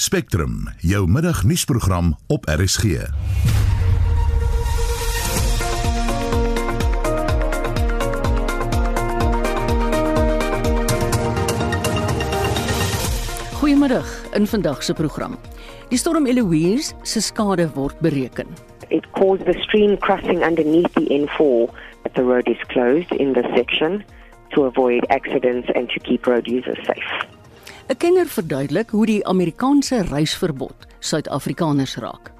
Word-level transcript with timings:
Spectrum, 0.00 0.68
jou 0.78 1.08
middagnuusprogram 1.08 2.16
op 2.26 2.46
RSG. 2.48 2.84
Goeiemiddag 13.52 14.32
in 14.32 14.46
vandag 14.46 14.82
se 14.82 14.92
program. 14.92 15.36
Die 15.88 15.98
storm 15.98 16.26
Eloise 16.26 16.94
se 17.02 17.20
skade 17.20 17.70
word 17.74 17.98
bereken. 17.98 18.46
It 18.88 19.10
caused 19.10 19.44
the 19.44 19.58
stream 19.60 19.98
crossing 19.98 20.44
underneath 20.44 20.92
the 20.92 21.26
N4, 21.28 21.74
but 22.02 22.14
the 22.14 22.22
road 22.22 22.48
is 22.48 22.60
closed 22.66 23.12
in 23.12 23.32
this 23.32 23.46
section 23.54 24.04
to 24.48 24.64
avoid 24.64 25.04
accidents 25.06 25.68
and 25.74 25.88
to 25.88 26.00
keep 26.00 26.26
road 26.26 26.48
users 26.48 26.86
safe. 26.86 27.39
'n 27.90 27.96
Kenner 27.96 28.26
verduidelik 28.26 28.90
hoe 28.94 29.06
die 29.06 29.22
Amerikaanse 29.26 30.04
reisverbod 30.06 30.86
Suid-Afrikaners 31.02 31.96
raak. 31.98 32.30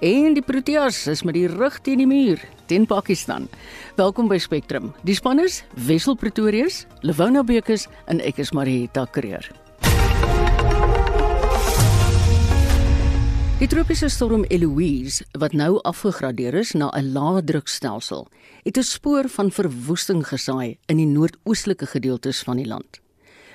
En 0.00 0.32
die 0.32 0.42
Proteas 0.42 1.02
is 1.06 1.22
met 1.22 1.34
die 1.36 1.46
rug 1.46 1.76
teen 1.84 2.00
die 2.00 2.06
muur 2.08 2.40
teen 2.66 2.86
Pakistan. 2.86 3.50
Welkom 3.96 4.30
by 4.32 4.38
Spectrum. 4.40 4.94
Die 5.04 5.14
span 5.14 5.42
is 5.44 5.60
Wessel 5.74 6.16
Pretorius, 6.16 6.86
Lewona 7.00 7.42
Bekes 7.44 7.84
en 8.06 8.22
ek 8.24 8.40
is 8.40 8.54
Marieta 8.56 9.04
Kreer. 9.12 9.50
Die 13.58 13.68
tropiese 13.68 14.08
storm 14.08 14.46
Eloise, 14.48 15.26
wat 15.36 15.52
nou 15.52 15.82
afgegradeer 15.84 16.54
is 16.54 16.72
na 16.72 16.88
'n 16.96 17.12
lae 17.12 17.44
drukstelsel, 17.44 18.26
het 18.64 18.78
'n 18.78 18.82
spoor 18.82 19.28
van 19.28 19.50
verwoesting 19.50 20.26
gesaai 20.26 20.78
in 20.86 20.96
die 20.96 21.06
noordoostelike 21.06 21.86
gedeeltes 21.86 22.42
van 22.42 22.56
die 22.56 22.66
land. 22.66 23.00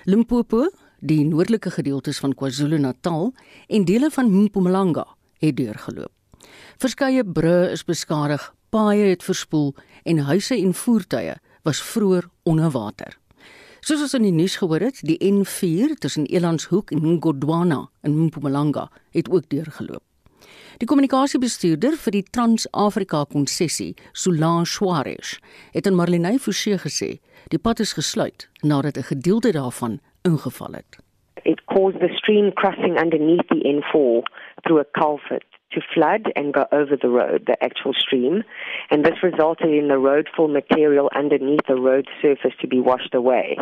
Limpopo, 0.06 0.70
die 1.04 1.24
noordelike 1.28 1.72
gedeeltes 1.76 2.20
van 2.24 2.36
KwaZulu-Natal 2.36 3.34
en 3.68 3.86
dele 3.86 4.10
van 4.12 4.32
Mpumalanga 4.32 5.06
het 5.44 5.58
deurgeloop. 5.58 6.12
Verskeie 6.78 7.24
brûe 7.24 7.72
is 7.72 7.84
beskadig, 7.84 8.54
paaie 8.70 9.10
het 9.12 9.24
verspoel 9.24 9.74
en 10.04 10.24
huise 10.30 10.56
en 10.56 10.74
voertuie 10.74 11.36
was 11.64 11.82
vroeër 11.84 12.30
onder 12.44 12.72
water. 12.72 13.18
Soos 13.84 14.02
ons 14.02 14.16
in 14.16 14.24
die 14.24 14.32
nuus 14.32 14.56
gehoor 14.56 14.80
het, 14.80 15.02
die 15.04 15.20
N4 15.20 15.98
tussen 16.00 16.26
Elandshoek 16.26 16.92
en 16.96 17.04
Ngodwana 17.18 17.90
in 18.08 18.16
Mpumalanga 18.26 18.90
het 19.12 19.30
ook 19.30 19.50
deurgeloop. 19.52 20.04
Die 20.82 20.88
kommunikasiebestuurder 20.90 21.94
vir 22.02 22.16
die 22.16 22.24
Trans-Afrika 22.34 23.26
konsessie, 23.30 23.94
Solange 24.18 24.66
Suarez, 24.66 25.36
het 25.74 25.86
aan 25.86 25.98
Marlenae 26.00 26.40
Forsie 26.42 26.80
gesê, 26.82 27.20
die 27.54 27.62
pad 27.62 27.84
is 27.84 27.94
gesluit 27.94 28.48
nadat 28.64 28.98
'n 28.98 29.10
gedeelte 29.14 29.52
daarvan 29.52 30.00
ingeval 30.24 30.74
het. 30.74 30.98
It 31.44 31.62
caused 31.66 32.00
the 32.00 32.10
stream 32.16 32.54
crossing 32.54 32.98
underneath 32.98 33.48
the 33.50 33.62
N4 33.62 34.24
through 34.64 34.80
a 34.80 34.86
culvert 35.00 35.46
to 35.74 35.82
flood 35.94 36.32
and 36.36 36.54
go 36.54 36.66
over 36.72 36.96
the 36.98 37.10
road, 37.10 37.46
the 37.46 37.58
actual 37.64 37.94
stream, 37.94 38.44
and 38.90 39.06
this 39.06 39.22
resulted 39.22 39.70
in 39.70 39.88
the 39.90 40.00
roadfall 40.00 40.48
material 40.48 41.10
underneath 41.16 41.66
the 41.68 41.82
road 41.90 42.08
surface 42.22 42.56
to 42.62 42.68
be 42.68 42.80
washed 42.80 43.14
away, 43.14 43.58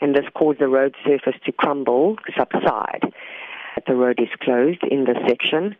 and 0.00 0.14
this 0.14 0.28
caused 0.32 0.60
the 0.60 0.68
road 0.68 0.94
surface 1.04 1.38
to 1.44 1.52
crumble, 1.52 2.16
subside. 2.38 3.12
The 3.86 3.96
road 3.96 4.18
is 4.18 4.32
closed 4.40 4.82
in 4.84 5.04
this 5.04 5.18
section 5.26 5.76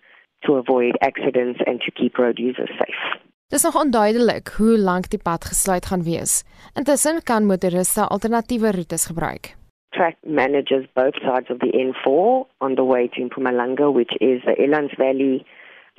to 0.47 0.57
avoid 0.63 0.97
accidents 1.01 1.61
and 1.67 1.81
to 1.81 1.91
keep 1.91 2.19
road 2.19 2.39
users 2.39 2.73
safe. 2.79 3.03
Dis 3.49 3.63
nog 3.63 3.77
onduidelik 3.77 4.49
hoe 4.57 4.79
lank 4.79 5.11
die 5.11 5.21
pad 5.23 5.45
gesluit 5.45 5.87
gaan 5.87 6.03
wees. 6.03 6.43
Intussen 6.75 7.23
kan 7.23 7.47
motoriste 7.47 8.09
alternatiewe 8.09 8.71
roetes 8.71 9.07
gebruik. 9.07 9.55
track 9.95 10.17
manages 10.27 10.87
both 10.95 11.15
sides 11.25 11.47
of 11.51 11.61
the 11.61 11.73
N4 11.73 12.47
on 12.61 12.75
the 12.75 12.85
way 12.85 13.09
to 13.09 13.21
Mpumalanga, 13.21 13.93
which 13.93 14.13
is 14.21 14.43
the 14.45 14.55
Elands 14.59 14.97
Valley 14.99 15.47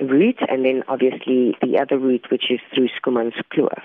route, 0.00 0.40
and 0.48 0.64
then 0.64 0.82
obviously 0.88 1.56
the 1.62 1.78
other 1.80 1.98
route, 1.98 2.26
which 2.30 2.50
is 2.50 2.60
through 2.74 2.88
Skumanskloof. 3.00 3.82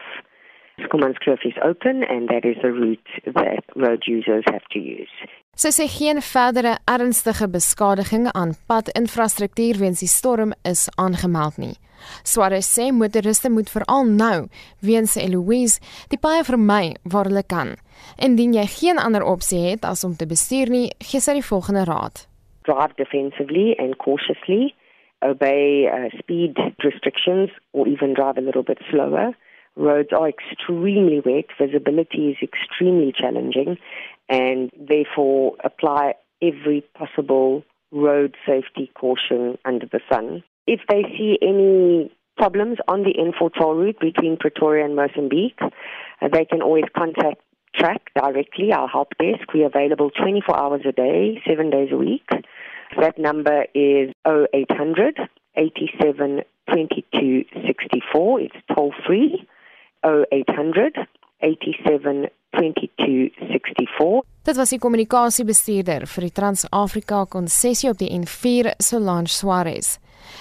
Skumanskloof 0.85 1.45
is 1.45 1.57
open, 1.63 2.03
and 2.03 2.29
that 2.29 2.45
is 2.45 2.57
the 2.61 2.72
route 2.72 3.09
that 3.25 3.63
road 3.75 4.03
users 4.07 4.44
have 4.51 4.66
to 4.72 4.79
use. 4.79 5.13
Sy 5.59 5.69
sê 5.75 5.85
geen 5.91 6.22
verdere 6.23 6.78
ernstige 6.89 7.45
beskadiging 7.51 8.29
aan 8.31 8.53
padinfrastruktuur 8.72 9.81
weens 9.81 10.00
die 10.00 10.09
storm 10.09 10.53
is 10.66 10.88
aangemeld 10.95 11.59
nie. 11.59 11.75
Suarez 12.23 12.66
sê 12.66 12.88
motoriste 12.95 13.51
moet 13.51 13.69
veral 13.69 14.07
nou 14.07 14.47
weens 14.81 15.17
Eloise 15.19 15.83
die 16.09 16.17
paaie 16.17 16.45
vermy 16.47 16.95
waar 17.03 17.29
hulle 17.29 17.44
kan. 17.44 17.75
Indien 18.17 18.56
jy 18.57 18.66
geen 18.79 19.01
ander 19.01 19.27
opsie 19.27 19.61
het 19.67 19.85
as 19.85 20.06
om 20.07 20.16
te 20.16 20.25
bestuur 20.25 20.72
nie, 20.72 20.88
gee 21.03 21.22
sy 21.22 21.38
die 21.38 21.45
volgende 21.45 21.85
raad. 21.89 22.25
Drive 22.66 22.95
defensively 22.97 23.75
and 23.77 24.00
cautiously, 24.01 24.73
obey 25.22 25.85
uh, 25.91 26.09
speed 26.17 26.57
restrictions, 26.81 27.51
or 27.73 27.88
even 27.88 28.16
drive 28.16 28.38
a 28.38 28.45
little 28.45 28.63
bit 28.63 28.79
slower. 28.89 29.35
Roads 29.75 30.09
are 30.11 30.29
extremely 30.29 31.21
wet, 31.25 31.45
visibility 31.59 32.29
is 32.29 32.37
extremely 32.41 33.13
challenging, 33.17 33.77
and 34.29 34.69
therefore 34.77 35.55
apply 35.63 36.15
every 36.41 36.83
possible 36.97 37.63
road 37.91 38.35
safety 38.45 38.91
caution 38.95 39.57
under 39.65 39.85
the 39.85 39.99
sun. 40.11 40.43
If 40.67 40.81
they 40.89 41.03
see 41.17 41.37
any 41.41 42.11
problems 42.37 42.77
on 42.87 43.03
the 43.03 43.13
N4 43.13 43.51
toll 43.57 43.75
route 43.75 43.99
between 43.99 44.37
Pretoria 44.37 44.85
and 44.85 44.95
Mozambique, 44.95 45.59
uh, 45.61 46.27
they 46.31 46.45
can 46.45 46.61
always 46.61 46.85
contact 46.95 47.41
Track 47.75 48.11
directly, 48.15 48.73
our 48.73 48.88
help 48.88 49.09
desk. 49.17 49.53
We're 49.53 49.67
available 49.67 50.11
24 50.11 50.59
hours 50.59 50.81
a 50.85 50.91
day, 50.91 51.41
seven 51.47 51.69
days 51.69 51.89
a 51.91 51.95
week. 51.95 52.27
That 52.99 53.17
number 53.17 53.65
is 53.73 54.13
0800 54.27 55.17
87 55.55 56.41
22 56.69 57.45
64. 57.65 58.41
It's 58.41 58.55
toll 58.75 58.93
free. 59.07 59.47
0800 60.01 61.07
87 61.39 62.29
22 62.51 62.89
64. 62.95 64.22
Dit 64.44 64.56
was 64.56 64.69
die 64.73 64.79
kommunikasiebestuurder 64.81 66.07
vir 66.09 66.25
die 66.28 66.34
Trans-Afrika 66.35 67.25
konsessie 67.29 67.89
op 67.91 68.00
die 68.01 68.09
N4, 68.12 68.73
Solange 68.81 69.29
Suarez. 69.29 69.97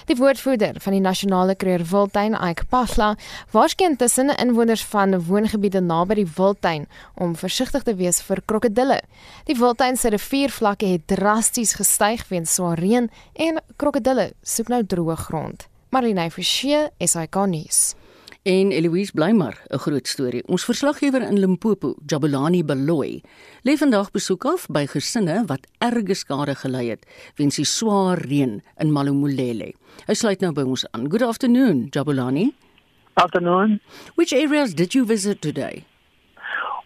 Die 0.09 0.17
woordvoerder 0.17 0.81
van 0.81 0.93
die 0.93 1.03
nasionale 1.03 1.55
kreer 1.57 1.85
Wildtuin, 1.91 2.37
Ike 2.37 2.67
Pasla, 2.71 3.15
waarskyn 3.53 3.97
tussen 3.97 4.33
inwoners 4.37 4.85
van 4.93 5.17
woongebiede 5.29 5.81
naby 5.81 6.21
die 6.21 6.29
Wildtuin 6.37 6.87
om 7.15 7.37
versigtig 7.37 7.87
te 7.87 7.97
wees 8.01 8.21
vir 8.27 8.43
krokodille. 8.45 9.01
Die 9.49 9.57
Wildtuin 9.61 9.97
se 9.97 10.13
riviervlakke 10.13 10.95
het 10.95 11.09
drasties 11.13 11.77
gestyg 11.81 12.27
weens 12.29 12.55
swaar 12.57 12.81
reën 12.81 13.09
en 13.49 13.63
krokodille 13.77 14.31
soek 14.43 14.73
nou 14.73 14.85
droë 14.85 15.17
grond. 15.29 15.69
Marlene 15.91 16.31
Forsie, 16.31 16.87
SAK 17.03 17.45
nuus. 17.51 18.00
En 18.43 18.71
Eloise 18.73 19.13
Blymer, 19.13 19.63
'n 19.69 19.79
groot 19.79 20.09
storie. 20.09 20.47
Ons 20.47 20.65
verslaggewer 20.65 21.23
in 21.23 21.39
Limpopo, 21.39 21.95
Jabulani 22.07 22.65
Baloyi, 22.65 23.21
lê 23.63 23.77
vandag 23.77 24.11
besoek 24.11 24.45
af 24.45 24.67
by 24.67 24.87
gesinne 24.87 25.45
wat 25.47 25.67
erge 25.79 26.15
skade 26.15 26.55
gely 26.55 26.89
het 26.89 27.07
weens 27.37 27.57
die 27.57 27.65
swaar 27.65 28.19
reën 28.19 28.63
in 28.79 28.93
Malomolele. 28.93 29.75
Hy 30.07 30.15
sluit 30.15 30.41
nou 30.41 30.53
by 30.53 30.63
ons 30.63 30.87
aan. 30.93 31.11
Good 31.11 31.23
afternoon, 31.23 31.89
Jabulani. 31.91 32.55
Afternoon. 33.15 33.81
Which 34.15 34.33
areas 34.33 34.75
did 34.75 34.95
you 34.95 35.05
visit 35.05 35.43
today? 35.43 35.85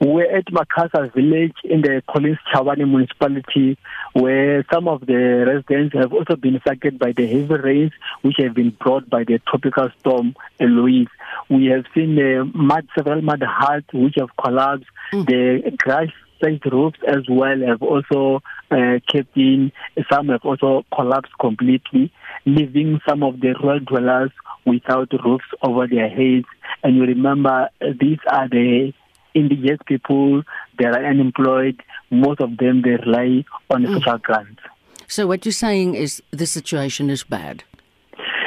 We're 0.04 0.36
at 0.36 0.44
Makasa 0.46 1.14
village 1.14 1.54
in 1.64 1.80
the 1.80 2.02
Collins 2.10 2.36
Chavani 2.52 2.86
municipality 2.86 3.78
where 4.12 4.62
some 4.70 4.86
of 4.86 5.06
the 5.06 5.44
residents 5.46 5.96
have 5.96 6.12
also 6.12 6.36
been 6.36 6.56
affected 6.56 6.98
by 6.98 7.12
the 7.12 7.26
heavy 7.26 7.54
rains 7.54 7.92
which 8.20 8.34
have 8.36 8.52
been 8.52 8.68
brought 8.68 9.08
by 9.08 9.24
the 9.24 9.40
tropical 9.48 9.88
storm 10.00 10.36
Eloise. 10.60 11.08
We 11.48 11.66
have 11.66 11.86
seen 11.94 12.18
uh, 12.18 12.44
mud, 12.52 12.86
several 12.94 13.22
mud 13.22 13.42
huts 13.46 13.86
which 13.94 14.16
have 14.18 14.28
collapsed. 14.36 14.84
Mm. 15.14 15.24
The 15.24 15.76
grass 15.78 16.08
side 16.42 16.60
roofs 16.70 16.98
as 17.08 17.26
well 17.30 17.58
have 17.66 17.80
also 17.80 18.42
uh, 18.70 18.98
kept 19.10 19.34
in. 19.38 19.72
Some 20.12 20.28
have 20.28 20.44
also 20.44 20.84
collapsed 20.94 21.32
completely, 21.40 22.12
leaving 22.44 23.00
some 23.08 23.22
of 23.22 23.40
the 23.40 23.54
rural 23.62 23.80
dwellers 23.80 24.32
without 24.66 25.10
roofs 25.24 25.46
over 25.62 25.86
their 25.86 26.10
heads. 26.10 26.44
And 26.82 26.96
you 26.96 27.04
remember, 27.04 27.70
these 27.80 28.18
are 28.30 28.50
the 28.50 28.92
indigenous 29.34 29.78
people, 29.86 30.42
they 30.78 30.86
are 30.86 31.04
unemployed. 31.04 31.82
Most 32.10 32.40
of 32.40 32.56
them, 32.56 32.82
they 32.82 32.90
rely 32.90 33.44
on 33.70 33.84
mm. 33.84 33.94
social 33.94 34.18
grants. 34.18 34.60
So 35.06 35.26
what 35.26 35.44
you're 35.44 35.52
saying 35.52 35.94
is 35.94 36.22
the 36.30 36.46
situation 36.46 37.10
is 37.10 37.24
bad? 37.24 37.64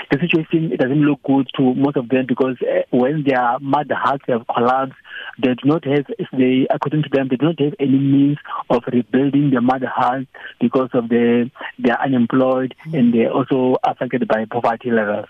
The 0.09 0.19
situation 0.19 0.71
it 0.71 0.79
doesn't 0.79 1.01
look 1.01 1.21
good 1.23 1.49
to 1.57 1.73
most 1.75 1.97
of 1.97 2.07
them 2.07 2.25
because 2.27 2.55
uh, 2.61 2.81
when 2.91 3.25
their 3.27 3.59
mud 3.59 3.91
huts 3.93 4.23
have 4.27 4.45
collapsed, 4.47 4.95
they 5.41 5.49
do 5.49 5.65
not 5.65 5.83
have, 5.85 6.05
they, 6.31 6.65
according 6.69 7.03
to 7.03 7.09
them, 7.11 7.27
they 7.29 7.35
do 7.35 7.47
not 7.47 7.59
have 7.59 7.73
any 7.79 7.97
means 7.97 8.37
of 8.69 8.83
rebuilding 8.91 9.51
their 9.51 9.61
mud 9.61 9.83
huts 9.85 10.27
because 10.61 10.89
of 10.93 11.09
the 11.09 11.51
they 11.77 11.91
are 11.91 12.01
unemployed 12.03 12.73
mm. 12.87 12.97
and 12.97 13.13
they're 13.13 13.31
also 13.31 13.75
affected 13.83 14.27
by 14.27 14.45
poverty 14.45 14.91
levels. 14.91 15.27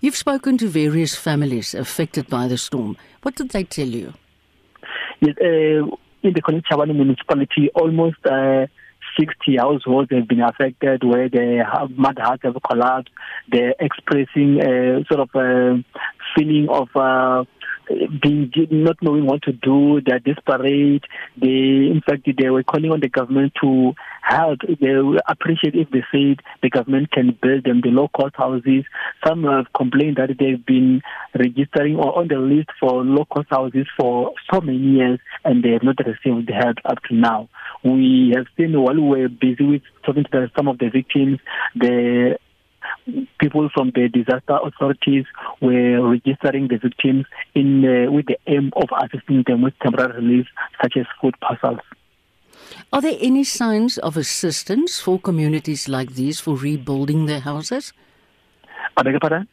You've 0.00 0.16
spoken 0.16 0.58
to 0.58 0.68
various 0.68 1.14
families 1.14 1.74
affected 1.74 2.28
by 2.28 2.48
the 2.48 2.58
storm. 2.58 2.96
What 3.22 3.36
did 3.36 3.50
they 3.50 3.64
tell 3.64 3.88
you? 3.88 4.12
Uh, 5.22 5.96
in 6.22 6.32
the 6.34 6.42
Chabani 6.42 6.94
municipality, 6.94 7.70
almost 7.74 8.18
uh, 8.26 8.66
60 9.18 9.56
households 9.56 10.10
have 10.12 10.28
been 10.28 10.40
affected 10.40 11.02
where 11.04 11.28
the 11.28 11.64
mud 11.96 12.18
huts 12.20 12.42
have 12.44 12.56
collapsed. 12.68 13.10
They're 13.50 13.74
expressing 13.80 14.60
a 14.60 15.04
sort 15.10 15.20
of 15.20 15.30
a 15.34 15.84
feeling 16.36 16.68
of 16.68 16.88
uh, 17.90 17.94
being 18.22 18.50
not 18.70 18.96
knowing 19.02 19.26
what 19.26 19.42
to 19.42 19.52
do. 19.52 20.00
They're 20.04 20.18
desperate. 20.18 21.04
They, 21.36 21.90
in 21.92 22.02
fact, 22.06 22.28
they 22.38 22.50
were 22.50 22.62
calling 22.62 22.90
on 22.90 23.00
the 23.00 23.08
government 23.08 23.52
to 23.62 23.94
help. 24.22 24.60
They 24.80 24.94
appreciate 25.28 25.74
if 25.74 25.90
they 25.90 26.04
said 26.12 26.40
the 26.62 26.70
government 26.70 27.10
can 27.12 27.36
build 27.40 27.64
them 27.64 27.80
the 27.82 27.90
low 27.90 28.08
cost 28.08 28.34
houses. 28.36 28.84
Some 29.26 29.44
have 29.44 29.66
complained 29.76 30.16
that 30.16 30.36
they've 30.38 30.64
been 30.64 31.02
registering 31.38 31.96
or 31.96 32.18
on 32.18 32.28
the 32.28 32.38
list 32.38 32.68
for 32.80 33.04
low 33.04 33.24
cost 33.24 33.48
houses 33.50 33.86
for 33.98 34.32
so 34.52 34.60
many 34.60 34.78
years 34.78 35.20
and 35.44 35.62
they 35.62 35.70
have 35.70 35.82
not 35.82 35.96
received 35.98 36.50
help 36.50 36.76
up 36.84 37.02
to 37.08 37.14
now. 37.14 37.48
We 37.84 38.32
have 38.36 38.46
seen 38.56 38.80
while 38.80 38.94
we 38.94 39.22
were 39.22 39.28
busy 39.28 39.64
with 39.64 39.82
talking 40.04 40.24
to 40.24 40.50
some 40.56 40.68
of 40.68 40.78
the 40.78 40.88
victims, 40.88 41.38
the 41.74 42.38
people 43.40 43.68
from 43.72 43.92
the 43.94 44.08
disaster 44.08 44.58
authorities 44.62 45.24
were 45.60 46.10
registering 46.10 46.68
the 46.68 46.78
victims 46.78 47.26
in 47.54 47.84
uh, 47.84 48.10
with 48.10 48.26
the 48.26 48.38
aim 48.46 48.72
of 48.76 48.88
assisting 49.02 49.44
them 49.46 49.62
with 49.62 49.74
temporary 49.80 50.14
relief 50.20 50.46
such 50.82 50.96
as 50.96 51.06
food 51.20 51.34
parcels. 51.40 51.80
Are 52.92 53.00
there 53.00 53.16
any 53.20 53.44
signs 53.44 53.98
of 53.98 54.16
assistance 54.16 54.98
for 54.98 55.18
communities 55.18 55.88
like 55.88 56.14
these 56.14 56.40
for 56.40 56.56
rebuilding 56.56 57.26
their 57.26 57.40
houses? 57.40 57.92
I 58.96 59.02
beg 59.02 59.12
your 59.12 59.20
pardon? 59.20 59.48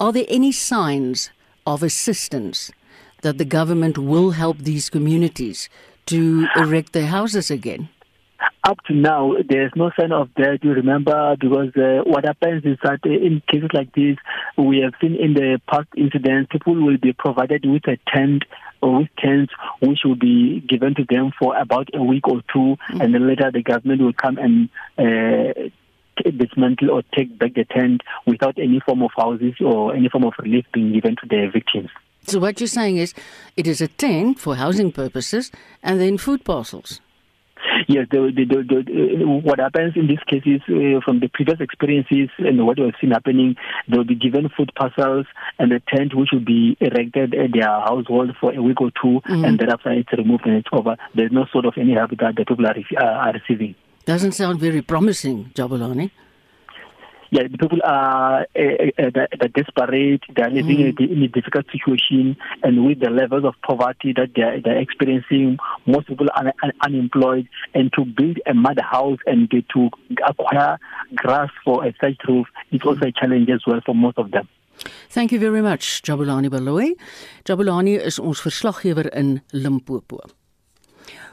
Are 0.00 0.12
there 0.12 0.26
any 0.28 0.52
signs 0.52 1.30
of 1.66 1.82
assistance 1.82 2.70
that 3.22 3.38
the 3.38 3.44
government 3.44 3.98
will 3.98 4.30
help 4.30 4.58
these 4.58 4.88
communities 4.88 5.68
to 6.06 6.46
erect 6.56 6.92
their 6.92 7.06
houses 7.06 7.50
again? 7.50 7.88
Up 8.64 8.78
to 8.86 8.94
now, 8.94 9.34
there's 9.48 9.72
no 9.74 9.90
sign 9.98 10.12
of 10.12 10.28
that. 10.36 10.58
You 10.62 10.72
remember, 10.72 11.36
because 11.38 11.74
uh, 11.76 12.02
what 12.04 12.24
happens 12.24 12.64
is 12.64 12.78
that 12.82 13.00
in 13.04 13.42
cases 13.48 13.70
like 13.72 13.94
this, 13.94 14.16
we 14.56 14.80
have 14.80 14.94
seen 15.00 15.14
in 15.16 15.34
the 15.34 15.60
past 15.68 15.88
incidents, 15.96 16.50
people 16.52 16.74
will 16.74 16.98
be 16.98 17.12
provided 17.12 17.64
with 17.64 17.86
a 17.88 17.98
tent 18.12 18.44
or 18.80 18.98
with 18.98 19.08
tents 19.18 19.52
which 19.80 20.00
will 20.04 20.16
be 20.16 20.60
given 20.60 20.94
to 20.94 21.04
them 21.08 21.32
for 21.38 21.56
about 21.56 21.88
a 21.94 22.02
week 22.02 22.28
or 22.28 22.42
2 22.52 22.58
mm-hmm. 22.58 23.00
and 23.00 23.12
then 23.12 23.26
later 23.26 23.50
the 23.52 23.62
government 23.62 24.00
will 24.00 24.12
come 24.12 24.38
and 24.38 24.68
uh, 24.98 25.52
dismantle 26.36 26.90
or 26.90 27.02
take 27.14 27.36
back 27.38 27.54
the 27.54 27.64
tent 27.64 28.02
without 28.26 28.58
any 28.58 28.80
form 28.80 29.02
of 29.02 29.10
houses 29.16 29.54
or 29.60 29.94
any 29.94 30.08
form 30.08 30.24
of 30.24 30.32
relief 30.38 30.64
being 30.72 30.92
given 30.92 31.16
to 31.16 31.26
the 31.28 31.50
victims. 31.52 31.90
So 32.26 32.38
what 32.38 32.60
you're 32.60 32.68
saying 32.68 32.98
is 32.98 33.14
it 33.56 33.66
is 33.66 33.80
a 33.80 33.88
tent 33.88 34.38
for 34.38 34.56
housing 34.56 34.92
purposes 34.92 35.50
and 35.82 36.00
then 36.00 36.18
food 36.18 36.44
parcels. 36.44 37.00
Yes, 37.88 38.06
the, 38.10 38.32
the, 38.34 38.44
the, 38.44 38.62
the, 38.62 39.24
what 39.26 39.58
happens 39.58 39.94
in 39.96 40.06
these 40.06 40.22
cases 40.26 40.60
uh, 40.68 41.00
from 41.04 41.20
the 41.20 41.28
previous 41.32 41.60
experiences 41.60 42.28
and 42.38 42.66
what 42.66 42.78
we've 42.78 42.94
seen 43.00 43.10
happening, 43.10 43.56
they'll 43.88 44.04
be 44.04 44.14
given 44.14 44.48
food 44.56 44.72
parcels 44.74 45.26
and 45.58 45.72
a 45.72 45.80
tent 45.80 46.14
which 46.14 46.30
will 46.32 46.44
be 46.44 46.76
erected 46.80 47.34
at 47.34 47.52
their 47.52 47.68
household 47.68 48.36
for 48.40 48.52
a 48.54 48.62
week 48.62 48.80
or 48.80 48.90
2 48.90 48.96
mm-hmm. 49.02 49.44
and 49.44 49.58
thereafter 49.58 49.90
it's 49.92 50.12
removed 50.12 50.46
and 50.46 50.56
it's 50.56 50.68
over. 50.72 50.96
There's 51.14 51.32
no 51.32 51.46
sort 51.52 51.66
of 51.66 51.74
any 51.76 51.94
help 51.94 52.10
that 52.10 52.36
the 52.36 52.44
people 52.44 52.66
are, 52.66 52.76
uh, 52.76 53.04
are 53.04 53.32
receiving. 53.32 53.74
Doesn't 54.04 54.32
sound 54.32 54.58
very 54.60 54.82
promising, 54.82 55.50
Jabulani. 55.54 56.10
Yeah, 57.30 57.42
the 57.44 57.58
people 57.58 57.78
are 57.84 58.46
uh, 58.56 59.02
uh, 59.02 59.10
they're 59.14 59.48
desperate, 59.54 60.22
they're 60.34 60.50
living 60.50 60.78
mm. 60.78 61.00
in 61.00 61.22
a 61.22 61.28
difficult 61.28 61.66
situation, 61.70 62.36
and 62.62 62.86
with 62.86 63.00
the 63.00 63.10
levels 63.10 63.44
of 63.44 63.54
poverty 63.66 64.12
that 64.14 64.30
they're, 64.34 64.60
they're 64.60 64.78
experiencing, 64.78 65.58
most 65.86 66.08
people 66.08 66.28
are 66.34 66.52
un- 66.62 66.72
unemployed, 66.82 67.48
and 67.74 67.92
to 67.92 68.04
build 68.04 68.38
a 68.46 68.54
mud 68.54 68.78
house 68.80 69.18
and 69.26 69.50
to 69.50 69.90
acquire 70.26 70.78
grass 71.14 71.50
for 71.64 71.84
a 71.84 71.92
thatched 72.00 72.26
roof 72.28 72.46
is 72.72 72.80
also 72.84 73.06
a 73.06 73.12
challenge 73.12 73.50
as 73.50 73.60
well 73.66 73.80
for 73.84 73.94
most 73.94 74.18
of 74.18 74.30
them. 74.30 74.48
Thank 75.10 75.32
you 75.32 75.40
very 75.40 75.60
much, 75.60 76.02
Jabulani 76.02 76.48
Baloy. 76.48 76.94
Jabulani 77.44 77.98
is 77.98 78.18
ons 78.18 78.40
verslaggewer 78.40 79.08
in 79.12 79.40
Limpopo. 79.52 80.20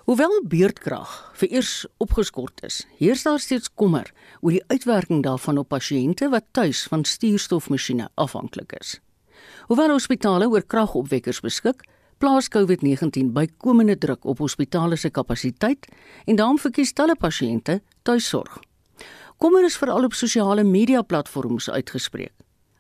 Hoewel 0.06 0.42
beurtkrag 0.45 1.12
vir 1.39 1.50
eers 1.57 1.86
opgeskort 1.98 2.62
is, 2.63 2.83
heers 3.00 3.24
daar 3.25 3.39
steeds 3.39 3.72
kommer 3.74 4.12
oor 4.42 4.54
die 4.54 4.63
uitwerking 4.68 5.24
daarvan 5.25 5.57
op 5.57 5.72
pasiënte 5.74 6.30
wat 6.30 6.45
tuis 6.51 6.83
van 6.92 7.06
stuurstofmasjiene 7.06 8.10
afhanklik 8.16 8.75
is. 8.80 9.00
Hoewel 9.68 9.95
hospitale 9.95 10.48
oor 10.50 10.63
kragopwekkers 10.63 11.42
beskik, 11.42 11.81
plaas 12.22 12.48
COVID-19 12.54 13.33
bykomende 13.36 13.98
druk 13.98 14.25
op 14.25 14.39
hospitale 14.45 14.95
se 14.95 15.10
kapasiteit 15.10 15.89
en 16.25 16.36
daarom 16.36 16.62
verkies 16.62 16.94
talle 16.94 17.16
pasiënte 17.19 17.81
tuisorg. 18.04 18.60
Kommer 19.38 19.66
is 19.66 19.78
veral 19.78 20.06
op 20.07 20.13
sosiale 20.13 20.63
media 20.63 21.01
platforms 21.01 21.69
uitgespreek. 21.69 22.33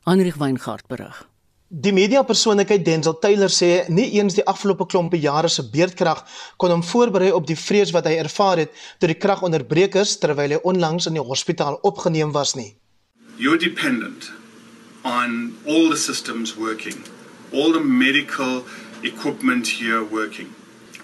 Heinrich 0.05 0.37
Weingart 0.37 0.87
berig. 0.87 1.25
Die 1.67 1.91
mediapersoonlikheid 1.91 2.83
Denzel 2.85 3.15
Taylor 3.17 3.49
sê 3.49 3.87
nie 3.89 4.19
eens 4.19 4.35
die 4.37 4.43
afgelope 4.45 4.85
klompe 4.85 5.17
jare 5.17 5.49
se 5.49 5.63
beerdkrag 5.65 6.21
kon 6.61 6.69
hom 6.69 6.83
voorberei 6.85 7.31
op 7.33 7.47
die 7.49 7.57
vrees 7.57 7.89
wat 7.95 8.05
hy 8.05 8.19
ervaar 8.21 8.61
het 8.61 8.75
toe 9.01 9.09
die 9.09 9.17
krag 9.17 9.41
onderbreek 9.41 9.97
is 9.97 10.13
terwyl 10.21 10.53
hy 10.53 10.59
onlangs 10.61 11.09
in 11.09 11.17
die 11.17 11.25
hospitaal 11.25 11.79
opgeneem 11.81 12.35
was 12.37 12.53
nie. 12.53 12.75
You're 13.41 13.57
dependent 13.57 14.29
on 15.01 15.57
all 15.65 15.89
the 15.89 15.97
systems 15.97 16.53
working, 16.55 17.01
all 17.51 17.73
the 17.73 17.81
medical 17.81 18.61
equipment 19.01 19.65
here 19.81 20.05
working. 20.05 20.53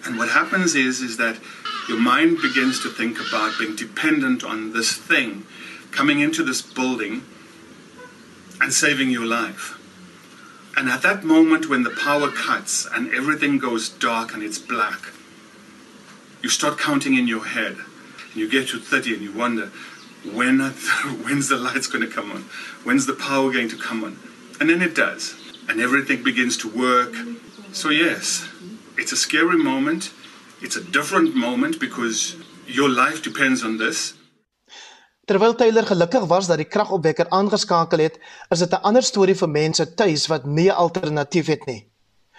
And 0.05 0.21
what 0.21 0.29
happens 0.29 0.75
is 0.75 1.01
is 1.01 1.17
that 1.17 1.41
your 1.89 1.99
mind 1.99 2.37
begins 2.37 2.85
to 2.85 2.89
think 2.93 3.17
about 3.17 3.57
being 3.57 3.75
dependent 3.75 4.45
on 4.45 4.73
this 4.77 4.93
thing 4.93 5.41
coming 5.89 6.21
into 6.21 6.45
this 6.45 6.61
building 6.61 7.23
and 8.61 8.71
saving 8.71 9.09
your 9.09 9.25
life. 9.25 9.80
And 10.75 10.89
at 10.89 11.01
that 11.01 11.23
moment 11.23 11.69
when 11.69 11.83
the 11.83 11.89
power 11.89 12.29
cuts 12.29 12.87
and 12.93 13.13
everything 13.13 13.59
goes 13.59 13.89
dark 13.89 14.33
and 14.33 14.41
it's 14.41 14.57
black, 14.57 15.11
you 16.41 16.49
start 16.49 16.79
counting 16.79 17.15
in 17.15 17.27
your 17.27 17.45
head. 17.45 17.77
And 18.31 18.35
you 18.35 18.49
get 18.49 18.69
to 18.69 18.79
30 18.79 19.15
and 19.15 19.21
you 19.21 19.31
wonder, 19.33 19.71
when 20.33 20.59
when's 21.23 21.49
the 21.49 21.57
lights 21.57 21.87
going 21.87 22.07
to 22.07 22.13
come 22.13 22.31
on? 22.31 22.43
When's 22.83 23.05
the 23.05 23.13
power 23.13 23.51
going 23.51 23.69
to 23.69 23.77
come 23.77 24.03
on? 24.03 24.17
And 24.59 24.69
then 24.69 24.81
it 24.81 24.95
does. 24.95 25.35
And 25.67 25.79
everything 25.79 26.23
begins 26.23 26.57
to 26.57 26.69
work. 26.69 27.13
So 27.73 27.89
yes, 27.89 28.47
it's 28.97 29.11
a 29.11 29.17
scary 29.17 29.57
moment. 29.57 30.13
It's 30.61 30.75
a 30.75 30.83
different 30.83 31.35
moment 31.35 31.79
because 31.79 32.35
your 32.67 32.89
life 32.89 33.23
depends 33.23 33.63
on 33.63 33.77
this. 33.77 34.13
Terwyl 35.31 35.55
Taylor 35.55 35.85
gelukkig 35.87 36.25
was 36.27 36.47
dat 36.47 36.57
die 36.59 36.67
kragopwekker 36.67 37.29
aangeskakel 37.31 38.01
het, 38.03 38.17
is 38.51 38.59
dit 38.59 38.73
'n 38.75 38.83
ander 38.87 39.03
storie 39.03 39.35
vir 39.41 39.49
mense 39.49 39.93
tuis 39.93 40.27
wat 40.27 40.45
nie 40.45 40.67
'n 40.67 40.75
alternatief 40.85 41.47
het 41.47 41.65
nie. 41.65 41.87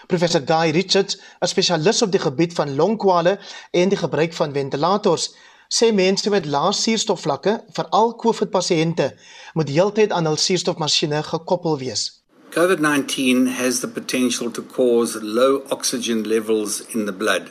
Professor 0.06 0.42
Guy 0.44 0.70
Richards, 0.70 1.16
'n 1.40 1.46
spesialis 1.46 2.02
op 2.02 2.12
die 2.12 2.20
gebied 2.20 2.52
van 2.52 2.74
longkwale 2.74 3.38
en 3.70 3.88
die 3.88 3.98
gebruik 3.98 4.32
van 4.32 4.52
ventilators, 4.52 5.34
sê 5.68 5.92
mense 5.92 6.30
met 6.30 6.46
lae 6.46 6.72
suurstofvlakke, 6.72 7.64
veral 7.72 8.16
COVID-pasiënte, 8.16 9.14
moet 9.54 9.68
heeltyd 9.68 10.10
aan 10.10 10.26
hul 10.26 10.36
suurstofmasjiene 10.36 11.22
gekoppel 11.22 11.78
wees. 11.78 12.22
COVID-19 12.50 13.46
has 13.46 13.80
the 13.80 13.88
potential 13.88 14.50
to 14.50 14.62
cause 14.62 15.18
low 15.22 15.62
oxygen 15.68 16.26
levels 16.26 16.82
in 16.88 17.06
the 17.06 17.12
blood, 17.12 17.42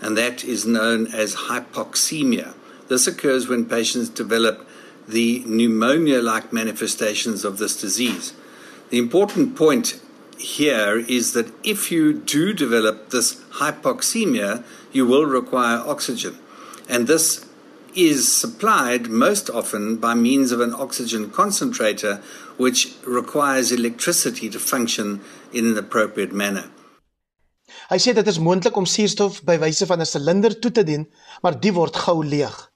and 0.00 0.16
that 0.16 0.42
is 0.42 0.62
known 0.62 1.06
as 1.12 1.34
hypoxemia. 1.34 2.54
This 2.86 3.06
occurs 3.06 3.46
when 3.48 3.66
patients 3.66 4.08
develop 4.08 4.67
the 5.08 5.42
pneumonia 5.46 6.20
like 6.20 6.52
manifestations 6.52 7.44
of 7.44 7.58
this 7.58 7.80
disease. 7.80 8.34
The 8.90 8.98
important 8.98 9.56
point 9.56 10.00
here 10.38 10.98
is 10.98 11.32
that 11.32 11.52
if 11.64 11.90
you 11.90 12.12
do 12.12 12.52
develop 12.52 13.10
this 13.10 13.34
hypoxemia, 13.60 14.64
you 14.92 15.06
will 15.06 15.26
require 15.26 15.78
oxygen. 15.78 16.38
And 16.88 17.06
this 17.06 17.44
is 17.94 18.32
supplied 18.32 19.08
most 19.08 19.50
often 19.50 19.96
by 19.96 20.14
means 20.14 20.52
of 20.52 20.60
an 20.60 20.74
oxygen 20.74 21.30
concentrator, 21.30 22.22
which 22.56 22.94
requires 23.04 23.72
electricity 23.72 24.48
to 24.50 24.58
function 24.58 25.20
in 25.52 25.66
an 25.66 25.78
appropriate 25.78 26.32
manner. 26.32 26.70
Hy 27.88 27.96
sê 28.00 28.12
dit 28.12 28.26
is 28.28 28.38
moontlik 28.40 28.76
om 28.76 28.86
suurstof 28.88 29.42
by 29.48 29.56
wyse 29.60 29.86
van 29.88 30.00
'n 30.00 30.06
silinder 30.06 30.52
toe 30.60 30.70
te 30.70 30.84
dien, 30.84 31.06
maar 31.42 31.58
die 31.60 31.72
word 31.72 31.96
gou 31.96 32.24
leeg. 32.24 32.67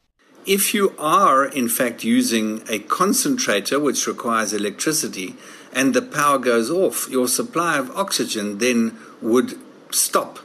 If 0.44 0.74
you 0.74 0.94
are, 0.98 1.44
in 1.44 1.68
fact, 1.68 2.02
using 2.02 2.62
a 2.68 2.80
concentrator 2.80 3.78
which 3.78 4.06
requires 4.08 4.52
electricity 4.52 5.36
and 5.72 5.94
the 5.94 6.02
power 6.02 6.38
goes 6.38 6.68
off, 6.68 7.08
your 7.08 7.28
supply 7.28 7.78
of 7.78 7.90
oxygen 7.96 8.58
then 8.58 8.98
would 9.20 9.58
stop. 9.92 10.40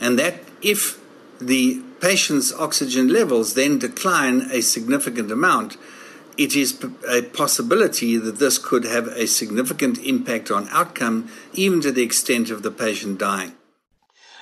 And 0.00 0.18
that, 0.18 0.40
if 0.62 0.98
the 1.40 1.82
patient's 2.00 2.52
oxygen 2.54 3.08
levels 3.08 3.54
then 3.54 3.78
decline 3.78 4.48
a 4.50 4.62
significant 4.62 5.30
amount, 5.30 5.76
it 6.38 6.56
is 6.56 6.82
a 7.08 7.22
possibility 7.22 8.16
that 8.16 8.38
this 8.38 8.58
could 8.58 8.84
have 8.84 9.08
a 9.08 9.26
significant 9.26 9.98
impact 9.98 10.50
on 10.50 10.68
outcome, 10.70 11.30
even 11.52 11.80
to 11.82 11.92
the 11.92 12.02
extent 12.02 12.50
of 12.50 12.62
the 12.62 12.70
patient 12.70 13.18
dying. 13.18 13.52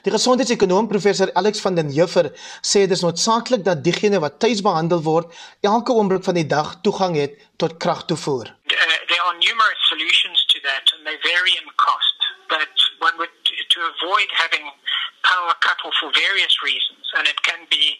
Die 0.02 0.10
gesondheidsekonoom 0.10 0.88
professor 0.90 1.30
Alex 1.38 1.60
van 1.62 1.76
den 1.78 1.90
Heever 1.94 2.32
sê 2.70 2.80
dit 2.82 2.94
is 2.96 3.04
noodsaaklik 3.04 3.62
dat 3.62 3.84
diegene 3.86 4.18
wat 4.24 4.40
tuis 4.42 4.62
behandel 4.66 5.02
word 5.06 5.30
elke 5.62 5.94
oomblik 5.94 6.24
van 6.26 6.34
die 6.34 6.46
dag 6.46 6.72
toegang 6.82 7.14
het 7.14 7.36
tot 7.62 7.76
kragtoevoer. 7.84 8.50
Uh, 8.50 8.98
there 9.06 9.22
are 9.22 9.38
numerous 9.38 9.82
solutions 9.86 10.42
to 10.50 10.58
that 10.66 10.90
and 10.94 11.06
they 11.06 11.14
vary 11.22 11.54
in 11.54 11.70
cost, 11.78 12.18
but 12.50 12.74
one 12.98 13.14
would 13.22 13.30
to 13.74 13.78
avoid 13.94 14.26
having 14.42 14.66
power 15.22 15.54
cut 15.62 15.78
off 15.86 15.94
for 16.02 16.10
various 16.26 16.54
reasons 16.66 17.06
and 17.14 17.30
it 17.30 17.38
can 17.46 17.62
be 17.70 17.94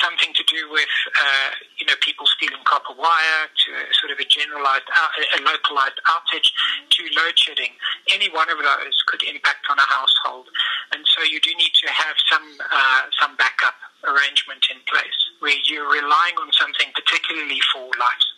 something 0.00 0.32
to 0.34 0.44
do 0.44 0.70
with 0.72 0.92
uh, 1.20 1.50
you 1.78 1.86
know 1.86 1.96
people 2.00 2.26
stealing 2.26 2.64
copper 2.64 2.96
wire 2.96 3.42
to 3.48 3.68
a 3.76 3.94
sort 4.00 4.10
of 4.12 4.18
a 4.18 4.26
generalized 4.26 4.88
a 5.36 5.40
localized 5.44 6.00
outage 6.08 6.48
to 6.94 7.02
load 7.16 7.36
shedding. 7.36 7.72
Any 8.12 8.28
one 8.32 8.48
of 8.50 8.58
those 8.58 8.96
could 9.08 9.22
impact 9.22 9.68
on 9.70 9.78
a 9.78 9.88
household. 9.88 10.48
And 10.92 11.04
so 11.06 11.22
you 11.22 11.40
do 11.40 11.52
need 11.56 11.74
to 11.84 11.88
have 11.92 12.16
some 12.30 12.46
uh, 12.60 13.02
some 13.20 13.36
backup 13.36 13.76
arrangement 14.04 14.64
in 14.72 14.78
place 14.90 15.18
where 15.40 15.58
you're 15.68 15.88
relying 15.88 16.36
on 16.42 16.50
something 16.52 16.88
particularly 16.96 17.60
for 17.72 17.86
life. 18.00 18.28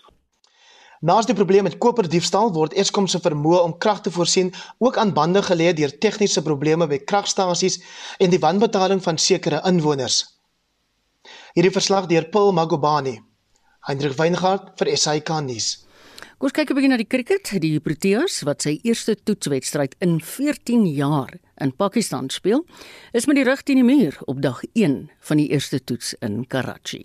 Naas 1.02 1.26
die 1.26 1.34
probleem 1.34 1.66
met 1.66 1.80
koperdiefstal 1.82 2.52
word 2.54 2.76
Eskom 2.78 3.08
se 3.10 3.18
vermoë 3.18 3.64
om 3.66 3.72
krag 3.84 4.04
te 4.06 4.10
voorsien 4.14 4.52
ook 4.78 4.96
aan 5.02 5.10
bande 5.12 5.42
gelê 5.42 5.72
deur 5.74 5.90
tegniese 5.98 6.44
probleme 6.46 6.86
by 6.86 7.00
kragstasies 7.02 7.80
en 8.22 8.30
die 8.30 8.38
wanbetaling 8.38 9.02
van 9.02 9.18
sekere 9.18 9.58
inwoners. 9.66 10.20
Hierdie 11.52 11.68
verslag 11.68 12.06
deur 12.08 12.24
Paul 12.32 12.54
Magobane. 12.56 13.18
Hendrik 13.84 14.14
Weingart 14.16 14.70
vir 14.80 14.88
SAK 14.96 15.34
nuus. 15.44 15.82
Kom 16.40 16.48
ons 16.48 16.54
kyk 16.56 16.70
'n 16.70 16.74
bietjie 16.74 16.88
na 16.88 16.96
die 16.96 17.04
cricket. 17.04 17.60
Die 17.60 17.78
Proteas 17.78 18.40
wat 18.48 18.62
sy 18.62 18.80
eerste 18.82 19.14
toetswedstryd 19.14 19.94
in 20.00 20.18
14 20.20 20.86
jaar 20.86 21.28
in 21.60 21.76
Pakistan 21.76 22.30
speel, 22.30 22.64
is 23.12 23.26
met 23.26 23.36
die 23.36 23.44
rug 23.44 23.60
teen 23.62 23.76
die 23.76 23.84
muur 23.84 24.16
op 24.24 24.40
dag 24.40 24.62
1 24.72 25.10
van 25.20 25.36
die 25.36 25.50
eerste 25.50 25.84
toets 25.84 26.14
in 26.22 26.46
Karachi. 26.46 27.04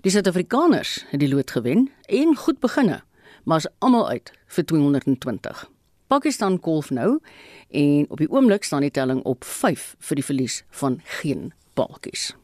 Die 0.00 0.10
Suid-Afrikaners 0.10 1.04
het 1.10 1.20
die 1.20 1.28
lood 1.28 1.50
gewen 1.50 1.90
en 2.08 2.36
goed 2.36 2.60
beginne, 2.60 3.02
maar 3.44 3.58
is 3.58 3.68
almal 3.80 4.08
uit 4.08 4.32
vir 4.46 4.64
220. 4.64 5.68
Pakistan 6.08 6.58
kolf 6.58 6.90
nou 6.90 7.20
en 7.68 8.06
op 8.08 8.16
die 8.16 8.30
oomblik 8.30 8.64
staan 8.64 8.80
die 8.80 8.90
telling 8.90 9.22
op 9.24 9.44
5 9.44 9.96
vir 9.98 10.14
die 10.14 10.24
verlies 10.24 10.64
van 10.70 11.02
geen 11.04 11.52
paaltjies. 11.74 12.34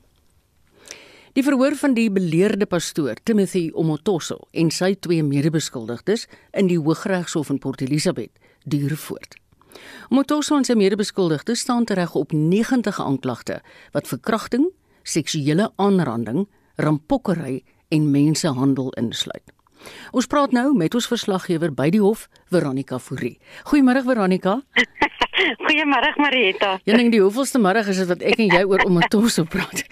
Die 1.40 1.46
verhoor 1.48 1.72
van 1.72 1.94
die 1.96 2.10
beleerde 2.12 2.66
pastoor 2.68 3.16
Timothy 3.24 3.70
Omotoso 3.72 4.42
en 4.52 4.68
sy 4.76 4.90
twee 5.00 5.22
medebeskuldigdes 5.24 6.26
in 6.60 6.66
die 6.68 6.76
Hooggeregshof 6.76 7.48
in 7.48 7.56
Port 7.62 7.80
Elizabeth 7.80 8.34
duur 8.68 8.92
voort. 9.00 9.38
Omotoso 10.10 10.58
en 10.60 10.68
sy 10.68 10.76
medebeskuldigdes 10.76 11.62
staan 11.64 11.86
tereg 11.88 12.12
op 12.20 12.34
90 12.36 13.00
aanklagte 13.00 13.62
wat 13.96 14.10
verkrachting, 14.12 14.66
seksuele 15.00 15.70
aanranding, 15.80 16.44
rampokkery 16.76 17.62
en 17.88 18.10
mensenhandel 18.12 18.92
insluit. 19.00 19.56
Ons 20.12 20.28
praat 20.28 20.52
nou 20.52 20.74
met 20.76 20.92
ons 20.92 21.08
verslaggewer 21.08 21.72
by 21.72 21.88
die 21.88 22.04
hof, 22.04 22.28
Veronica 22.52 23.00
Fourie. 23.00 23.38
Goeiemôre 23.72 24.04
Veronica. 24.04 24.60
Goeiemôre 25.70 26.10
Marieta. 26.18 26.80
Ja, 26.82 26.96
net 26.98 27.12
die 27.14 27.20
hoofvolste 27.22 27.60
middag 27.62 27.86
is 27.92 28.00
dit 28.02 28.08
wat 28.10 28.22
ek 28.26 28.40
en 28.42 28.48
jy 28.50 28.62
oor 28.66 28.82
om 28.88 28.98
'n 28.98 29.06
tosse 29.12 29.44
praat. 29.46 29.84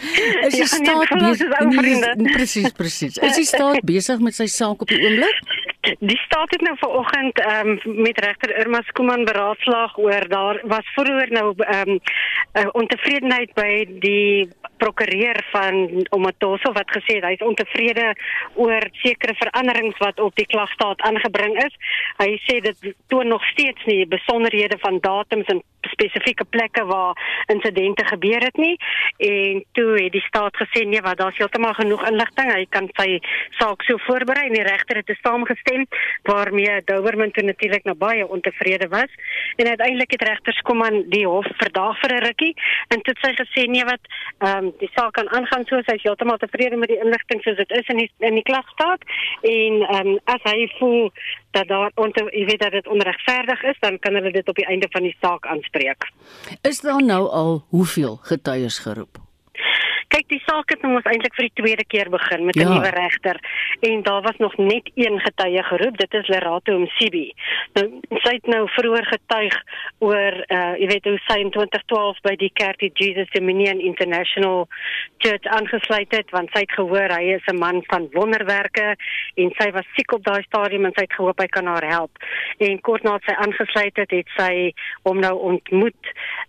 Is 0.49 0.57
die 0.57 0.65
ja, 0.65 0.67
nee, 0.67 0.67
staat 0.67 1.11
nee, 1.15 1.79
besig? 1.79 2.33
Presies, 2.35 2.71
presies. 2.75 3.19
Is 3.23 3.39
die 3.39 3.47
staat 3.47 3.87
besig 3.93 4.19
met 4.19 4.35
sy 4.35 4.47
saak 4.51 4.83
op 4.83 4.91
die 4.91 4.99
oomblik? 4.99 5.39
Die 5.81 6.19
staat 6.19 6.51
het 6.51 6.61
nou 6.61 6.77
vanoggend 6.79 7.39
ehm 7.39 7.69
um, 7.69 8.03
met 8.03 8.19
regter 8.21 8.57
Irma 8.59 8.81
Skooman 8.83 9.25
beraadslaag 9.25 9.99
oor 9.99 10.29
daar 10.29 10.61
was 10.65 10.93
vroeër 10.95 11.31
nou 11.31 11.55
ehm 11.57 11.91
um, 11.91 12.71
ontevredenheid 12.73 13.55
by 13.55 13.87
die 14.01 14.49
prokureur 14.77 15.45
van 15.51 16.07
Omatoso 16.11 16.73
wat 16.73 16.91
gesê 16.97 17.19
het 17.19 17.25
hy 17.25 17.33
is 17.39 17.47
ontevrede 17.47 18.15
oor 18.55 18.89
sekere 19.03 19.35
veranderings 19.39 19.99
wat 19.99 20.21
op 20.21 20.35
die 20.35 20.47
klagstaat 20.47 21.01
aangebring 21.01 21.57
is. 21.65 21.75
Hy 22.19 22.31
sê 22.47 22.59
dit 22.61 22.95
toon 23.07 23.29
nog 23.29 23.45
steeds 23.55 23.85
nie 23.85 24.07
besonderhede 24.07 24.79
van 24.79 24.99
datums 25.01 25.47
en 25.47 25.63
spesifieke 25.81 26.45
plekke 26.45 26.85
waar 26.85 27.45
insidente 27.47 28.05
gebeur 28.05 28.41
het 28.41 28.57
nie. 28.57 28.77
En 29.17 29.65
toe 29.73 30.03
het 30.03 30.13
die 30.13 30.25
staat 30.27 30.57
gesê 30.57 30.85
nee 30.87 31.01
wat 31.01 31.19
daar's 31.19 31.37
heeltemal 31.37 31.75
genoeg 31.75 32.07
inligting. 32.09 32.53
Hy 32.53 32.67
kan 32.71 32.89
sy 32.97 33.21
saak 33.59 33.83
so 33.83 33.99
voorberei. 34.07 34.47
En 34.49 34.57
die 34.59 34.67
regter 34.67 34.97
het 34.97 35.17
saamgestem 35.23 35.87
waarmee 36.23 36.83
Doberman 36.85 37.31
toe 37.31 37.45
natuurlik 37.45 37.85
na 37.85 37.95
baie 37.95 38.29
ontevrede 38.29 38.89
was. 38.89 39.11
En 39.57 39.69
uiteindelik 39.69 40.11
het 40.11 40.23
regters 40.23 40.61
kom 40.61 40.83
aan 40.85 41.03
die 41.09 41.27
hof 41.27 41.47
verdaag 41.63 42.01
vir 42.01 42.15
'n 42.15 42.25
rukkie. 42.25 42.55
En 42.89 43.03
toe 43.03 43.15
het 43.15 43.25
sy 43.25 43.33
gesê 43.43 43.67
nee 43.69 43.85
wat 43.85 44.05
ehm 44.39 44.65
um, 44.65 44.73
die 44.79 44.91
saak 44.95 45.13
kan 45.13 45.31
aangaan 45.31 45.65
soos 45.65 45.87
hy 45.87 45.99
heeltemal 46.03 46.37
tevrede 46.37 46.77
met 46.77 46.89
die 46.89 47.03
inligting 47.05 47.43
soos 47.43 47.57
dit 47.57 47.71
is 47.71 47.89
in 47.89 47.97
die 47.97 48.11
in 48.19 48.35
die 48.35 48.49
klagstaat. 48.51 49.03
En 49.43 49.83
ehm 49.83 50.07
um, 50.07 50.19
as 50.25 50.43
hy 50.43 50.69
voel 50.79 51.13
dat 51.51 51.69
daar 51.69 51.91
onder 51.95 52.37
jy 52.39 52.45
weet 52.45 52.61
dat 52.61 52.73
dit 52.73 52.89
onregverdig 52.89 53.63
is, 53.63 53.77
dan 53.81 53.99
kan 53.99 54.15
hulle 54.15 54.33
dit 54.33 54.49
op 54.49 54.55
die 54.55 54.67
einde 54.67 54.87
van 54.91 55.03
die 55.03 55.17
saak 55.21 55.47
aanspreek. 55.47 56.11
Is 56.63 56.81
daar 56.81 57.03
nou 57.05 57.29
al 57.29 57.65
hoeveel 57.69 58.19
getuies 58.23 58.79
geroep? 58.79 59.28
Kyk, 60.09 60.25
die 60.33 60.41
saak 60.47 60.73
het 60.73 60.81
nou 60.81 60.95
ons 60.97 61.09
eintlik 61.11 61.35
vir 61.37 61.45
die 61.51 61.61
tweede 61.61 61.85
keer 61.85 62.09
begin 62.09 62.47
met 62.49 62.57
'n 62.57 62.61
ja. 62.65 62.69
nuwe 62.73 62.91
regter 62.95 63.37
en 63.81 64.03
daar 64.03 64.23
was 64.23 64.37
nog 64.37 64.57
net 64.57 64.91
een 64.95 65.21
getuie 65.21 65.63
geroep. 65.63 65.97
Dit 65.99 66.15
is 66.15 66.29
Lerato 66.29 66.79
Msibi. 66.79 67.33
Nou 67.75 68.01
sy 68.25 68.33
het 68.35 68.47
nou 68.47 68.69
vroeër 68.69 69.05
getuig 69.05 69.55
oor 69.99 70.35
uh 70.49 70.73
jy 70.81 70.87
weet 70.87 71.05
hoe 71.05 71.19
sy 71.27 71.39
in 71.41 71.51
2012 71.51 72.21
by 72.23 72.35
die 72.37 72.51
Kerk 72.53 72.79
die 72.79 72.91
Jesus 72.95 73.29
Dominion 73.31 73.81
International 73.81 74.69
Church 75.19 75.45
aangesluit 75.45 76.17
het 76.17 76.31
want 76.31 76.49
sy 76.53 76.65
het 76.65 76.73
gehoor 76.73 77.13
hy 77.13 77.35
is 77.37 77.47
'n 77.53 77.59
man 77.59 77.83
van 77.93 78.09
wonderwerke 78.13 78.97
en 79.35 79.53
sy 79.59 79.71
was 79.71 79.87
siek 79.97 80.13
op 80.13 80.25
daai 80.25 80.43
stadium 80.43 80.85
en 80.85 80.93
sy 80.97 81.05
het 81.05 81.13
gehoop 81.13 81.41
hy 81.41 81.47
kan 81.47 81.67
haar 81.67 81.85
help. 81.85 82.17
En 82.59 82.81
kort 82.81 83.03
nadat 83.03 83.23
sy 83.25 83.35
aangesluit 83.35 83.97
het, 83.97 84.11
het 84.11 84.29
sy 84.37 84.73
hom 85.03 85.21
nou 85.21 85.37
ontmoet 85.37 86.05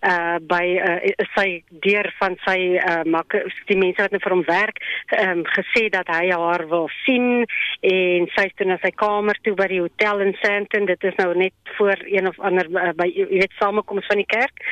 uh 0.08 0.40
by 0.40 0.66
uh 0.80 1.28
sy 1.36 1.64
deur 1.70 2.14
van 2.20 2.38
sy 2.46 2.80
uh 2.80 3.04
makke 3.04 3.49
die 3.70 3.78
mense 3.78 4.02
wat 4.02 4.12
nou 4.12 4.22
vir 4.24 4.36
hom 4.36 4.44
werk, 4.48 4.82
ehm 5.16 5.40
um, 5.40 5.44
gesê 5.58 5.90
dat 5.94 6.08
hy 6.08 6.30
haar 6.32 6.66
wil 6.70 6.90
sien 7.06 7.46
en 7.82 8.28
sy 8.36 8.46
het 8.48 8.56
toe 8.58 8.68
na 8.68 8.78
sy 8.84 8.92
kamer 8.96 9.38
toe 9.44 9.56
by 9.56 9.68
die 9.72 9.82
hotel 9.82 10.24
in 10.26 10.36
Sandton. 10.42 10.86
Dit 10.86 11.04
is 11.04 11.16
nou 11.22 11.34
net 11.36 11.54
voor 11.78 12.02
een 12.06 12.28
of 12.28 12.40
ander 12.40 12.70
uh, 12.72 12.94
by 12.96 13.08
jy 13.10 13.28
weet 13.32 13.56
samekoms 13.60 14.08
van 14.10 14.22
die 14.24 14.30
kerk. 14.30 14.66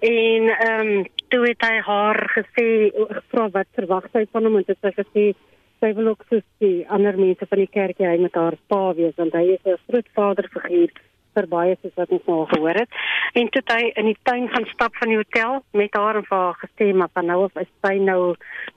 En 0.00 0.50
ehm 0.54 0.94
um, 0.96 1.04
toe 1.28 1.42
het 1.48 1.62
hy 1.66 1.76
haar 1.82 2.20
gesê 2.36 2.66
gevra 2.94 3.48
wat 3.58 3.68
verwag 3.78 4.06
sy 4.12 4.26
van 4.32 4.46
hom 4.46 4.60
en 4.60 4.66
dit 4.66 4.88
het 4.88 4.98
gesê 5.00 5.32
sy 5.80 5.90
wil 5.96 6.12
ook 6.12 6.24
soos 6.30 6.44
die 6.62 6.86
ander 6.88 7.18
mense 7.18 7.46
van 7.50 7.60
die 7.60 7.72
kerk 7.72 7.98
hy 8.00 8.16
met 8.22 8.36
haar 8.38 8.56
pa 8.70 8.94
wees 8.96 9.16
want 9.20 9.34
hy 9.36 9.44
is 9.56 9.66
'n 9.66 9.78
groot 9.88 10.08
vaderfiguur 10.18 10.92
vir 11.36 11.48
baie 11.52 11.76
soos 11.80 11.96
wat 12.00 12.12
ons 12.16 12.28
nou 12.30 12.42
gehoor 12.52 12.80
het. 12.82 13.00
En 13.36 13.50
toe 13.52 13.62
hy 13.70 13.90
in 14.00 14.10
die 14.10 14.18
tuin 14.28 14.48
gaan 14.52 14.68
stap 14.72 14.96
van 15.00 15.12
die 15.12 15.20
hotel 15.20 15.60
met 15.76 15.96
haar 15.98 16.20
en 16.20 16.28
vir 16.28 16.38
haar 16.38 16.60
gesê 16.62 16.92
maar 16.94 17.12
van 17.14 17.28
nou 17.30 17.42
af 17.48 17.60
is 17.62 17.72
sy 17.84 17.96
nou 18.00 18.20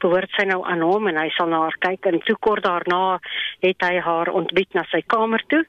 behoort 0.04 0.36
sy 0.38 0.46
nou 0.50 0.60
aan 0.68 0.84
hom 0.84 1.08
en 1.12 1.20
hy 1.22 1.30
sal 1.38 1.52
na 1.52 1.64
haar 1.66 1.80
kyk 1.86 2.10
en 2.12 2.20
toe 2.28 2.36
kort 2.48 2.66
daarna 2.68 3.20
het 3.64 3.88
hy 3.88 3.96
haar 4.04 4.32
ontbied 4.42 4.76
na 4.76 4.86
sy 4.92 5.02
kamer 5.16 5.44
toe 5.52 5.64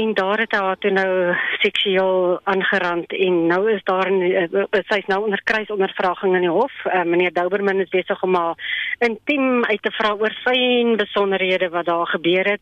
en 0.00 0.14
daar 0.14 0.38
het 0.38 0.52
haar 0.52 0.78
toe 0.78 0.90
nou 0.90 1.34
seksueel 1.64 2.40
aangerand 2.44 3.12
en 3.12 3.46
nou 3.46 3.62
is 3.72 3.82
daar 3.84 4.10
uh, 4.12 4.80
sy's 4.90 5.06
nou 5.06 5.22
onder 5.24 5.40
kruisondervraging 5.44 6.34
in 6.34 6.44
die 6.44 6.52
hof. 6.52 6.72
Uh, 6.84 7.02
meneer 7.02 7.32
Douberman 7.32 7.80
is 7.80 7.92
besig 7.94 8.22
om 8.22 8.34
haar 8.34 8.60
intiem 8.98 9.64
uit 9.64 9.82
te 9.82 9.92
vra 9.96 10.12
oor 10.20 10.34
sy 10.44 10.58
besonderhede 11.00 11.68
wat 11.72 11.88
daar 11.88 12.06
gebeur 12.06 12.50
het 12.50 12.60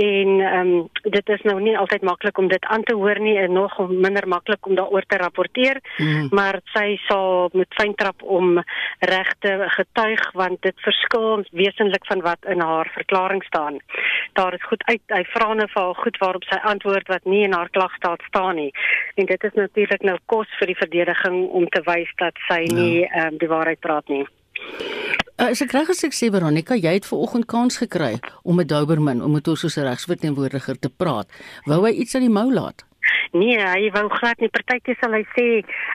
en 0.00 0.40
um, 0.40 0.72
dit 1.02 1.28
is 1.34 1.44
nou 1.48 1.58
nie 1.60 1.76
altyd 1.78 2.02
maklik 2.06 2.38
om 2.38 2.48
dit 2.48 2.64
aan 2.64 2.82
te 2.88 2.94
hoor 2.94 3.20
nie 3.20 3.36
en 3.38 3.52
nog 3.52 3.76
minder 3.88 4.28
maklik 4.28 4.66
om 4.66 4.74
daaroor 4.78 5.04
te 5.06 5.16
rapporteer 5.20 5.80
mm. 5.98 6.28
maar 6.30 6.60
sy 6.72 6.96
sal 7.08 7.50
moet 7.52 7.78
fyn 7.80 7.94
trap 7.94 8.22
om 8.22 8.60
regte 9.12 9.52
getuig 9.76 10.24
want 10.32 10.62
dit 10.62 10.84
verskil 10.84 11.44
wesentlik 11.52 12.06
van 12.08 12.24
wat 12.24 12.48
in 12.48 12.60
haar 12.60 12.90
verklaring 12.94 13.44
staan. 13.44 13.80
Daar 14.32 14.54
is 14.54 14.68
goed 14.68 14.82
uit 14.86 15.02
hy 15.16 15.22
vra 15.32 15.52
nou 15.54 15.68
vir 15.68 15.82
haar 15.82 16.02
goed 16.04 16.18
waarop 16.22 16.44
sy 16.48 16.60
antwoord 16.72 17.08
wat 17.12 17.24
nie 17.28 17.44
in 17.46 17.56
haar 17.56 17.70
klagstaat 17.74 18.22
staan 18.28 18.60
nie. 18.60 18.70
En 19.20 19.28
dit 19.30 19.48
is 19.48 19.56
natuurlik 19.58 20.04
nou 20.06 20.18
kos 20.32 20.50
vir 20.58 20.72
die 20.72 20.80
verdediging 20.80 21.40
om 21.48 21.68
te 21.74 21.82
wys 21.86 22.10
dat 22.22 22.38
sy 22.48 22.62
ja. 22.66 22.74
nie 22.74 23.06
ehm 23.06 23.34
um, 23.34 23.40
die 23.40 23.50
waarheid 23.50 23.80
praat 23.84 24.08
nie. 24.12 24.26
Uh, 25.40 25.48
as 25.48 25.62
ek 25.64 25.72
reg 25.72 25.88
as 25.88 26.04
ek 26.04 26.14
sê 26.16 26.28
Veronica, 26.32 26.76
jy 26.76 26.98
het 26.98 27.06
ver 27.08 27.22
oggend 27.24 27.48
kans 27.48 27.80
gekry 27.80 28.18
om 28.44 28.60
met 28.60 28.68
Douberman 28.68 29.22
om 29.24 29.32
met 29.38 29.48
ons 29.48 29.64
as 29.64 29.78
regsverteenwoordiger 29.80 30.78
te 30.78 30.92
praat. 30.92 31.30
Wou 31.64 31.80
hy 31.86 31.94
iets 32.02 32.14
aan 32.14 32.26
die 32.26 32.32
mou 32.32 32.50
laat? 32.52 32.84
Nee, 33.32 33.58
hy 33.58 33.90
wou 33.94 34.08
glad 34.12 34.40
nie 34.42 34.50
partytjie 34.52 34.96
sal 35.00 35.14
hy 35.14 35.22
sê, 35.34 35.46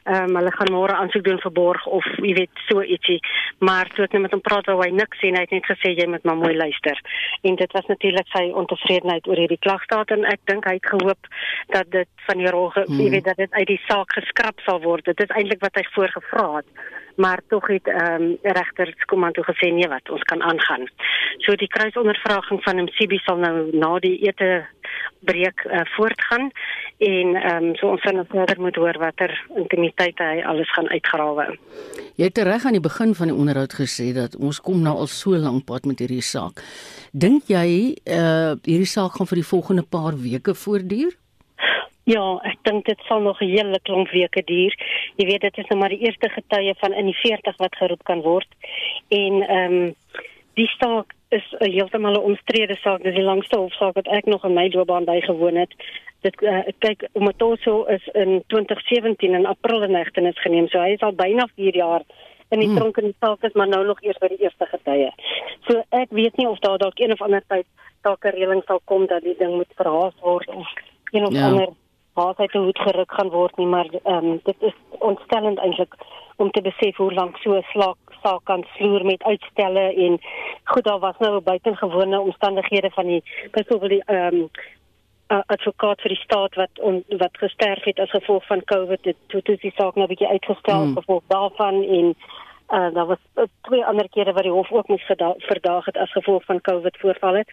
ehm 0.05 0.29
um, 0.29 0.39
hulle 0.39 0.53
gaan 0.55 0.71
môre 0.73 0.95
aansoek 0.95 1.25
doen 1.25 1.41
vir 1.43 1.53
borg 1.57 1.85
of 1.97 2.07
jy 2.23 2.33
weet 2.39 2.63
so 2.69 2.83
ietsie. 2.83 3.19
Maar 3.59 3.91
toe 3.93 4.05
ek 4.05 4.15
net 4.15 4.25
met 4.25 4.35
hom 4.37 4.43
praat, 4.45 4.69
wou 4.71 4.79
hy 4.81 4.91
niks 4.95 5.21
sê, 5.21 5.33
hy 5.35 5.45
het 5.45 5.55
net 5.55 5.69
gesê 5.69 5.93
jy 5.95 6.07
moet 6.11 6.25
maar 6.27 6.39
mooi 6.39 6.55
luister. 6.55 6.99
En 7.43 7.59
dit 7.61 7.77
was 7.77 7.87
natuurlik 7.91 8.31
sy 8.33 8.45
ontevredenheid 8.63 9.27
oor 9.27 9.43
hierdie 9.43 9.61
klagstaat 9.67 10.11
en 10.15 10.27
ek 10.31 10.43
dink 10.51 10.67
hy 10.69 10.77
het 10.79 10.91
gehoop 10.93 11.31
dat 11.75 11.91
dit 11.91 12.11
van 12.27 12.43
die 12.43 12.51
rol, 12.51 12.69
hmm. 12.75 12.99
jy 12.99 13.09
weet 13.17 13.31
dat 13.31 13.41
dit 13.41 13.57
uit 13.59 13.69
die 13.73 13.81
saak 13.87 14.15
geskraap 14.19 14.61
sal 14.67 14.81
word. 14.85 15.05
Dit 15.05 15.25
is 15.25 15.35
eintlik 15.35 15.63
wat 15.65 15.75
hy 15.79 15.87
voorgevra 15.95 16.51
het 16.59 16.69
maar 17.15 17.39
tog 17.47 17.67
het 17.67 17.87
ehm 17.87 18.21
um, 18.21 18.37
regter 18.41 18.93
Skomando 18.97 19.41
gesê 19.41 19.71
nee 19.71 19.87
wat 19.87 20.09
ons 20.09 20.23
kan 20.23 20.41
aangaan. 20.43 20.87
So 21.37 21.55
die 21.55 21.67
kruisondervraging 21.67 22.63
van 22.63 22.83
Msibi 22.83 23.17
sal 23.23 23.37
nou 23.37 23.69
na 23.71 23.99
die 23.99 24.17
ete 24.27 24.67
breek 25.25 25.65
uh, 25.65 25.81
voortgaan 25.95 26.51
en 26.97 27.35
ehm 27.35 27.63
um, 27.63 27.75
so 27.75 27.89
ons 27.91 28.01
gaan 28.01 28.15
nou 28.15 28.25
verder 28.29 28.61
moet 28.61 28.75
hoor 28.75 28.97
watter 28.99 29.33
intimiteit 29.55 30.19
hy 30.19 30.43
alles 30.45 30.71
gaan 30.71 30.89
uitgrawe. 30.89 31.47
Jy 32.15 32.29
het 32.29 32.37
reg 32.37 32.65
aan 32.65 32.77
die 32.77 32.87
begin 32.87 33.15
van 33.15 33.31
die 33.31 33.35
onderhoud 33.35 33.73
gesê 33.73 34.13
dat 34.13 34.35
ons 34.35 34.61
kom 34.61 34.81
nou 34.81 34.95
al 34.97 35.11
so 35.11 35.35
lank 35.35 35.65
pad 35.65 35.85
met 35.85 35.99
hierdie 35.99 36.23
saak. 36.23 36.63
Dink 37.11 37.51
jy 37.51 37.95
eh 38.05 38.21
uh, 38.21 38.55
hierdie 38.63 38.93
saak 38.95 39.17
gaan 39.17 39.27
vir 39.27 39.41
die 39.41 39.51
volgende 39.53 39.83
paar 39.83 40.15
weke 40.15 40.53
voortduur? 40.53 41.15
Ja, 42.05 42.21
ek 42.45 42.59
dink 42.67 42.85
dit 42.85 42.99
sal 43.09 43.21
nog 43.25 43.41
'n 43.41 43.49
hele 43.49 43.79
klomp 43.81 44.09
weke 44.09 44.41
duur. 44.45 44.73
Jy 45.17 45.25
weet 45.25 45.41
dit 45.41 45.57
is 45.57 45.67
nou 45.69 45.79
maar 45.79 45.89
die 45.89 46.05
eerste 46.05 46.29
getuie 46.29 46.73
van 46.77 46.93
in 46.93 47.05
die 47.05 47.17
40 47.21 47.57
wat 47.57 47.75
geroep 47.75 48.03
kan 48.03 48.21
word. 48.21 48.47
En 49.09 49.41
ehm 49.41 49.73
um, 49.73 49.95
die 50.53 50.69
saak 50.77 51.14
is 51.29 51.55
heeltemal 51.57 52.13
'n 52.13 52.27
omstrede 52.31 52.75
saak. 52.75 53.03
Dis 53.03 53.15
die 53.15 53.23
langste 53.23 53.57
hofsaak 53.57 53.95
wat 53.95 54.07
ek 54.07 54.25
nog 54.25 54.43
in 54.45 54.53
my 54.53 54.69
loopbaan 54.73 55.05
bygewoon 55.05 55.55
het. 55.55 55.73
Dit 56.21 56.41
uh, 56.41 56.59
kyk 56.79 57.07
om 57.11 57.25
dit 57.25 57.59
so 57.61 57.83
is 57.83 58.07
in 58.13 58.43
2017 58.47 59.33
in 59.33 59.45
April 59.45 59.83
in 59.83 59.95
hegtenis 59.95 60.41
geneem. 60.41 60.67
So 60.67 60.79
hy 60.79 60.93
is 60.93 61.01
al 61.01 61.13
byna 61.13 61.47
4 61.55 61.75
jaar 61.75 62.01
in 62.49 62.59
die 62.59 62.67
hmm. 62.67 62.77
tronk 62.77 62.97
en 62.97 63.03
die 63.03 63.15
saak 63.19 63.43
is 63.43 63.53
maar 63.53 63.67
nou 63.67 63.85
nog 63.85 64.01
eers 64.01 64.17
by 64.17 64.27
die 64.27 64.41
eerste 64.43 64.65
getuie. 64.65 65.11
So 65.67 65.83
ek 65.89 66.09
weet 66.09 66.37
nie 66.37 66.47
of 66.49 66.59
daar 66.59 66.77
dalk 66.77 66.99
een 66.99 67.11
of 67.11 67.21
ander 67.21 67.43
tyd 67.47 67.65
dalk 68.01 68.25
'n 68.25 68.35
reëling 68.37 68.63
sal 68.65 68.81
kom 68.85 69.05
dat 69.05 69.23
die 69.23 69.35
ding 69.37 69.55
moet 69.55 69.71
verhaas 69.75 70.13
word 70.21 70.47
of 70.47 70.67
een 71.11 71.25
of 71.25 71.33
ja. 71.33 71.47
ander 71.47 71.69
waar 72.13 72.33
hy 72.37 72.47
te 72.47 72.57
hoed 72.57 72.79
geruk 72.79 73.11
gaan 73.11 73.29
word 73.29 73.57
nie 73.57 73.67
maar 73.67 73.89
ehm 74.03 74.25
um, 74.25 74.39
dit 74.43 74.61
is 74.69 74.77
ontstellend 74.99 75.59
eintlik 75.59 75.95
om 76.35 76.51
te 76.51 76.61
besef 76.61 76.95
hoe 76.97 77.13
lank 77.13 77.37
so 77.37 77.55
'n 77.55 77.65
slaak 77.73 78.04
saak 78.25 78.43
kan 78.49 78.65
sloer 78.75 79.05
met 79.05 79.23
uitstelle 79.23 79.85
en 80.05 80.17
goed 80.63 80.83
daar 80.83 80.99
was 80.99 81.17
nou 81.19 81.41
buitengewone 81.41 82.19
omstandighede 82.19 82.89
van 82.97 83.07
die 83.13 83.23
byvoorbeeld 83.51 83.91
die 83.91 84.03
ehm 84.05 84.41
um, 84.41 84.49
advokaat 85.27 86.01
vir 86.01 86.13
die 86.13 86.21
staat 86.21 86.55
wat 86.55 86.79
on, 86.87 86.99
wat 87.17 87.37
gesterf 87.41 87.83
het 87.89 87.99
as 87.99 88.11
gevolg 88.13 88.45
van 88.45 88.61
COVID 88.71 89.03
dit 89.03 89.17
toe 89.27 89.41
toe 89.41 89.57
die 89.61 89.73
saak 89.75 89.95
nou 89.95 90.05
'n 90.05 90.13
bietjie 90.13 90.33
uitgestel 90.35 90.83
hmm. 90.83 90.97
gevolg 90.97 91.23
daarvan 91.27 91.81
en 91.83 92.13
uh, 92.69 92.93
daar 92.93 93.05
was 93.05 93.23
uh, 93.35 93.43
twee 93.61 93.85
ander 93.85 94.09
kere 94.09 94.33
wat 94.33 94.43
die 94.43 94.51
hof 94.51 94.71
ook 94.71 94.87
moes 94.87 95.07
verdaag 95.51 95.85
het 95.85 95.97
as 95.97 96.11
gevolg 96.11 96.45
van 96.45 96.61
COVID 96.61 96.97
voorvalle 96.97 97.45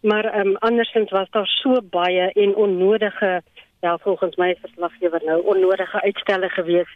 maar 0.00 0.24
ehm 0.24 0.46
um, 0.46 0.56
andersins 0.56 1.10
was 1.10 1.30
daar 1.30 1.46
so 1.46 1.80
baie 1.82 2.32
en 2.32 2.56
onnodige 2.56 3.42
ja 3.80 3.98
volgens 3.98 4.36
my 4.36 4.50
is 4.50 4.60
verslaggewer 4.60 5.22
nou 5.24 5.42
onnodige 5.42 6.02
uitstelle 6.02 6.48
gewees 6.48 6.90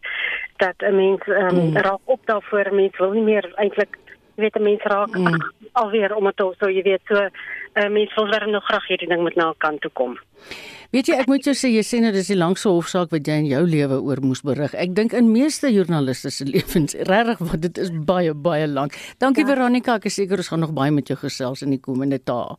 dat 0.57 0.75
'n 0.79 0.95
mens 0.95 1.27
um, 1.27 1.55
mm. 1.55 1.77
raak 1.77 2.05
op 2.05 2.21
daarvoor 2.25 2.75
mens 2.75 2.99
wil 2.99 3.13
nie 3.13 3.23
meer 3.23 3.53
eintlik 3.55 3.99
jy 4.35 4.43
weet 4.43 4.57
'n 4.57 4.63
mens 4.63 4.83
raak 4.83 5.17
mm. 5.17 5.53
alweer 5.73 6.15
om 6.15 6.25
dit 6.25 6.37
so 6.59 6.69
jy 6.71 6.83
weet 6.83 7.01
so 7.05 7.15
'n 7.15 7.31
uh, 7.75 7.89
mens 7.89 8.15
wil 8.15 8.29
weer 8.29 8.49
nog 8.49 8.65
graag 8.65 8.87
hierdie 8.87 9.09
ding 9.09 9.23
met 9.23 9.35
na 9.35 9.55
kant 9.59 9.81
toe 9.81 9.91
kom. 9.93 10.19
Weet 10.91 11.07
jy 11.07 11.15
ek 11.17 11.27
moet 11.27 11.45
jou 11.45 11.55
sê 11.55 11.69
jy 11.73 11.83
sê 11.83 12.01
nou 12.01 12.13
dis 12.13 12.27
die 12.27 12.37
langste 12.37 12.69
hofsaak 12.69 13.11
wat 13.11 13.27
jy 13.27 13.33
in 13.33 13.47
jou 13.47 13.63
lewe 13.65 14.01
oor 14.01 14.21
moes 14.21 14.43
berig. 14.45 14.75
Ek 14.75 14.95
dink 14.95 15.13
in 15.13 15.33
meeste 15.33 15.73
joernaliste 15.73 16.31
se 16.31 16.45
lewens 16.55 16.95
regtig 16.95 17.39
wat 17.39 17.61
dit 17.61 17.79
is 17.79 17.91
baie 17.91 18.35
baie 18.35 18.67
lank. 18.67 18.93
Dankie 19.19 19.47
ja. 19.47 19.55
Veronica, 19.55 19.95
ek 19.95 20.05
is 20.05 20.15
seker 20.15 20.37
ons 20.37 20.49
gaan 20.49 20.61
nog 20.61 20.75
baie 20.77 20.91
met 20.91 21.09
jou 21.09 21.17
gesels 21.17 21.63
in 21.63 21.71
die 21.71 21.81
komende 21.81 22.21
dae. 22.25 22.57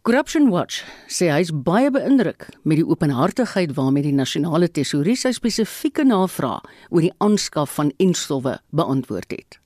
Corruption 0.00 0.48
Watch 0.48 0.80
sê 1.12 1.26
hy 1.28 1.42
is 1.44 1.50
baie 1.52 1.90
beïndruk 1.92 2.46
met 2.64 2.78
die 2.78 2.86
openhartigheid 2.88 3.74
waarmee 3.76 4.06
die 4.06 4.14
nasionale 4.16 4.70
tesourie 4.72 5.12
sy 5.20 5.34
spesifieke 5.36 6.06
navraag 6.08 6.64
oor 6.88 7.04
die 7.04 7.12
aanskaf 7.20 7.74
van 7.76 7.90
enstowwe 8.00 8.54
beantwoord 8.72 9.36
het. 9.36 9.58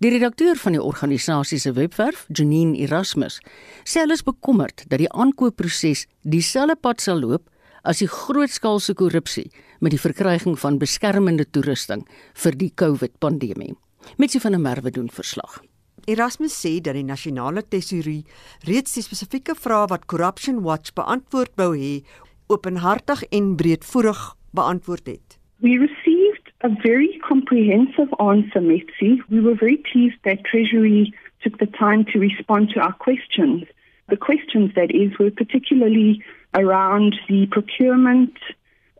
Die 0.00 0.14
redakteur 0.14 0.56
van 0.62 0.78
die 0.78 0.80
organisasie 0.80 1.60
se 1.60 1.74
webwerf, 1.76 2.24
Janine 2.32 2.72
Erasmus, 2.86 3.36
sê 3.84 4.00
hulle 4.00 4.16
is 4.16 4.24
bekommerd 4.24 4.86
dat 4.88 5.04
die 5.04 5.12
aankoopproses 5.12 6.06
dieselfde 6.24 6.80
pad 6.80 7.04
sal 7.04 7.20
loop 7.20 7.44
as 7.84 8.00
die 8.00 8.08
grootskaalse 8.08 8.96
korrupsie 8.96 9.50
met 9.84 9.92
die 9.92 10.00
verkryging 10.00 10.56
van 10.56 10.80
beskermende 10.80 11.44
toerusting 11.52 12.08
vir 12.32 12.56
die 12.64 12.72
COVID-pandemie. 12.72 13.74
Mitsi 14.16 14.40
van 14.40 14.56
der 14.56 14.68
Merwe 14.70 14.96
doen 14.96 15.12
verslag. 15.12 15.60
Erasmus 16.06 16.54
sê 16.54 16.78
dat 16.80 16.94
die 16.94 17.02
nasionale 17.02 17.64
tesourie 17.66 18.22
reeds 18.68 18.92
die 18.94 19.02
spesifieke 19.02 19.56
vrae 19.58 19.88
wat 19.90 20.06
Corruption 20.06 20.60
Watch 20.62 20.92
beantwoord 20.94 21.56
wou 21.58 21.72
hê, 21.74 22.04
openhartig 22.46 23.24
en 23.34 23.56
breedvoerig 23.58 24.20
beantwoord 24.54 25.06
het. 25.10 25.38
We 25.58 25.74
received 25.82 26.52
a 26.62 26.70
very 26.84 27.18
comprehensive 27.26 28.14
answer, 28.18 28.62
Mitzi. 28.62 29.20
We 29.28 29.40
were 29.40 29.58
very 29.58 29.78
pleased 29.90 30.22
that 30.22 30.44
Treasury 30.44 31.12
took 31.42 31.58
the 31.58 31.66
time 31.66 32.04
to 32.12 32.20
respond 32.20 32.70
to 32.74 32.80
our 32.80 32.94
questions. 33.06 33.64
The 34.08 34.16
questions 34.16 34.74
that 34.74 34.94
is 34.94 35.10
were 35.18 35.32
particularly 35.32 36.22
around 36.54 37.16
the 37.28 37.46
procurement 37.50 38.38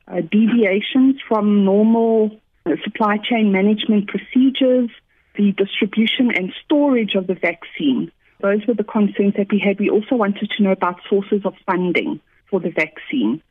uh, 0.09 0.23
deviations 0.23 1.23
from 1.29 1.65
normal 1.65 2.31
uh, 2.67 2.75
supply 2.83 3.19
chain 3.19 3.53
management 3.53 4.09
procedures, 4.09 4.91
the 5.37 5.53
distribution 5.53 6.31
and 6.37 6.53
storage 6.65 7.15
of 7.15 7.27
the 7.27 7.35
vaccine. 7.35 8.11
Those 8.41 8.67
were 8.67 8.75
the 8.75 8.85
concerns 8.85 9.35
that 9.37 9.51
we 9.51 9.59
had. 9.59 9.79
We 9.79 9.91
also 9.91 10.15
wanted 10.17 10.51
to 10.51 10.63
know 10.63 10.73
about 10.73 11.01
sources 11.09 11.43
of 11.45 11.55
funding 11.65 12.21
for 12.51 12.61
the 12.61 12.71
vaccine. 12.71 13.43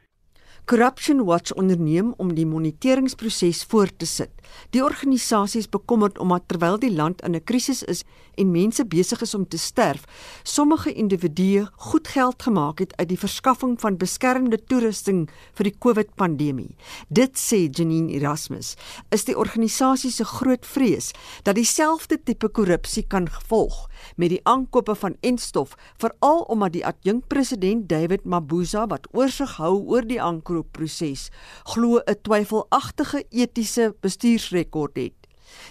Corruption 0.66 1.24
Watch 1.26 1.54
onderneem 1.54 2.14
om 2.18 2.32
die 2.34 2.46
moniteringsproses 2.46 3.60
voort 3.70 4.00
te 4.02 4.08
sit. 4.10 4.32
Die 4.74 4.82
organisasie 4.82 5.60
is 5.62 5.70
bekommerd 5.70 6.18
omdat 6.18 6.48
terwyl 6.50 6.80
die 6.82 6.90
land 6.90 7.22
in 7.22 7.36
'n 7.36 7.44
krisis 7.44 7.84
is 7.84 8.04
en 8.36 8.52
mense 8.52 8.86
besig 8.86 9.22
is 9.22 9.34
om 9.34 9.48
te 9.48 9.58
sterf, 9.58 10.06
sommige 10.44 10.94
individue 10.94 11.66
goed 11.90 12.08
geld 12.08 12.44
gemaak 12.44 12.80
het 12.80 12.96
uit 12.98 13.10
die 13.10 13.20
verskaffing 13.20 13.76
van 13.82 13.98
beskermende 13.98 14.60
toerusting 14.64 15.26
vir 15.58 15.70
die 15.70 15.76
COVID-pandemie. 15.80 16.76
Dit 17.10 17.40
sê 17.40 17.66
Janine 17.70 18.12
Erasmus, 18.18 18.76
is 19.10 19.26
die 19.26 19.38
organisasie 19.38 20.12
se 20.12 20.26
groot 20.26 20.66
vrees 20.66 21.12
dat 21.44 21.56
dieselfde 21.56 22.18
tipe 22.24 22.50
korrupsie 22.50 23.06
kan 23.08 23.30
gevolg 23.30 23.86
met 24.16 24.30
die 24.30 24.42
aankope 24.44 24.96
van 24.96 25.18
enstof, 25.22 25.76
veral 25.98 26.44
omdat 26.52 26.76
die 26.76 26.86
adjunkpresident 26.86 27.90
David 27.90 28.26
Mabuza 28.26 28.86
wat 28.88 29.08
oorsig 29.14 29.58
hou 29.60 29.76
oor 29.90 30.06
die 30.08 30.22
aankoopproses, 30.22 31.30
glo 31.74 32.00
'n 32.00 32.22
twyfelagtige 32.22 33.26
etiese 33.30 33.94
bestuursrekord 34.02 34.96
het. 34.96 35.25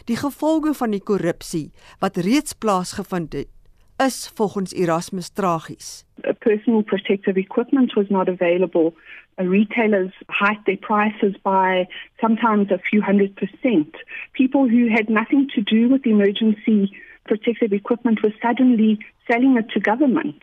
Die 0.04 0.16
gevolge 0.16 0.74
van 0.74 0.90
die 0.90 1.02
korrupsie 1.02 1.72
wat 1.98 2.16
reeds 2.16 2.52
plaasgevind 2.52 3.32
het, 3.32 3.48
is 3.96 4.30
volgens 4.34 4.72
Erasmus 4.72 5.28
tragies. 5.30 6.04
Personal 6.38 6.82
protective 6.82 7.38
equipment 7.38 7.94
was 7.94 8.08
not 8.08 8.28
available. 8.28 8.92
Retailers 9.36 10.12
hiked 10.28 10.64
their 10.66 10.76
prices 10.76 11.34
by 11.42 11.86
sometimes 12.20 12.70
a 12.70 12.78
few 12.78 13.02
hundred 13.02 13.34
percent. 13.34 13.96
People 14.32 14.68
who 14.68 14.88
had 14.88 15.08
nothing 15.08 15.48
to 15.54 15.60
do 15.62 15.88
with 15.88 16.06
emergency 16.06 16.90
protective 17.24 17.72
equipment 17.72 18.22
was 18.22 18.32
suddenly 18.42 18.98
selling 19.26 19.56
it 19.56 19.68
to 19.70 19.80
government. 19.80 20.42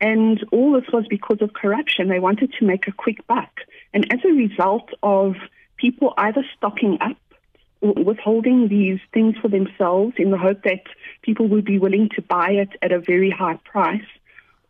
And 0.00 0.44
all 0.52 0.72
this 0.72 0.92
was 0.92 1.06
because 1.08 1.40
of 1.40 1.54
corruption. 1.54 2.08
They 2.08 2.18
wanted 2.18 2.52
to 2.58 2.66
make 2.66 2.86
a 2.86 2.92
quick 2.92 3.26
buck. 3.26 3.60
And 3.94 4.12
as 4.12 4.20
a 4.24 4.32
result 4.32 4.90
of 5.02 5.36
people 5.76 6.12
either 6.18 6.44
stocking 6.56 6.98
up 7.00 7.16
withholding 7.80 8.68
these 8.68 9.00
things 9.12 9.36
for 9.40 9.48
themselves 9.48 10.14
in 10.18 10.30
the 10.30 10.38
hope 10.38 10.62
that 10.62 10.82
people 11.22 11.46
would 11.48 11.64
be 11.64 11.78
willing 11.78 12.08
to 12.14 12.22
buy 12.22 12.50
it 12.50 12.70
at 12.82 12.92
a 12.92 13.00
very 13.00 13.30
high 13.30 13.58
price, 13.64 14.08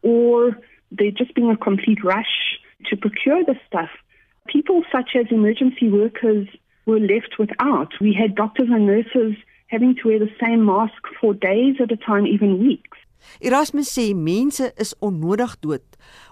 or 0.02 0.58
there 0.90 1.10
just 1.10 1.34
being 1.34 1.50
a 1.50 1.56
complete 1.56 2.02
rush 2.04 2.58
to 2.86 2.96
procure 2.96 3.44
the 3.44 3.56
stuff, 3.66 3.90
people 4.46 4.82
such 4.92 5.10
as 5.16 5.26
emergency 5.30 5.88
workers 5.88 6.46
were 6.86 7.00
left 7.00 7.38
without. 7.38 7.92
We 8.00 8.12
had 8.14 8.34
doctors 8.34 8.68
and 8.70 8.86
nurses 8.86 9.34
having 9.68 9.96
to 9.96 10.08
wear 10.08 10.18
the 10.18 10.30
same 10.40 10.64
mask 10.64 11.02
for 11.20 11.34
days 11.34 11.76
at 11.80 11.90
a 11.90 11.96
time, 11.96 12.26
even 12.26 12.58
weeks. 12.58 12.98
Erasmus 13.40 13.90
sê 13.90 14.14
mense 14.14 14.70
is 14.76 14.94
onnodig 15.02 15.56
dood, 15.60 15.82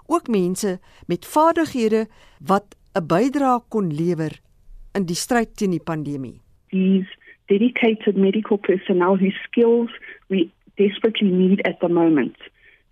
ook 0.07 0.29
mense 0.29 0.79
met 1.11 1.27
vaardighede 1.27 2.07
wat 2.39 2.77
'n 2.95 3.07
bydrae 3.07 3.59
kon 3.69 3.91
lewer 3.91 4.39
in 4.95 5.05
die 5.07 5.17
stryd 5.17 5.57
teen 5.57 5.71
die 5.71 5.83
pandemie. 5.83 6.44
These 6.75 7.07
dedicated 7.49 8.17
medical 8.17 8.59
personnel 8.59 9.15
whose 9.15 9.39
skills 9.49 9.91
we 10.29 10.53
desperately 10.77 11.31
need 11.31 11.63
at 11.65 11.79
the 11.81 11.89
moment. 11.89 12.35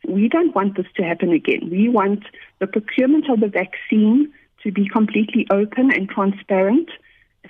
We 0.06 0.28
don't 0.28 0.54
want 0.54 0.76
this 0.76 0.86
to 0.98 1.02
happen 1.02 1.32
again. 1.32 1.68
We 1.68 1.88
want 1.88 2.22
the 2.60 2.68
procurement 2.68 3.28
of 3.28 3.40
the 3.40 3.48
vaccine 3.48 4.32
to 4.62 4.70
be 4.70 4.88
completely 4.88 5.48
open 5.50 5.90
and 5.92 6.08
transparent 6.08 6.90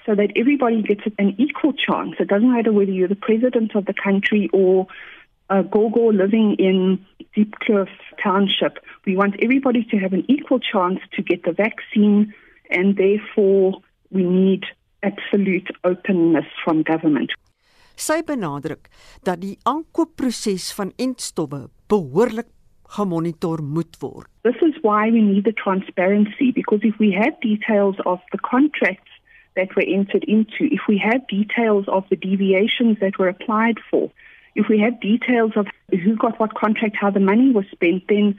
so 0.06 0.14
that 0.14 0.30
everybody 0.34 0.80
gets 0.80 1.02
an 1.18 1.34
equal 1.36 1.74
chance. 1.74 2.14
It 2.18 2.28
doesn't 2.28 2.50
matter 2.50 2.72
whether 2.72 2.90
you're 2.90 3.08
the 3.08 3.14
president 3.14 3.76
of 3.76 3.84
the 3.84 3.94
country 3.94 4.48
or 4.54 4.86
a 5.50 5.62
Gogo 5.62 6.12
living 6.12 6.56
in 6.58 7.04
Deep 7.34 7.54
Cliff 7.58 7.90
Township. 8.22 8.78
We 9.04 9.16
want 9.16 9.36
everybody 9.42 9.84
to 9.90 9.98
have 9.98 10.14
an 10.14 10.24
equal 10.28 10.60
chance 10.60 11.00
to 11.12 11.22
get 11.22 11.44
the 11.44 11.52
vaccine, 11.52 12.32
and 12.70 12.96
therefore 12.96 13.82
we 14.10 14.24
need 14.24 14.64
absolute 15.02 15.70
openness 15.84 16.48
from 16.64 16.82
government. 16.82 17.34
Sy 17.96 18.22
benadruk 18.26 18.88
dat 19.26 19.42
die 19.42 19.58
aankoopproses 19.68 20.72
van 20.78 20.92
entstowwe 20.96 21.66
behoorlik 21.92 22.48
gemonitor 22.96 23.62
moet 23.62 23.96
word. 24.00 24.28
This 24.42 24.60
is 24.60 24.76
why 24.82 25.10
we 25.10 25.20
need 25.20 25.44
the 25.44 25.52
transparency 25.52 26.52
because 26.52 26.80
if 26.82 26.98
we 26.98 27.12
had 27.12 27.38
details 27.40 27.96
of 28.04 28.20
the 28.32 28.38
contracts 28.38 29.10
that 29.56 29.74
were 29.76 29.86
entered 29.86 30.24
into, 30.24 30.68
if 30.72 30.80
we 30.88 30.98
had 30.98 31.26
details 31.26 31.88
of 31.88 32.04
the 32.08 32.16
deviations 32.16 32.98
that 33.00 33.18
were 33.18 33.28
applied 33.28 33.78
for, 33.90 34.10
if 34.54 34.68
we 34.68 34.78
had 34.78 35.00
details 35.00 35.52
of 35.56 35.66
who 35.90 36.16
got 36.16 36.38
what 36.38 36.54
contract, 36.54 36.96
how 37.00 37.10
the 37.10 37.20
money 37.20 37.50
was 37.50 37.64
spent, 37.72 38.04
then 38.08 38.38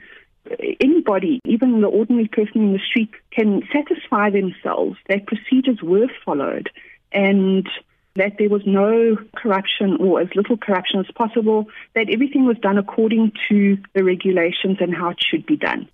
anybody, 0.80 1.40
even 1.44 1.80
the 1.80 1.88
ordinary 1.88 2.28
person 2.28 2.62
in 2.62 2.72
the 2.72 2.78
street, 2.78 3.10
can 3.30 3.62
satisfy 3.72 4.30
themselves 4.30 4.96
that 5.08 5.26
procedures 5.26 5.82
were 5.82 6.08
followed 6.24 6.70
and 7.12 7.68
that 8.16 8.36
there 8.38 8.48
was 8.48 8.62
no 8.64 9.16
corruption 9.36 9.96
or 9.98 10.20
as 10.20 10.28
little 10.36 10.56
corruption 10.56 11.00
as 11.00 11.10
possible, 11.14 11.68
that 11.94 12.08
everything 12.10 12.46
was 12.46 12.56
done 12.58 12.78
according 12.78 13.32
to 13.48 13.76
the 13.92 14.04
regulations 14.04 14.78
and 14.80 14.94
how 14.94 15.10
it 15.10 15.18
should 15.20 15.44
be 15.46 15.56
done. 15.56 15.88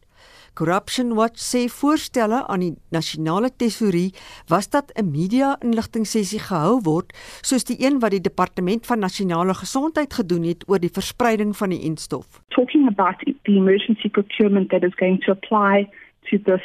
Corruption 0.55 1.15
Watch 1.15 1.39
sê 1.39 1.69
voorstelle 1.69 2.47
aan 2.47 2.61
die 2.61 2.75
nasionale 2.91 3.51
tesourie 3.57 4.13
was 4.49 4.69
dat 4.71 4.93
'n 4.95 5.11
media-inligting 5.11 6.07
sessie 6.07 6.41
gehou 6.41 6.81
word 6.83 7.13
soos 7.43 7.65
die 7.65 7.79
een 7.87 7.99
wat 8.01 8.11
die 8.11 8.21
departement 8.21 8.87
van 8.87 8.99
nasionale 8.99 9.55
gesondheid 9.55 10.13
gedoen 10.15 10.43
het 10.43 10.69
oor 10.69 10.79
die 10.79 10.93
verspreiding 10.93 11.57
van 11.57 11.71
die 11.71 11.83
enstof. 11.83 12.27
Talking 12.49 12.89
about 12.89 13.19
the 13.19 13.35
emergency 13.43 14.09
procurement 14.09 14.71
that 14.71 14.83
is 14.83 14.95
going 14.95 15.21
to 15.25 15.33
apply 15.33 15.89
to 16.31 16.39
this 16.39 16.65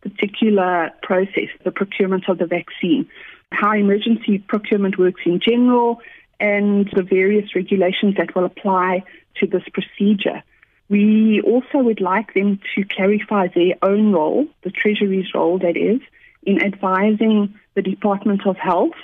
particular 0.00 0.92
process, 1.00 1.50
the 1.62 1.70
procurement 1.70 2.28
of 2.28 2.36
the 2.38 2.46
vaccine, 2.46 3.08
how 3.50 3.72
emergency 3.72 4.38
procurement 4.38 4.96
works 4.96 5.24
in 5.24 5.38
general 5.38 6.02
and 6.38 6.90
the 6.90 7.02
various 7.02 7.54
regulations 7.54 8.14
that 8.16 8.34
will 8.34 8.44
apply 8.44 9.02
to 9.40 9.46
this 9.46 9.66
procedure. 9.72 10.42
We 10.88 11.40
also 11.40 11.78
would 11.78 12.00
like 12.00 12.34
them 12.34 12.60
to 12.74 12.84
clarify 12.84 13.48
their 13.48 13.74
own 13.82 14.12
role, 14.12 14.46
the 14.62 14.70
Treasury's 14.70 15.32
role, 15.34 15.58
that 15.58 15.76
is, 15.76 16.00
in 16.42 16.62
advising 16.62 17.54
the 17.74 17.82
Department 17.82 18.46
of 18.46 18.56
Health 18.56 18.96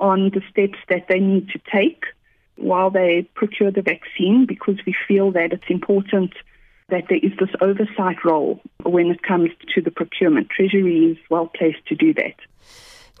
on 0.00 0.30
the 0.30 0.42
steps 0.50 0.78
that 0.88 1.06
they 1.08 1.20
need 1.20 1.48
to 1.50 1.60
take 1.72 2.04
while 2.56 2.90
they 2.90 3.28
procure 3.34 3.70
the 3.70 3.82
vaccine, 3.82 4.44
because 4.46 4.76
we 4.86 4.94
feel 5.06 5.30
that 5.32 5.52
it's 5.52 5.70
important 5.70 6.32
that 6.88 7.04
there 7.08 7.20
is 7.22 7.32
this 7.38 7.54
oversight 7.60 8.24
role 8.24 8.60
when 8.82 9.06
it 9.06 9.22
comes 9.22 9.50
to 9.74 9.80
the 9.80 9.90
procurement. 9.90 10.50
Treasury 10.50 11.12
is 11.12 11.18
well 11.30 11.46
placed 11.46 11.86
to 11.86 11.94
do 11.94 12.12
that. 12.14 12.34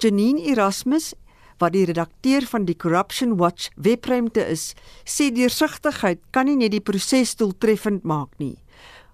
Janine 0.00 0.44
Erasmus 0.44 1.14
wat 1.60 1.74
die 1.76 1.84
redakteur 1.88 2.46
van 2.48 2.64
die 2.64 2.76
Corruption 2.76 3.36
Watch 3.38 3.68
webruimte 3.76 4.44
is, 4.48 4.72
sê 5.04 5.30
deursigtigheid 5.34 6.22
kan 6.32 6.48
nie 6.48 6.56
net 6.56 6.72
die 6.72 6.84
proses 6.84 7.36
doeltreffend 7.36 8.04
maak 8.08 8.32
nie 8.40 8.56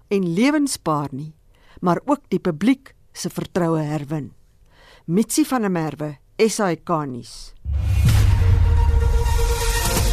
en 0.07 0.33
lewensbaar 0.33 1.09
nie, 1.11 1.33
maar 1.79 1.99
ook 2.05 2.21
die 2.31 2.39
publiek 2.39 2.93
se 3.11 3.29
vertroue 3.29 3.81
herwin. 3.83 4.31
Mitsi 5.05 5.45
van 5.45 5.61
der 5.61 5.71
Merwe, 5.71 6.17
SAK 6.37 6.89
nuus. 7.07 7.33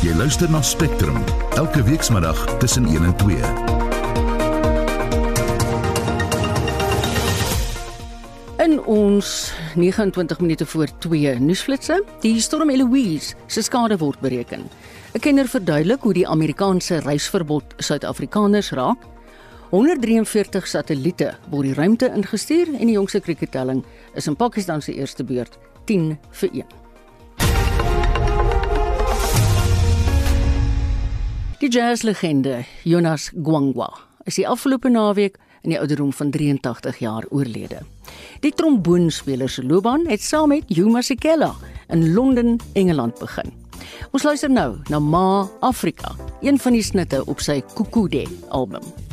Jy 0.05 0.13
luister 0.19 0.51
na 0.51 0.63
Spectrum 0.63 1.23
elke 1.57 1.83
weekmiddag 1.83 2.59
tussen 2.59 2.87
1 2.87 3.05
en 3.05 3.17
2. 3.17 3.74
In 8.65 8.79
ons 8.85 9.53
29 9.75 10.41
minute 10.41 10.67
voor 10.67 10.89
2 10.99 11.35
nuusflitsse, 11.39 11.99
die 12.21 12.41
storm 12.41 12.71
Eloise 12.73 13.35
se 13.47 13.63
skade 13.63 13.99
word 14.01 14.21
bereken. 14.25 14.63
'n 15.13 15.21
Kenner 15.21 15.49
verduidelik 15.49 16.01
hoe 16.01 16.13
die 16.13 16.29
Amerikaanse 16.29 16.99
reisverbod 16.99 17.65
Suid-Afrikaners 17.77 18.71
raak. 18.71 19.05
143 19.71 20.67
satelliete 20.67 21.35
word 21.51 21.63
die 21.65 21.75
ruimte 21.75 22.09
ingestuur 22.15 22.73
en 22.73 22.87
die 22.87 22.97
jongste 22.97 23.21
krikettelling 23.21 23.85
is 24.15 24.27
in 24.27 24.37
Pakistan 24.37 24.83
se 24.83 24.95
eerste 24.95 25.25
beurt 25.25 25.59
10 25.85 26.19
vir 26.31 26.51
1. 26.53 26.65
Die 31.61 31.69
jazzlegende 31.69 32.65
Jonas 32.83 33.31
Gwangwa 33.43 33.93
is 34.25 34.35
die 34.35 34.49
afgelope 34.49 34.89
naweek 34.89 35.37
in 35.65 35.73
die 35.73 35.81
ouderdom 35.81 36.13
van 36.13 36.31
83 36.31 37.01
jaar 37.03 37.25
oorlede. 37.31 37.81
Die 38.45 38.53
tromboonspeler 38.53 39.49
se 39.51 39.65
loopbaan 39.65 40.07
het 40.09 40.23
saam 40.23 40.53
met 40.53 40.69
Hugh 40.69 40.91
Masekela 40.93 41.55
in 41.89 42.13
Londen, 42.13 42.59
Engeland 42.73 43.19
begin. 43.19 43.53
Ons 44.13 44.23
luister 44.23 44.51
nou 44.51 44.77
na 44.89 45.01
Ma 45.01 45.49
Afrika, 45.61 46.15
een 46.41 46.61
van 46.61 46.77
die 46.77 46.85
snitte 46.85 47.25
op 47.27 47.41
sy 47.41 47.63
Kukude 47.75 48.27
album. 48.49 49.04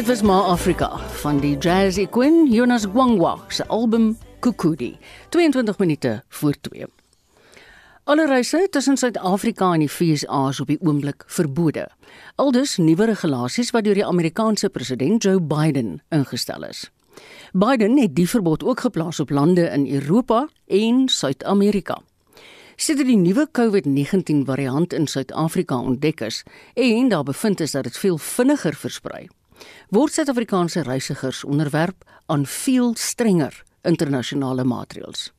Dit 0.00 0.08
was 0.08 0.22
Ma 0.22 0.38
Afrika 0.48 0.86
van 1.20 1.42
die 1.42 1.58
jazzy 1.60 2.06
queen 2.08 2.46
Jonas 2.48 2.86
Gwangwa 2.88 3.34
se 3.52 3.66
album 3.68 4.14
Kukudi 4.40 4.94
22 5.28 5.78
minute 5.78 6.22
voor 6.28 6.54
2. 6.60 6.86
Alle 8.04 8.26
reise 8.26 8.66
tussen 8.70 8.96
Suid-Afrika 8.96 9.72
en 9.72 9.84
die 9.84 9.90
VSA 9.90 10.38
is 10.48 10.60
op 10.60 10.70
die 10.72 10.78
oomblik 10.80 11.24
verbode. 11.26 11.84
Aldus 12.40 12.78
nuwe 12.80 13.10
regulasies 13.10 13.74
wat 13.76 13.84
deur 13.84 13.98
die 13.98 14.06
Amerikaanse 14.06 14.70
president 14.72 15.22
Joe 15.22 15.40
Biden 15.40 15.98
ingestel 16.08 16.64
is. 16.64 16.88
Biden 17.52 17.98
het 18.00 18.14
die 18.16 18.28
verbod 18.28 18.64
ook 18.64 18.80
geplaas 18.80 19.20
op 19.20 19.30
lande 19.30 19.66
in 19.68 19.84
Europa 19.84 20.46
en 20.66 21.08
Suid-Amerika. 21.08 21.98
Sedert 22.76 23.10
die 23.12 23.18
nuwe 23.20 23.44
COVID-19 23.52 24.46
variant 24.48 24.96
in 24.96 25.04
Suid-Afrika 25.06 25.76
ontdek 25.76 26.24
is 26.24 26.40
en 26.72 27.12
daar 27.12 27.28
bevind 27.28 27.60
is 27.60 27.76
dat 27.76 27.84
dit 27.84 27.98
veel 27.98 28.18
vinniger 28.18 28.74
versprei, 28.74 29.28
word 29.88 30.12
Suid-Afrikaanse 30.12 30.82
reisigers 30.82 31.44
onderwerp 31.44 32.04
aan 32.26 32.46
veel 32.46 32.94
strenger 32.96 33.62
internasionale 33.82 34.64
maatreëls. 34.64 35.30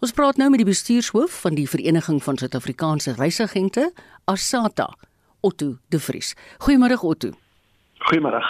Ons 0.00 0.14
praat 0.16 0.36
nou 0.36 0.48
met 0.50 0.62
die 0.62 0.68
bestuurshoof 0.68 1.40
van 1.44 1.56
die 1.58 1.68
Vereniging 1.68 2.22
van 2.22 2.38
Suid-Afrikaanse 2.40 3.14
Reisagente, 3.18 3.90
Asata, 4.24 4.88
Otto 5.40 5.76
De 5.88 6.00
Vries. 6.00 6.34
Goeiemôre 6.64 6.98
Otto. 7.00 7.34
Goeiemôre. 8.08 8.42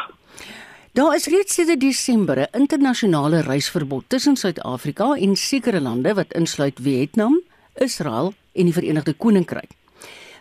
Daar 0.92 1.14
is 1.14 1.26
reeds 1.26 1.54
sedert 1.54 1.80
Desember 1.80 2.38
'n 2.38 2.60
internasionale 2.60 3.40
reisverbod 3.40 4.04
tussen 4.08 4.36
Suid-Afrika 4.36 5.14
en 5.14 5.36
sekere 5.36 5.80
lande 5.80 6.14
wat 6.14 6.32
insluit 6.32 6.78
Vietnam, 6.82 7.40
Israel 7.74 8.34
en 8.52 8.64
die 8.64 8.72
Verenigde 8.72 9.12
Koninkryk. 9.12 9.70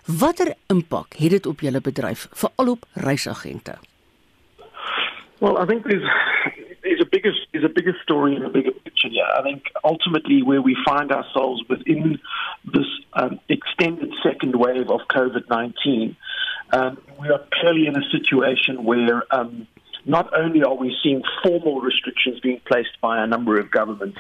Watter 0.06 0.56
impak 0.68 1.14
het 1.18 1.30
dit 1.30 1.46
op 1.46 1.60
julle 1.60 1.82
bedryf, 1.82 2.28
veral 2.32 2.70
op 2.70 2.86
reisagente? 2.94 3.78
Well, 5.40 5.58
I 5.58 5.66
think 5.66 5.84
there's 5.84 6.04
a 7.02 7.06
bigger 7.06 7.32
there's 7.52 7.66
a 7.66 7.70
bigger 7.70 7.96
story 8.04 8.36
and 8.36 8.46
a 8.46 8.50
bigger 8.50 8.72
picture. 8.72 9.10
I 9.36 9.44
think 9.44 9.64
ultimately 9.84 10.42
where 10.42 10.62
we 10.62 10.76
find 10.86 11.12
ourselves 11.12 11.64
within 11.70 12.20
this 12.66 12.88
um, 13.14 13.40
extended 13.50 14.12
second 14.24 14.56
wave 14.56 14.90
of 14.90 15.02
COVID 15.10 15.50
nineteen, 15.50 16.16
um, 16.72 16.98
we 17.20 17.30
are 17.30 17.44
clearly 17.54 17.88
in 17.88 17.96
a 17.96 18.10
situation 18.10 18.84
where 18.84 19.24
um, 19.32 19.68
not 20.06 20.36
only 20.36 20.64
are 20.64 20.76
we 20.76 20.96
seeing 21.04 21.22
formal 21.44 21.82
restrictions 21.82 22.40
being 22.40 22.62
placed 22.66 23.00
by 23.02 23.22
a 23.24 23.28
number 23.28 23.60
of 23.60 23.70
governments, 23.70 24.20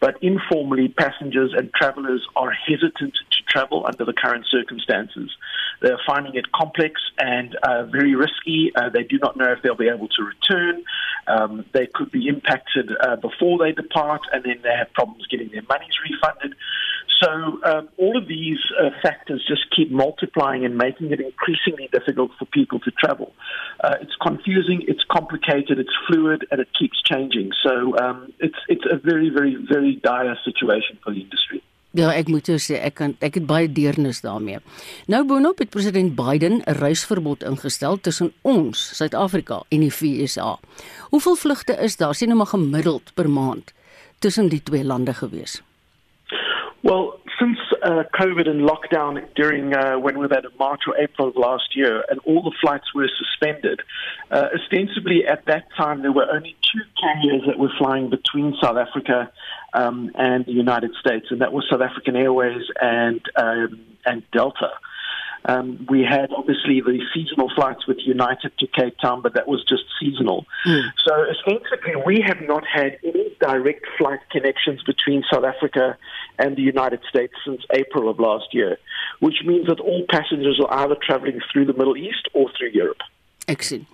but 0.00 0.16
informally 0.22 0.88
passengers 0.88 1.52
and 1.56 1.72
travelers 1.74 2.26
are 2.36 2.50
hesitant 2.50 3.14
to 3.14 3.42
travel 3.48 3.84
under 3.86 4.04
the 4.04 4.12
current 4.12 4.46
circumstances. 4.50 5.30
They're 5.80 6.00
finding 6.06 6.34
it 6.34 6.52
complex 6.52 7.00
and 7.18 7.56
uh, 7.62 7.84
very 7.84 8.14
risky. 8.14 8.72
Uh, 8.74 8.88
they 8.90 9.02
do 9.02 9.18
not 9.18 9.36
know 9.36 9.52
if 9.52 9.62
they'll 9.62 9.74
be 9.74 9.88
able 9.88 10.08
to 10.08 10.22
return. 10.22 10.84
Um, 11.26 11.64
they 11.72 11.86
could 11.92 12.10
be 12.10 12.28
impacted 12.28 12.90
uh, 13.00 13.16
before 13.16 13.58
they 13.58 13.72
depart, 13.72 14.22
and 14.32 14.44
then 14.44 14.60
they 14.62 14.74
have 14.76 14.92
problems 14.92 15.26
getting 15.26 15.50
their 15.50 15.62
monies 15.68 15.94
refunded. 16.10 16.54
So 17.22 17.60
um, 17.64 17.88
all 17.96 18.16
of 18.16 18.28
these 18.28 18.58
uh, 18.78 18.90
factors 19.02 19.44
just 19.48 19.64
keep 19.74 19.90
multiplying 19.90 20.64
and 20.64 20.76
making 20.76 21.12
it 21.12 21.20
increasingly 21.20 21.88
difficult 21.92 22.30
for 22.38 22.44
people 22.44 22.78
to 22.80 22.90
travel. 22.90 23.32
Uh, 23.82 23.94
it's 24.00 24.16
confusing, 24.20 24.82
it's 24.86 25.04
complicated, 25.10 25.78
it's 25.78 25.96
fluid, 26.06 26.46
and 26.50 26.60
it 26.60 26.68
keeps 26.78 27.00
changing. 27.02 27.52
So 27.62 27.96
um, 27.98 28.32
it's 28.38 28.58
it's 28.68 28.84
a 28.90 28.96
very, 28.96 29.30
very, 29.30 29.56
very 29.56 29.96
dire 29.96 30.36
situation 30.44 30.98
for 31.02 31.12
the 31.12 31.20
industry. 31.20 31.62
Ja, 31.96 32.10
ek 32.12 32.28
moet 32.28 32.44
jou 32.50 32.58
sê 32.60 32.76
ek 32.84 32.98
kan 32.98 33.14
ek 33.24 33.38
het 33.38 33.46
baie 33.48 33.68
deernis 33.72 34.18
daarmee. 34.20 34.58
Nou 35.08 35.22
boonop 35.24 35.62
het 35.62 35.70
president 35.72 36.12
Biden 36.18 36.60
'n 36.60 36.76
reisverbod 36.76 37.42
ingestel 37.42 37.96
tussen 38.00 38.32
ons, 38.42 38.76
Suid-Afrika 38.96 39.62
en 39.68 39.80
die 39.80 39.92
VSA. 39.92 40.58
Hoeveel 41.08 41.36
vlugte 41.36 41.72
is 41.80 41.96
daar 41.96 42.14
sien 42.14 42.28
nou 42.28 42.38
maar 42.38 42.52
gemiddeld 42.52 43.14
per 43.14 43.30
maand 43.30 43.72
tussen 44.18 44.48
die 44.48 44.62
twee 44.62 44.84
lande 44.84 45.14
gewees? 45.14 45.62
Well, 46.82 47.18
since 47.40 47.58
uh, 47.82 48.04
COVID 48.14 48.48
and 48.48 48.68
lockdown 48.68 49.26
during 49.34 49.74
uh, 49.74 49.98
when 49.98 50.18
we 50.18 50.26
were 50.26 50.34
at 50.34 50.44
March 50.58 50.82
or 50.86 50.96
April 50.96 51.28
of 51.28 51.36
last 51.36 51.74
year, 51.74 52.04
and 52.08 52.20
all 52.20 52.42
the 52.42 52.52
flights 52.60 52.94
were 52.94 53.08
suspended, 53.18 53.80
uh, 54.30 54.48
ostensibly 54.54 55.26
at 55.26 55.44
that 55.46 55.66
time 55.76 56.02
there 56.02 56.12
were 56.12 56.30
only 56.30 56.54
two 56.72 56.82
carriers 57.00 57.42
that 57.46 57.58
were 57.58 57.72
flying 57.78 58.08
between 58.08 58.56
South 58.62 58.76
Africa 58.76 59.32
um, 59.72 60.10
and 60.14 60.46
the 60.46 60.52
United 60.52 60.92
States, 61.00 61.26
and 61.30 61.40
that 61.40 61.52
was 61.52 61.66
South 61.70 61.80
African 61.80 62.14
Airways 62.14 62.62
and 62.80 63.20
um, 63.36 63.80
and 64.04 64.22
Delta. 64.30 64.70
Um, 65.46 65.86
we 65.88 66.02
had 66.02 66.32
obviously 66.32 66.80
the 66.80 66.98
seasonal 67.14 67.50
flights 67.54 67.86
with 67.86 67.98
United 68.04 68.52
to 68.58 68.66
Cape 68.66 68.96
Town, 69.00 69.22
but 69.22 69.34
that 69.34 69.46
was 69.46 69.64
just 69.68 69.84
seasonal. 70.00 70.44
Mm. 70.66 70.90
So 71.06 71.12
essentially, 71.34 72.02
we 72.04 72.20
have 72.26 72.40
not 72.42 72.64
had 72.66 72.98
any 73.04 73.30
direct 73.40 73.86
flight 73.96 74.20
connections 74.30 74.82
between 74.82 75.22
South 75.32 75.44
Africa 75.44 75.96
and 76.38 76.56
the 76.56 76.62
United 76.62 77.00
States 77.08 77.34
since 77.44 77.62
April 77.72 78.08
of 78.08 78.18
last 78.18 78.52
year, 78.52 78.76
which 79.20 79.42
means 79.44 79.66
that 79.68 79.78
all 79.80 80.04
passengers 80.10 80.60
are 80.60 80.72
either 80.82 80.96
traveling 81.00 81.40
through 81.52 81.66
the 81.66 81.74
Middle 81.74 81.96
East 81.96 82.28
or 82.34 82.50
through 82.58 82.70
Europe. 82.74 83.02
Ek 83.46 83.62
sien. 83.62 83.86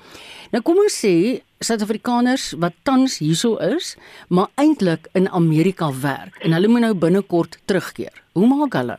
Nou 0.53 0.63
kom 0.65 0.81
ons 0.81 0.95
sê 0.97 1.41
Suid-Afrikaners 1.63 2.55
wat 2.61 2.75
tans 2.89 3.19
hierso 3.21 3.59
is, 3.61 3.95
maar 4.29 4.49
eintlik 4.61 5.11
in 5.17 5.29
Amerika 5.29 5.91
werk 6.03 6.41
en 6.41 6.57
hulle 6.57 6.69
moet 6.73 6.87
nou 6.87 6.95
binnekort 6.97 7.59
terugkeer. 7.69 8.15
Hoe 8.33 8.49
maak 8.49 8.77
hulle? 8.81 8.97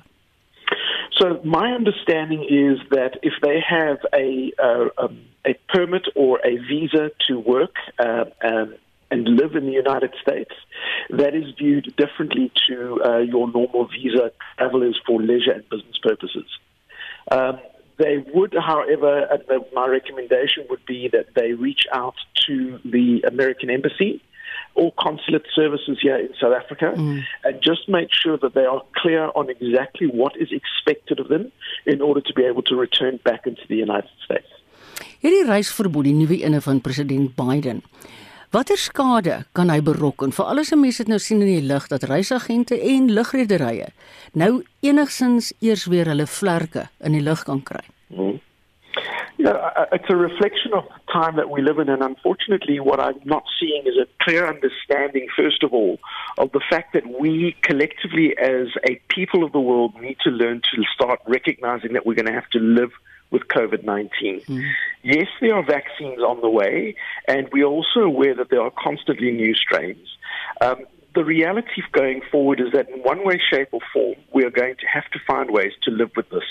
So 1.17 1.39
my 1.43 1.71
understanding 1.71 2.43
is 2.43 2.79
that 2.89 3.19
if 3.21 3.33
they 3.41 3.59
have 3.67 3.97
a 4.13 4.51
uh, 4.61 5.05
um, 5.05 5.25
a 5.45 5.53
permit 5.73 6.03
or 6.15 6.39
a 6.45 6.57
visa 6.57 7.11
to 7.27 7.39
work 7.39 7.75
uh, 7.99 8.25
um, 8.43 8.75
and 9.11 9.27
live 9.27 9.55
in 9.55 9.65
the 9.65 9.73
United 9.73 10.13
States, 10.21 10.51
that 11.09 11.35
is 11.35 11.53
viewed 11.57 11.93
differently 11.97 12.51
to 12.67 13.01
uh, 13.05 13.17
your 13.19 13.51
normal 13.51 13.87
visa 13.87 14.31
travelers 14.57 14.99
for 15.05 15.21
leisure 15.21 15.51
and 15.51 15.69
business 15.69 15.97
purposes. 16.01 16.45
Um, 17.29 17.59
they 17.99 18.25
would, 18.33 18.55
however, 18.55 19.27
uh, 19.31 19.59
my 19.73 19.87
recommendation 19.87 20.65
would 20.69 20.83
be 20.85 21.09
that 21.09 21.27
they 21.35 21.53
reach 21.53 21.83
out 21.93 22.15
to 22.47 22.79
the 22.83 23.23
American 23.27 23.69
Embassy 23.69 24.21
all 24.75 24.91
consulate 24.99 25.45
services 25.53 25.97
here 26.01 26.17
in 26.17 26.33
South 26.39 26.53
Africa 26.53 26.93
mm. 26.95 27.23
and 27.43 27.61
just 27.61 27.87
make 27.87 28.09
sure 28.11 28.37
that 28.37 28.53
they 28.53 28.65
are 28.65 28.81
clear 29.01 29.29
on 29.35 29.49
exactly 29.49 30.07
what 30.07 30.35
is 30.37 30.51
expected 30.51 31.19
of 31.19 31.27
them 31.27 31.51
in 31.85 32.01
order 32.01 32.21
to 32.21 32.33
be 32.33 32.43
able 32.43 32.63
to 32.63 32.75
return 32.75 33.19
back 33.23 33.45
into 33.45 33.61
the 33.67 33.75
United 33.75 34.11
States. 34.25 34.49
Hierdie 35.23 35.45
reisverbod, 35.47 36.03
die 36.03 36.15
nuwe 36.15 36.41
ene 36.43 36.59
van 36.61 36.81
president 36.83 37.31
Biden. 37.37 37.79
Watter 38.53 38.77
skade 38.77 39.39
kan 39.57 39.71
hy 39.73 39.79
berokken 39.81 40.33
vir 40.35 40.49
alles 40.51 40.69
wat 40.73 40.81
mense 40.83 41.05
nou 41.09 41.17
sien 41.17 41.39
in 41.41 41.49
die 41.49 41.65
lig 41.65 41.87
dat 41.89 42.03
reisagente 42.05 42.77
en 42.77 43.07
lugrederye 43.09 43.87
nou 44.37 44.51
enigsins 44.85 45.53
eers 45.63 45.87
weer 45.89 46.11
hulle 46.11 46.27
vlerke 46.29 46.83
in 47.01 47.17
die 47.17 47.23
lug 47.25 47.41
kan 47.47 47.63
kry? 47.65 47.81
Mm. 49.43 49.53
Yeah, 49.53 49.85
it's 49.91 50.05
a 50.09 50.15
reflection 50.15 50.73
of 50.73 50.83
the 50.85 51.11
time 51.11 51.35
that 51.35 51.49
we 51.49 51.61
live 51.61 51.79
in, 51.79 51.89
and 51.89 52.01
unfortunately, 52.01 52.79
what 52.79 52.99
I'm 52.99 53.19
not 53.25 53.43
seeing 53.59 53.83
is 53.85 53.95
a 53.97 54.07
clear 54.23 54.47
understanding, 54.47 55.27
first 55.35 55.63
of 55.63 55.73
all, 55.73 55.99
of 56.37 56.51
the 56.51 56.61
fact 56.69 56.93
that 56.93 57.05
we 57.19 57.55
collectively, 57.61 58.35
as 58.37 58.67
a 58.87 59.01
people 59.09 59.43
of 59.43 59.51
the 59.51 59.59
world, 59.59 59.99
need 59.99 60.17
to 60.23 60.29
learn 60.29 60.61
to 60.73 60.83
start 60.93 61.19
recognizing 61.27 61.93
that 61.93 62.05
we're 62.05 62.15
going 62.15 62.27
to 62.27 62.33
have 62.33 62.49
to 62.51 62.59
live 62.59 62.91
with 63.31 63.43
COVID 63.47 63.83
19. 63.83 64.41
Mm. 64.41 64.71
Yes, 65.03 65.27
there 65.41 65.55
are 65.55 65.63
vaccines 65.63 66.19
on 66.19 66.41
the 66.41 66.49
way, 66.49 66.95
and 67.27 67.49
we're 67.51 67.65
also 67.65 68.01
aware 68.01 68.35
that 68.35 68.49
there 68.49 68.61
are 68.61 68.71
constantly 68.71 69.31
new 69.31 69.55
strains. 69.55 70.07
Um, 70.61 70.85
the 71.15 71.23
reality 71.23 71.81
going 71.91 72.21
forward 72.31 72.59
is 72.59 72.71
that 72.73 72.89
in 72.89 72.99
one 72.99 73.25
way, 73.25 73.39
shape, 73.51 73.69
or 73.71 73.81
form, 73.91 74.15
we 74.33 74.45
are 74.45 74.49
going 74.49 74.75
to 74.75 74.87
have 74.87 75.09
to 75.11 75.19
find 75.27 75.51
ways 75.51 75.73
to 75.83 75.91
live 75.91 76.11
with 76.15 76.29
this 76.29 76.43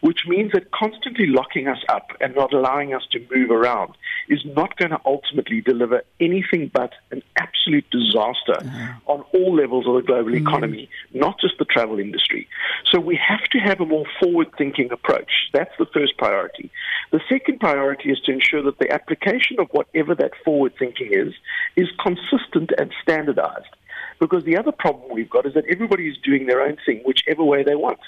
which 0.00 0.20
means 0.26 0.52
that 0.52 0.70
constantly 0.70 1.26
locking 1.26 1.68
us 1.68 1.82
up 1.88 2.10
and 2.20 2.34
not 2.34 2.52
allowing 2.52 2.94
us 2.94 3.02
to 3.12 3.24
move 3.34 3.50
around 3.50 3.94
is 4.28 4.40
not 4.44 4.76
going 4.76 4.90
to 4.90 5.00
ultimately 5.04 5.60
deliver 5.60 6.02
anything 6.20 6.70
but 6.72 6.92
an 7.10 7.22
absolute 7.36 7.84
disaster 7.90 8.58
yeah. 8.64 8.94
on 9.06 9.24
all 9.34 9.54
levels 9.54 9.86
of 9.86 9.94
the 9.94 10.02
global 10.02 10.32
mm. 10.32 10.40
economy, 10.40 10.88
not 11.12 11.38
just 11.40 11.54
the 11.58 11.64
travel 11.64 11.98
industry. 11.98 12.48
So 12.90 12.98
we 12.98 13.16
have 13.16 13.44
to 13.50 13.58
have 13.58 13.80
a 13.80 13.86
more 13.86 14.06
forward 14.20 14.48
thinking 14.56 14.90
approach. 14.90 15.30
That's 15.52 15.74
the 15.78 15.86
first 15.86 16.16
priority. 16.16 16.70
The 17.12 17.20
second 17.28 17.60
priority 17.60 18.10
is 18.10 18.20
to 18.20 18.32
ensure 18.32 18.62
that 18.62 18.78
the 18.78 18.90
application 18.92 19.58
of 19.58 19.68
whatever 19.70 20.14
that 20.14 20.32
forward 20.44 20.74
thinking 20.78 21.12
is 21.12 21.34
is 21.76 21.88
consistent 22.00 22.72
and 22.78 22.92
standardized. 23.02 23.74
Because 24.18 24.44
the 24.44 24.56
other 24.56 24.72
problem 24.72 25.10
we've 25.10 25.30
got 25.30 25.46
is 25.46 25.54
that 25.54 25.64
everybody 25.68 26.08
is 26.08 26.16
doing 26.22 26.46
their 26.46 26.60
own 26.60 26.76
thing, 26.84 27.00
whichever 27.04 27.42
way 27.42 27.62
they 27.62 27.74
want. 27.74 28.00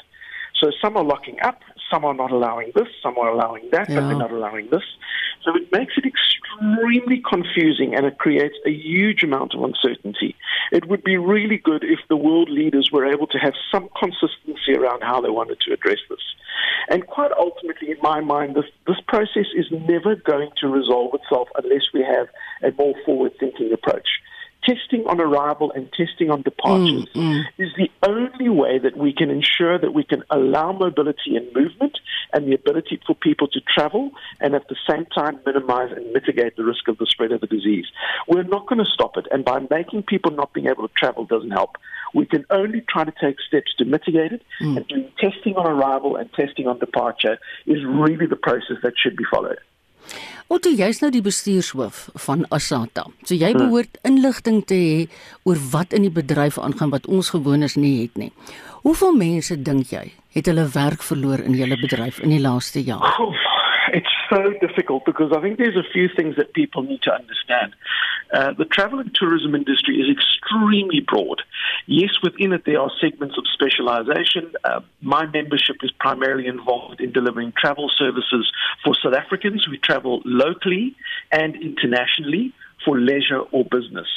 So 0.62 0.70
some 0.80 0.96
are 0.96 1.04
locking 1.04 1.38
up, 1.42 1.60
some 1.92 2.04
are 2.04 2.14
not 2.14 2.32
allowing 2.32 2.72
this, 2.74 2.88
some 3.02 3.18
are 3.18 3.28
allowing 3.28 3.68
that, 3.70 3.88
yeah. 3.88 3.96
but 3.96 4.08
they're 4.08 4.18
not 4.18 4.32
allowing 4.32 4.68
this. 4.70 4.82
So 5.44 5.54
it 5.56 5.70
makes 5.72 5.94
it 5.96 6.04
extremely 6.06 7.22
confusing 7.28 7.94
and 7.94 8.06
it 8.06 8.18
creates 8.18 8.54
a 8.64 8.70
huge 8.70 9.22
amount 9.22 9.54
of 9.54 9.62
uncertainty. 9.62 10.34
It 10.70 10.88
would 10.88 11.04
be 11.04 11.16
really 11.16 11.58
good 11.58 11.84
if 11.84 11.98
the 12.08 12.16
world 12.16 12.48
leaders 12.48 12.90
were 12.92 13.04
able 13.04 13.26
to 13.28 13.38
have 13.38 13.54
some 13.70 13.88
consistency 13.98 14.74
around 14.74 15.02
how 15.02 15.20
they 15.20 15.30
wanted 15.30 15.60
to 15.60 15.72
address 15.72 15.98
this. 16.08 16.20
And 16.88 17.06
quite 17.06 17.32
ultimately, 17.38 17.90
in 17.90 17.98
my 18.02 18.20
mind, 18.20 18.54
this, 18.54 18.64
this 18.86 19.00
process 19.06 19.46
is 19.54 19.66
never 19.70 20.16
going 20.16 20.50
to 20.60 20.68
resolve 20.68 21.14
itself 21.14 21.48
unless 21.62 21.82
we 21.92 22.02
have 22.02 22.28
a 22.62 22.74
more 22.76 22.94
forward 23.04 23.32
thinking 23.38 23.72
approach 23.72 24.08
testing 24.64 25.04
on 25.06 25.20
arrival 25.20 25.72
and 25.72 25.92
testing 25.92 26.30
on 26.30 26.42
departures 26.42 27.06
mm, 27.14 27.14
mm. 27.14 27.44
is 27.58 27.68
the 27.76 27.90
only 28.08 28.48
way 28.48 28.78
that 28.78 28.96
we 28.96 29.12
can 29.12 29.30
ensure 29.30 29.78
that 29.78 29.92
we 29.92 30.04
can 30.04 30.22
allow 30.30 30.72
mobility 30.72 31.36
and 31.36 31.52
movement 31.54 31.98
and 32.32 32.46
the 32.46 32.54
ability 32.54 33.00
for 33.06 33.14
people 33.14 33.48
to 33.48 33.60
travel 33.60 34.10
and 34.40 34.54
at 34.54 34.68
the 34.68 34.76
same 34.88 35.04
time 35.06 35.38
minimize 35.44 35.90
and 35.92 36.12
mitigate 36.12 36.56
the 36.56 36.64
risk 36.64 36.88
of 36.88 36.98
the 36.98 37.06
spread 37.06 37.32
of 37.32 37.40
the 37.40 37.46
disease. 37.46 37.86
We're 38.28 38.44
not 38.44 38.66
going 38.68 38.78
to 38.78 38.90
stop 38.92 39.16
it, 39.16 39.26
and 39.30 39.44
by 39.44 39.60
making 39.70 40.04
people 40.04 40.30
not 40.30 40.52
being 40.52 40.66
able 40.66 40.86
to 40.86 40.94
travel 40.94 41.24
doesn't 41.24 41.50
help. 41.50 41.76
We 42.14 42.26
can 42.26 42.44
only 42.50 42.82
try 42.88 43.04
to 43.04 43.12
take 43.20 43.36
steps 43.40 43.74
to 43.78 43.84
mitigate 43.84 44.32
it, 44.32 44.42
mm. 44.60 44.76
and 44.76 44.86
doing 44.88 45.10
testing 45.18 45.56
on 45.56 45.66
arrival 45.66 46.16
and 46.16 46.32
testing 46.34 46.66
on 46.66 46.78
departure 46.78 47.38
is 47.66 47.84
really 47.84 48.26
the 48.26 48.36
process 48.36 48.76
that 48.82 48.94
should 48.96 49.16
be 49.16 49.24
followed. 49.30 49.58
Otto, 50.52 50.68
jy's 50.68 50.98
nou 51.00 51.08
die 51.08 51.22
bestuurshoof 51.24 52.10
van 52.26 52.42
Asata. 52.52 53.06
So 53.24 53.32
jy 53.32 53.54
hmm. 53.54 53.62
behoort 53.62 53.94
inligting 54.04 54.58
te 54.68 54.76
hê 54.76 54.98
oor 55.48 55.60
wat 55.72 55.96
in 55.96 56.04
die 56.04 56.12
bedryf 56.12 56.58
aangaan 56.60 56.92
wat 56.92 57.08
ons 57.08 57.30
gewoners 57.32 57.78
nie 57.80 58.02
het 58.02 58.20
nie. 58.20 58.28
Hoeveel 58.84 59.16
mense 59.16 59.56
dink 59.56 59.94
jy 59.94 60.10
het 60.36 60.50
hulle 60.50 60.66
werk 60.74 61.06
verloor 61.06 61.40
in 61.40 61.56
julle 61.56 61.78
bedryf 61.80 62.20
in 62.20 62.34
die 62.36 62.42
laaste 62.44 62.84
jaar? 62.84 63.16
It's 63.16 63.41
so 64.32 64.52
difficult 64.66 65.04
because 65.04 65.32
I 65.36 65.40
think 65.40 65.58
there's 65.58 65.76
a 65.76 65.92
few 65.92 66.08
things 66.14 66.36
that 66.36 66.54
people 66.54 66.82
need 66.82 67.02
to 67.02 67.12
understand. 67.12 67.74
Uh, 68.32 68.52
the 68.56 68.64
travel 68.64 68.98
and 68.98 69.14
tourism 69.14 69.54
industry 69.54 69.96
is 69.96 70.08
extremely 70.10 71.00
broad. 71.00 71.42
Yes, 71.86 72.10
within 72.22 72.52
it 72.52 72.64
there 72.64 72.80
are 72.80 72.90
segments 73.00 73.36
of 73.36 73.44
specialization. 73.52 74.52
Uh, 74.64 74.80
my 75.00 75.26
membership 75.26 75.76
is 75.82 75.90
primarily 76.00 76.46
involved 76.46 77.00
in 77.00 77.12
delivering 77.12 77.52
travel 77.56 77.90
services 77.96 78.50
for 78.84 78.94
South 79.02 79.14
Africans 79.14 79.64
who 79.64 79.76
travel 79.76 80.22
locally 80.24 80.96
and 81.30 81.54
internationally 81.56 82.54
for 82.84 82.98
leisure 82.98 83.40
or 83.52 83.64
business. 83.64 84.08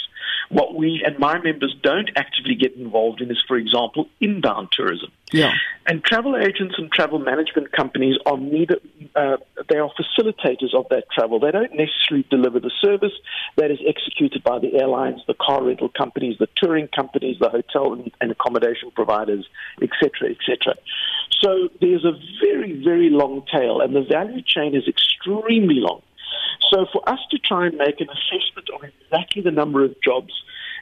What 0.50 0.76
we 0.76 1.04
and 1.06 1.18
my 1.20 1.40
members 1.40 1.76
don't 1.82 2.10
actively 2.16 2.56
get 2.56 2.76
involved 2.76 3.22
in 3.22 3.32
is, 3.32 3.44
for 3.48 3.58
example, 3.58 4.08
inbound 4.20 4.70
tourism. 4.72 5.12
Yeah. 5.32 5.54
And 5.88 6.04
travel 6.04 6.36
agents 6.38 6.76
and 6.78 6.92
travel 6.92 7.20
management 7.20 7.72
companies 7.72 8.18
are 8.26 8.38
neither, 8.38 8.78
uh, 9.16 9.38
they 9.70 9.78
are 9.78 9.90
facilitators 10.00 10.74
of 10.74 10.88
that 10.90 11.06
travel. 11.12 11.40
They 11.40 11.52
don't 11.52 11.76
necessarily 11.76 12.26
deliver 12.30 12.60
the 12.60 12.72
service 12.82 13.14
that 13.58 13.72
is 13.72 13.80
executed 13.88 14.44
by 14.44 14.60
the 14.60 14.76
airlines, 14.80 15.22
the 15.28 15.34
car 15.34 15.64
rental 15.64 15.90
companies, 15.90 16.38
the 16.40 16.48
touring 16.56 16.88
companies, 16.88 17.38
the 17.40 17.50
hotel 17.50 17.94
and, 17.94 18.12
and 18.22 18.32
accommodation 18.32 18.92
providers, 18.92 19.48
etc., 19.82 20.32
etc. 20.32 20.76
So 21.42 21.70
there's 21.82 22.06
a 22.06 22.14
very, 22.42 22.82
very 22.84 23.10
long 23.10 23.44
tail, 23.52 23.82
and 23.82 23.96
the 23.96 24.02
value 24.02 24.42
chain 24.42 24.76
is 24.76 24.88
extremely 24.88 25.76
long. 25.76 26.02
So 26.72 26.86
for 26.92 27.08
us 27.08 27.20
to 27.32 27.38
try 27.38 27.68
and 27.68 27.78
make 27.78 28.02
an 28.02 28.08
assessment 28.10 28.70
of 28.74 28.84
exactly 28.84 29.42
the 29.42 29.52
number 29.52 29.84
of 29.84 29.96
jobs, 30.02 30.34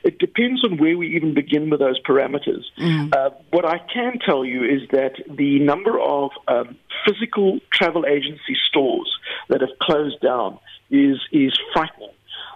it 0.04 0.20
depends 0.20 0.64
on 0.64 0.78
where 0.78 0.98
we 0.98 1.16
even 1.16 1.34
begin 1.34 1.70
with 1.70 1.80
those 1.80 2.00
parameters. 2.02 2.64
Mm. 2.78 3.16
Uh, 3.16 3.32
what 3.52 3.66
I 3.66 3.80
can 3.80 4.20
tell 4.20 4.44
you 4.44 4.64
is 4.64 4.82
that 4.92 5.14
the 5.30 5.60
number 5.60 6.00
of 6.00 6.32
um, 6.48 6.78
physical 7.08 7.60
travel 7.72 8.06
agency 8.06 8.58
stores 8.68 9.12
that 9.50 9.62
have 9.62 9.78
closed 9.82 10.20
down 10.22 10.60
is 10.90 11.18
is 11.32 11.58
frightening. 11.74 12.10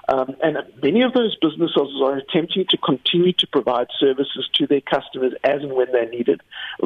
Um, 0.09 0.37
and 0.41 0.57
many 0.81 1.01
of 1.01 1.11
those 1.13 1.35
businesses 1.41 2.01
are 2.01 2.15
attempting 2.17 2.65
to 2.69 2.77
continue 2.77 3.33
to 3.33 3.47
provide 3.47 3.87
services 3.99 4.49
to 4.53 4.65
their 4.65 4.79
customers 4.79 5.33
as 5.43 5.61
and 5.61 5.73
when 5.73 5.91
they're 5.91 6.09
needed 6.09 6.41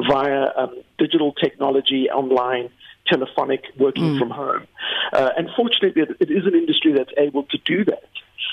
via 0.08 0.48
um, 0.56 0.82
digital 0.98 1.32
technology, 1.32 2.10
online, 2.10 2.68
telephonic, 3.06 3.64
working 3.78 4.14
mm. 4.14 4.18
from 4.18 4.30
home. 4.30 4.66
Uh, 5.12 5.30
and 5.36 5.48
fortunately, 5.56 6.02
it 6.20 6.30
is 6.30 6.46
an 6.46 6.54
industry 6.54 6.92
that's 6.92 7.12
able 7.18 7.44
to 7.44 7.58
do 7.58 7.84
that. 7.84 8.04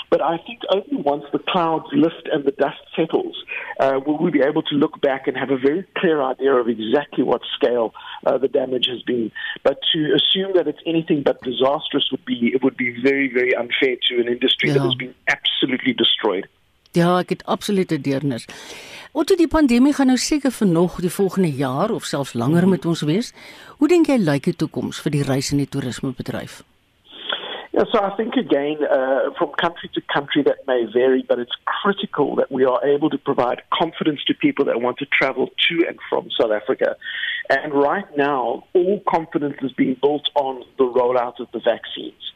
But 0.09 0.21
I 0.21 0.38
think 0.38 0.62
only 0.71 1.01
once 1.03 1.25
the 1.31 1.39
clouds 1.39 1.85
lift 1.91 2.29
and 2.31 2.43
the 2.43 2.51
dust 2.51 2.79
settles 2.95 3.43
uh, 3.79 3.99
will 4.05 4.17
we 4.17 4.31
be 4.31 4.41
able 4.41 4.63
to 4.63 4.75
look 4.75 4.99
back 5.01 5.27
and 5.27 5.38
have 5.38 5.51
a 5.51 5.57
very 5.57 5.85
clear 5.97 6.21
idea 6.21 6.53
of 6.53 6.67
exactly 6.67 7.23
what 7.23 7.41
scale 7.55 7.93
uh, 8.25 8.38
the 8.38 8.47
damage 8.47 8.88
has 8.88 9.01
been. 9.03 9.31
But 9.63 9.79
to 9.93 10.15
assume 10.15 10.53
that 10.55 10.67
it's 10.67 10.79
anything 10.85 11.23
but 11.23 11.41
disastrous 11.41 12.09
would 12.12 12.25
be 12.25 12.51
it 12.53 12.63
would 12.63 12.77
be 12.77 12.99
very 13.01 13.31
very 13.31 13.55
unfair 13.55 13.95
to 14.09 14.19
an 14.19 14.27
industry 14.27 14.69
yeah. 14.69 14.75
that 14.75 14.83
has 14.83 14.95
been 14.95 15.13
absolutely 15.27 15.93
destroyed. 15.93 16.47
Ja, 16.99 17.19
ek 17.21 17.29
het 17.29 17.43
absolute 17.45 18.01
deernis. 18.01 18.47
Otto 19.15 19.35
die 19.39 19.47
pandemie 19.47 19.93
gaan 19.95 20.09
nou 20.12 20.17
seker 20.19 20.51
vir 20.51 20.67
nog 20.67 20.97
die 20.99 21.12
volgende 21.13 21.51
jaar 21.55 21.93
of 21.95 22.03
selfs 22.03 22.33
langer 22.33 22.67
met 22.67 22.85
ons 22.85 23.05
wees. 23.07 23.29
Hoe 23.77 23.88
dink 23.88 24.09
jy 24.12 24.17
lyk 24.19 24.49
die 24.49 24.55
toekoms 24.63 24.99
vir 25.05 25.15
die 25.15 25.23
reis 25.23 25.51
en 25.53 25.62
die 25.62 25.69
toerismebedryf? 25.75 26.59
Yeah, 27.71 27.85
so 27.93 28.01
I 28.03 28.09
think 28.17 28.35
again, 28.35 28.83
uh, 28.83 29.31
from 29.38 29.53
country 29.62 29.89
to 29.93 30.01
country, 30.13 30.43
that 30.43 30.67
may 30.67 30.83
vary, 30.91 31.23
but 31.29 31.39
it's 31.39 31.55
critical 31.65 32.35
that 32.35 32.51
we 32.51 32.65
are 32.65 32.83
able 32.83 33.09
to 33.12 33.17
provide 33.17 33.62
confidence 33.71 34.21
to 34.27 34.33
people 34.33 34.65
that 34.65 34.81
want 34.81 34.97
to 34.97 35.05
travel 35.05 35.47
to 35.69 35.75
and 35.88 35.97
from 36.09 36.27
South 36.38 36.51
Africa. 36.51 36.97
And 37.49 37.73
right 37.73 38.09
now, 38.17 38.65
all 38.73 39.01
confidence 39.07 39.57
is 39.62 39.71
being 39.71 39.95
built 40.01 40.27
on 40.35 40.65
the 40.77 40.83
rollout 40.83 41.39
of 41.39 41.47
the 41.53 41.62
vaccines. 41.63 42.33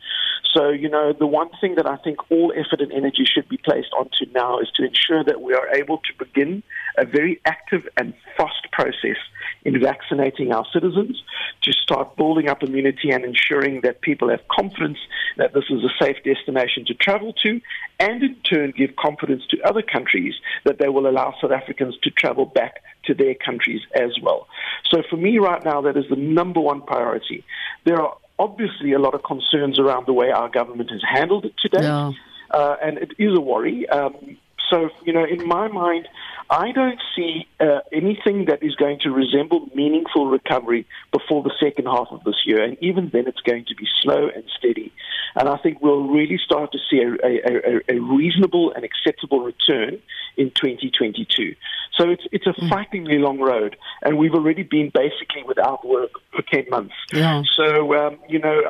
So, 0.54 0.70
you 0.70 0.88
know, 0.88 1.13
the 1.13 1.26
one 1.26 1.50
thing 1.60 1.76
that 1.76 1.88
I 1.88 1.98
think 1.98 2.20
all 2.30 2.54
effort 2.56 2.80
and 2.80 2.92
energy 2.92 3.26
should 3.26 3.50
be 3.50 3.58
placed 3.58 3.92
onto 3.98 4.32
now 4.34 4.60
is 4.60 4.70
to 4.76 4.86
ensure 4.86 5.24
that 5.24 5.42
we 5.42 5.54
are 5.54 5.68
able 5.74 5.98
to 5.98 6.26
begin 6.26 6.62
a 6.98 7.06
very 7.06 7.42
active 7.46 7.88
and 7.98 8.13
fast 8.38 8.72
process 8.72 9.18
in 9.66 9.80
vaccinating 9.82 10.52
our 10.52 10.66
citizens, 10.72 11.24
to 11.62 11.72
start 11.72 12.16
building 12.18 12.50
up 12.50 12.62
immunity 12.62 13.10
and 13.12 13.24
ensuring 13.24 13.82
that 13.82 14.02
people 14.02 14.30
have 14.30 14.42
confidence 14.50 14.98
that 15.38 15.54
this 15.54 15.63
is 15.70 15.84
a 15.84 16.04
safe 16.04 16.18
destination 16.24 16.86
to 16.86 16.94
travel 16.94 17.34
to, 17.34 17.60
and 18.00 18.22
in 18.22 18.36
turn 18.44 18.74
give 18.76 18.96
confidence 18.96 19.44
to 19.50 19.62
other 19.62 19.82
countries 19.82 20.36
that 20.66 20.78
they 20.80 20.89
will 20.89 21.08
allow 21.08 21.34
South 21.42 21.52
Africans 21.52 21.98
to 22.04 22.10
travel 22.12 22.46
back 22.46 22.84
to 23.06 23.13
their 23.13 23.34
countries 23.34 23.82
as 23.96 24.12
well. 24.22 24.48
So 24.92 25.02
for 25.10 25.18
me 25.18 25.39
right 25.39 25.63
now, 25.63 25.82
that 25.82 25.98
is 25.98 26.06
the 26.10 26.16
number 26.16 26.60
one 26.60 26.82
priority. 26.82 27.44
There 27.86 28.02
are 28.02 28.18
obviously 28.39 28.93
a 28.93 29.00
lot 29.00 29.13
of 29.13 29.24
concerns 29.24 29.80
around 29.80 30.08
the 30.08 30.13
way 30.13 30.32
our 30.32 30.50
government 30.50 30.89
has 30.91 31.02
handled 31.08 31.46
it 31.46 31.54
today. 31.62 31.84
Yeah. 31.84 32.12
Uh, 32.52 32.76
and 32.84 32.98
it 32.98 33.12
is 33.17 33.36
a 33.36 33.41
worry. 33.41 33.88
Um, 33.89 34.38
so, 34.69 34.89
you 35.06 35.13
know, 35.13 35.26
in 35.26 35.47
my 35.47 35.67
mind, 35.67 36.08
I 36.49 36.71
don't 36.71 36.99
see 37.15 37.47
uh, 37.60 37.80
anything 37.91 38.45
that 38.45 38.62
is 38.62 38.76
going 38.76 38.99
to 39.02 39.10
resemble 39.10 39.69
meaningful 39.73 40.28
recovery 40.28 40.86
before 41.12 41.41
the 41.43 41.54
second 41.60 41.86
half 41.86 42.08
of 42.12 42.23
this 42.23 42.36
year. 42.45 42.63
And 42.63 42.78
even 42.82 43.10
then, 43.12 43.28
it's 43.28 43.41
going 43.41 43.65
to 43.65 43.76
be 43.76 43.88
slow 44.02 44.30
and 44.34 44.43
steady. 44.58 44.91
And 45.36 45.49
I 45.49 45.58
think 45.58 45.82
we'll 45.82 46.08
really 46.08 46.38
start 46.38 46.71
to 46.73 46.80
see 46.89 47.02
a, 47.02 47.13
a, 47.23 47.95
a 47.95 47.99
reasonable 47.99 48.71
and 48.73 48.84
acceptable 48.84 49.41
return 49.41 49.99
in 50.38 50.52
2022. 50.52 51.56
So 51.97 52.10
it's 52.10 52.23
it's 52.32 52.47
a 52.47 52.54
hmm. 52.54 52.69
frighteningly 52.69 53.19
long 53.19 53.39
road, 53.39 53.76
and 54.02 54.17
we've 54.17 54.34
already 54.34 54.63
been 54.63 54.91
basically 54.93 55.43
without 55.47 55.88
work 55.88 56.12
for 56.32 56.41
10 56.41 56.65
months. 56.69 56.95
Yeah. 57.12 57.43
So, 57.56 57.93
um, 57.95 58.17
you 58.28 58.39
know, 58.39 58.62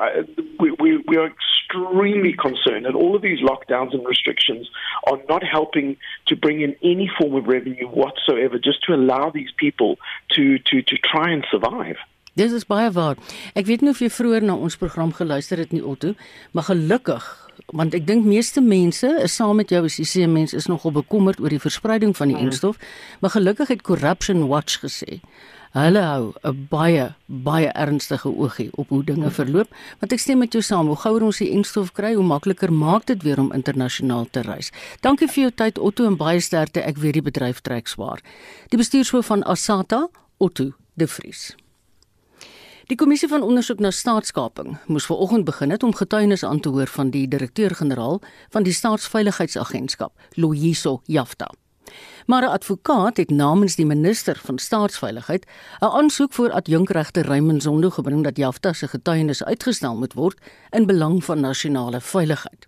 we, 0.60 0.72
we, 0.72 0.98
we 1.08 1.18
are 1.18 1.28
extremely 1.28 2.34
concerned, 2.34 2.86
and 2.86 2.96
all 2.96 3.16
of 3.16 3.22
these 3.22 3.40
lockdowns 3.40 3.94
and 3.94 4.06
restrictions 4.06 4.70
are 5.08 5.20
not 5.30 5.44
helping 5.44 5.83
to 6.30 6.36
bring 6.36 6.62
in 6.66 6.76
any 6.94 7.08
form 7.18 7.36
of 7.40 7.48
revenue 7.56 7.90
whatsoever, 8.02 8.60
just 8.70 8.84
to 8.86 8.94
allow 8.94 9.30
these 9.38 9.54
people 9.64 9.92
to, 10.36 10.44
to, 10.70 10.82
to 10.90 10.96
try 11.12 11.28
and 11.36 11.46
survive. 11.54 12.00
Dis 12.34 12.52
is 12.58 12.66
baie 12.66 12.90
waar. 12.92 13.20
Ek 13.54 13.68
weet 13.70 13.84
nie 13.86 13.92
of 13.94 14.00
jy 14.02 14.10
vroeër 14.10 14.46
na 14.48 14.56
ons 14.58 14.78
program 14.82 15.12
geluister 15.14 15.60
het 15.62 15.74
nie 15.76 15.84
Otto, 15.86 16.16
maar 16.52 16.66
gelukkig 16.72 17.28
want 17.78 17.94
ek 17.94 18.08
dink 18.08 18.26
meeste 18.26 18.62
mense 18.66 19.08
is 19.22 19.36
saam 19.38 19.60
met 19.62 19.70
jou 19.70 19.84
as 19.86 20.00
jy 20.00 20.06
sê 20.10 20.24
mense 20.30 20.58
is 20.58 20.66
nogal 20.70 20.96
bekommerd 20.96 21.38
oor 21.42 21.54
die 21.54 21.62
verspreiding 21.62 22.16
van 22.18 22.32
die 22.32 22.38
mm. 22.40 22.50
enstof, 22.50 22.80
maar 23.22 23.36
gelukkig 23.36 23.70
het 23.76 23.86
Corruption 23.86 24.48
Watch 24.50 24.82
gesê 24.82 25.20
hulle 25.74 26.02
hou 26.06 26.34
'n 26.44 26.68
baie 26.70 27.16
baie 27.26 27.72
ernstige 27.74 28.30
oogie 28.30 28.70
op 28.78 28.90
hoe 28.90 29.04
dinge 29.04 29.32
verloop. 29.32 29.70
Want 30.00 30.14
ek 30.14 30.20
stem 30.20 30.38
met 30.38 30.54
jou 30.54 30.62
saam 30.64 30.88
hoe 30.88 30.96
gouer 30.96 31.24
ons 31.24 31.38
die 31.38 31.52
enstof 31.52 31.92
kry 31.92 32.14
hoe 32.14 32.24
makliker 32.24 32.74
maak 32.74 33.06
dit 33.06 33.24
weer 33.24 33.40
om 33.40 33.52
internasionaal 33.52 34.28
te 34.32 34.42
reis. 34.42 34.72
Dankie 35.02 35.28
vir 35.28 35.42
jou 35.44 35.52
tyd 35.52 35.80
Otto 35.80 36.06
en 36.06 36.18
baie 36.18 36.40
sterkte. 36.40 36.82
Ek 36.82 36.98
weet 36.98 37.14
die 37.14 37.22
bedryf 37.22 37.62
trek 37.62 37.88
swaar. 37.88 38.22
Die 38.70 38.78
bestuurshoof 38.78 39.26
van 39.26 39.44
Asata 39.44 40.08
Otto 40.38 40.72
de 40.94 41.08
Vries. 41.08 41.56
Die 42.88 42.98
kommissie 42.98 43.30
van 43.32 43.42
ondersoek 43.42 43.80
na 43.80 43.92
staatskaping 43.92 44.78
moes 44.88 45.06
vanoggend 45.06 45.46
begin 45.46 45.72
het 45.72 45.84
om 45.84 45.96
getuienis 45.96 46.44
aan 46.44 46.60
te 46.60 46.70
hoor 46.70 46.88
van 46.88 47.10
die 47.10 47.28
direkteur-generaal 47.28 48.22
van 48.50 48.64
die 48.64 48.74
Staatsveiligheidsagentskap, 48.74 50.12
Loyiso 50.36 51.02
Jafta. 51.06 51.50
Maar 52.26 52.42
'n 52.42 52.56
advokaat 52.58 53.18
het 53.18 53.30
namens 53.30 53.76
die 53.76 53.86
minister 53.86 54.40
van 54.44 54.58
Staatsveiligheid 54.58 55.46
'n 55.80 55.86
aansoek 55.86 56.34
vir 56.34 56.52
adjunkregter 56.52 57.26
Raymond 57.26 57.64
Zondo 57.64 57.90
gebring 57.90 58.24
dat 58.24 58.38
Jafta 58.38 58.74
se 58.74 58.88
getuienis 58.88 59.44
uitgestel 59.44 59.96
moet 59.96 60.14
word 60.14 60.40
in 60.70 60.86
belang 60.86 61.24
van 61.24 61.40
nasionale 61.40 62.02
veiligheid. 62.02 62.68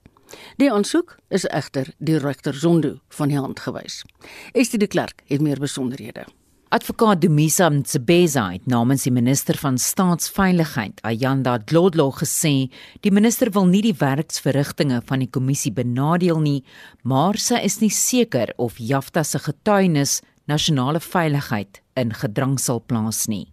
Die 0.57 0.71
aansoek 0.71 1.15
is 1.27 1.45
egter 1.45 1.93
deur 1.97 2.21
regter 2.21 2.53
Zondo 2.53 2.99
van 3.09 3.27
die 3.27 3.37
hand 3.37 3.59
gewys. 3.59 4.03
Estie 4.51 4.79
de 4.79 4.87
Klerk 4.87 5.21
het 5.25 5.41
meer 5.41 5.59
besonderhede. 5.59 6.25
Advokaat 6.75 7.21
Dumisa 7.21 7.69
Mtsebeza 7.69 8.49
het 8.51 8.65
namens 8.67 9.05
die 9.07 9.11
minister 9.15 9.55
van 9.55 9.77
Staatsveiligheid, 9.79 10.97
Ayanda 11.07 11.53
Dlodlo, 11.63 12.09
gesê 12.11 12.67
die 13.05 13.13
minister 13.15 13.47
wil 13.55 13.69
nie 13.69 13.79
die 13.85 13.93
werksverrigtinge 13.95 14.97
van 15.07 15.21
die 15.23 15.29
kommissie 15.31 15.71
benadeel 15.71 16.41
nie, 16.43 16.65
maar 17.07 17.39
sy 17.39 17.61
is 17.63 17.77
nie 17.79 17.93
seker 17.95 18.51
of 18.59 18.75
Jafta 18.75 19.23
se 19.23 19.39
getuienis 19.45 20.17
nasionale 20.51 20.99
veiligheid 20.99 21.79
in 21.95 22.11
gedrang 22.11 22.57
sal 22.59 22.83
plaas 22.83 23.23
nie. 23.31 23.45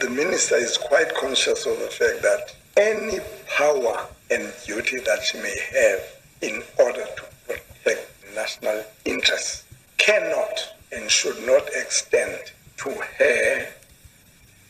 The 0.00 0.10
minister 0.10 0.58
is 0.58 0.74
quite 0.74 1.14
conscious 1.14 1.68
of 1.70 1.78
the 1.78 1.92
fact 1.94 2.26
that 2.26 2.56
any 2.74 3.20
power 3.54 4.02
and 4.34 4.50
duty 4.66 4.98
that 5.06 5.22
she 5.22 5.38
may 5.38 5.54
have 5.78 6.02
in 6.42 6.58
order 6.82 7.06
to 7.06 7.30
protect 7.46 8.10
national 8.34 8.82
interests 9.04 9.62
cannot 9.96 10.74
and 10.90 11.06
should 11.08 11.38
not 11.46 11.70
extend 11.78 12.50
to 12.78 12.90
her 12.90 13.68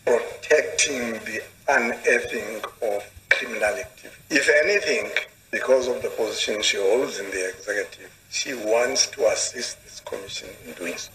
protecting 0.04 1.12
the 1.24 1.40
unearthing 1.68 2.62
of 2.82 3.10
criminal 3.30 3.64
activity. 3.64 4.16
If 4.30 4.48
anything, 4.64 5.10
because 5.50 5.88
of 5.88 6.02
the 6.02 6.10
position 6.10 6.62
she 6.62 6.76
holds 6.76 7.18
in 7.18 7.30
the 7.30 7.48
executive, 7.50 8.10
she 8.30 8.54
wants 8.54 9.06
to 9.08 9.26
assist 9.28 9.82
this 9.84 10.00
commission 10.00 10.48
in 10.66 10.72
doing 10.74 10.96
so. 10.96 11.10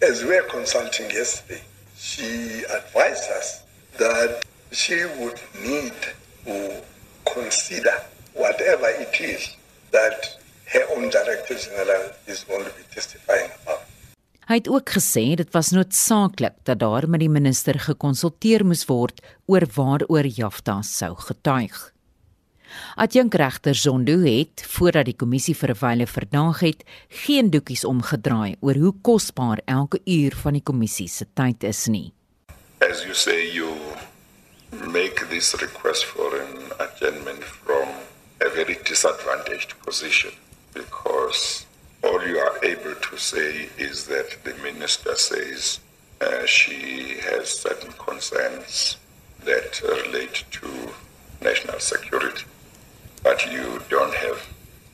As 0.00 0.22
we 0.22 0.30
were 0.30 0.48
consulting 0.48 1.10
yesterday, 1.10 1.62
she 1.96 2.62
advised 2.74 3.30
us 3.30 3.62
that 3.98 4.44
she 4.72 5.04
would 5.18 5.40
need 5.62 5.92
to 6.44 6.82
consider 7.32 7.92
whatever 8.34 8.88
it 8.88 9.20
is 9.20 9.56
that 9.90 10.38
her 10.72 10.84
own 10.96 11.10
director 11.10 11.54
general 11.54 12.10
is 12.26 12.44
going 12.44 12.64
to 12.64 12.70
be 12.70 12.82
testifying 12.90 13.50
about. 13.62 13.82
Hy 14.50 14.58
het 14.58 14.68
ook 14.68 14.90
gesê 14.90 15.22
dit 15.38 15.50
was 15.54 15.70
noodsaaklik 15.70 16.56
dat 16.66 16.80
daar 16.82 17.06
met 17.08 17.22
die 17.22 17.30
minister 17.30 17.78
gekonsulteer 17.78 18.64
moes 18.66 18.82
word 18.88 19.22
oor 19.46 19.66
waaroor 19.76 20.26
Jafta 20.26 20.80
sou 20.82 21.14
getuig. 21.14 21.92
Adjunkregter 22.96 23.74
Zondo 23.74 24.18
het 24.24 24.64
voordat 24.66 25.06
die 25.06 25.16
kommissie 25.16 25.54
vir 25.54 25.70
'n 25.70 25.78
wyle 25.80 26.06
verdaag 26.06 26.60
het, 26.60 26.84
geen 27.08 27.50
doekies 27.50 27.84
omgedraai 27.84 28.56
oor 28.60 28.74
hoe 28.74 28.94
kosbaar 29.02 29.60
elke 29.64 30.00
uur 30.04 30.34
van 30.42 30.52
die 30.52 30.62
kommissie 30.62 31.08
se 31.08 31.26
tyd 31.34 31.62
is 31.62 31.86
nie. 31.86 32.12
As 32.80 33.02
you 33.04 33.14
say 33.14 33.52
you 33.54 33.70
make 34.92 35.26
this 35.28 35.54
request 35.54 36.04
for 36.04 36.40
an 36.40 36.72
adjournment 36.78 37.44
from 37.44 37.88
a 38.40 38.48
very 38.54 38.78
disadvantaged 38.84 39.74
position 39.84 40.32
because 40.72 41.66
all 42.04 42.26
you 42.26 42.38
are 42.38 42.64
able 42.64 42.94
to 42.94 43.16
say 43.16 43.68
is 43.78 44.06
that 44.06 44.36
the 44.44 44.54
minister 44.62 45.14
says 45.16 45.80
uh, 46.20 46.44
she 46.46 47.16
has 47.20 47.48
certain 47.50 47.92
concerns 47.92 48.96
that 49.44 49.80
relate 49.82 50.44
to 50.50 50.68
national 51.40 51.78
security. 51.80 52.44
but 53.22 53.46
you 53.50 53.80
don't 53.88 54.14
have 54.14 54.46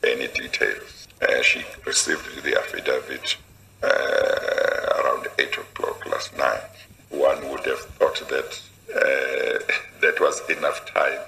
any 0.03 0.27
details. 0.27 1.07
Uh, 1.21 1.41
she 1.41 1.63
received 1.85 2.43
the 2.43 2.57
affidavit 2.57 3.37
uh, 3.83 5.01
around 5.03 5.27
8 5.37 5.57
o'clock 5.57 6.05
last 6.05 6.35
night. 6.37 6.61
One 7.09 7.49
would 7.49 7.65
have 7.65 7.79
thought 7.97 8.19
that 8.29 8.61
uh, 8.95 9.59
that 10.01 10.19
was 10.19 10.41
enough 10.49 10.85
time 10.85 11.19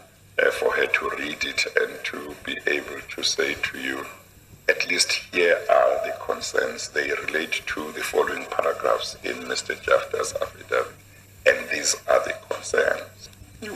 uh, 0.42 0.52
for 0.52 0.72
her 0.74 0.86
to 0.88 1.10
read 1.18 1.44
it 1.44 1.66
and 1.76 1.92
to 2.06 2.36
be 2.44 2.58
able 2.68 3.02
to 3.16 3.24
say 3.24 3.56
to 3.56 3.78
you, 3.80 4.06
at 4.72 4.88
least 4.90 5.12
here 5.34 5.58
are 5.70 5.94
the 6.06 6.14
concerns. 6.26 6.90
They 6.90 7.10
relate 7.26 7.62
to 7.74 7.92
the 7.92 8.02
following 8.02 8.46
paragraphs 8.46 9.18
in 9.24 9.36
Mr. 9.52 9.74
Jafta's 9.82 10.34
affidavit. 10.42 10.94
And 11.46 11.70
these 11.70 11.96
are 12.08 12.24
the 12.24 12.36
concerns 12.50 13.30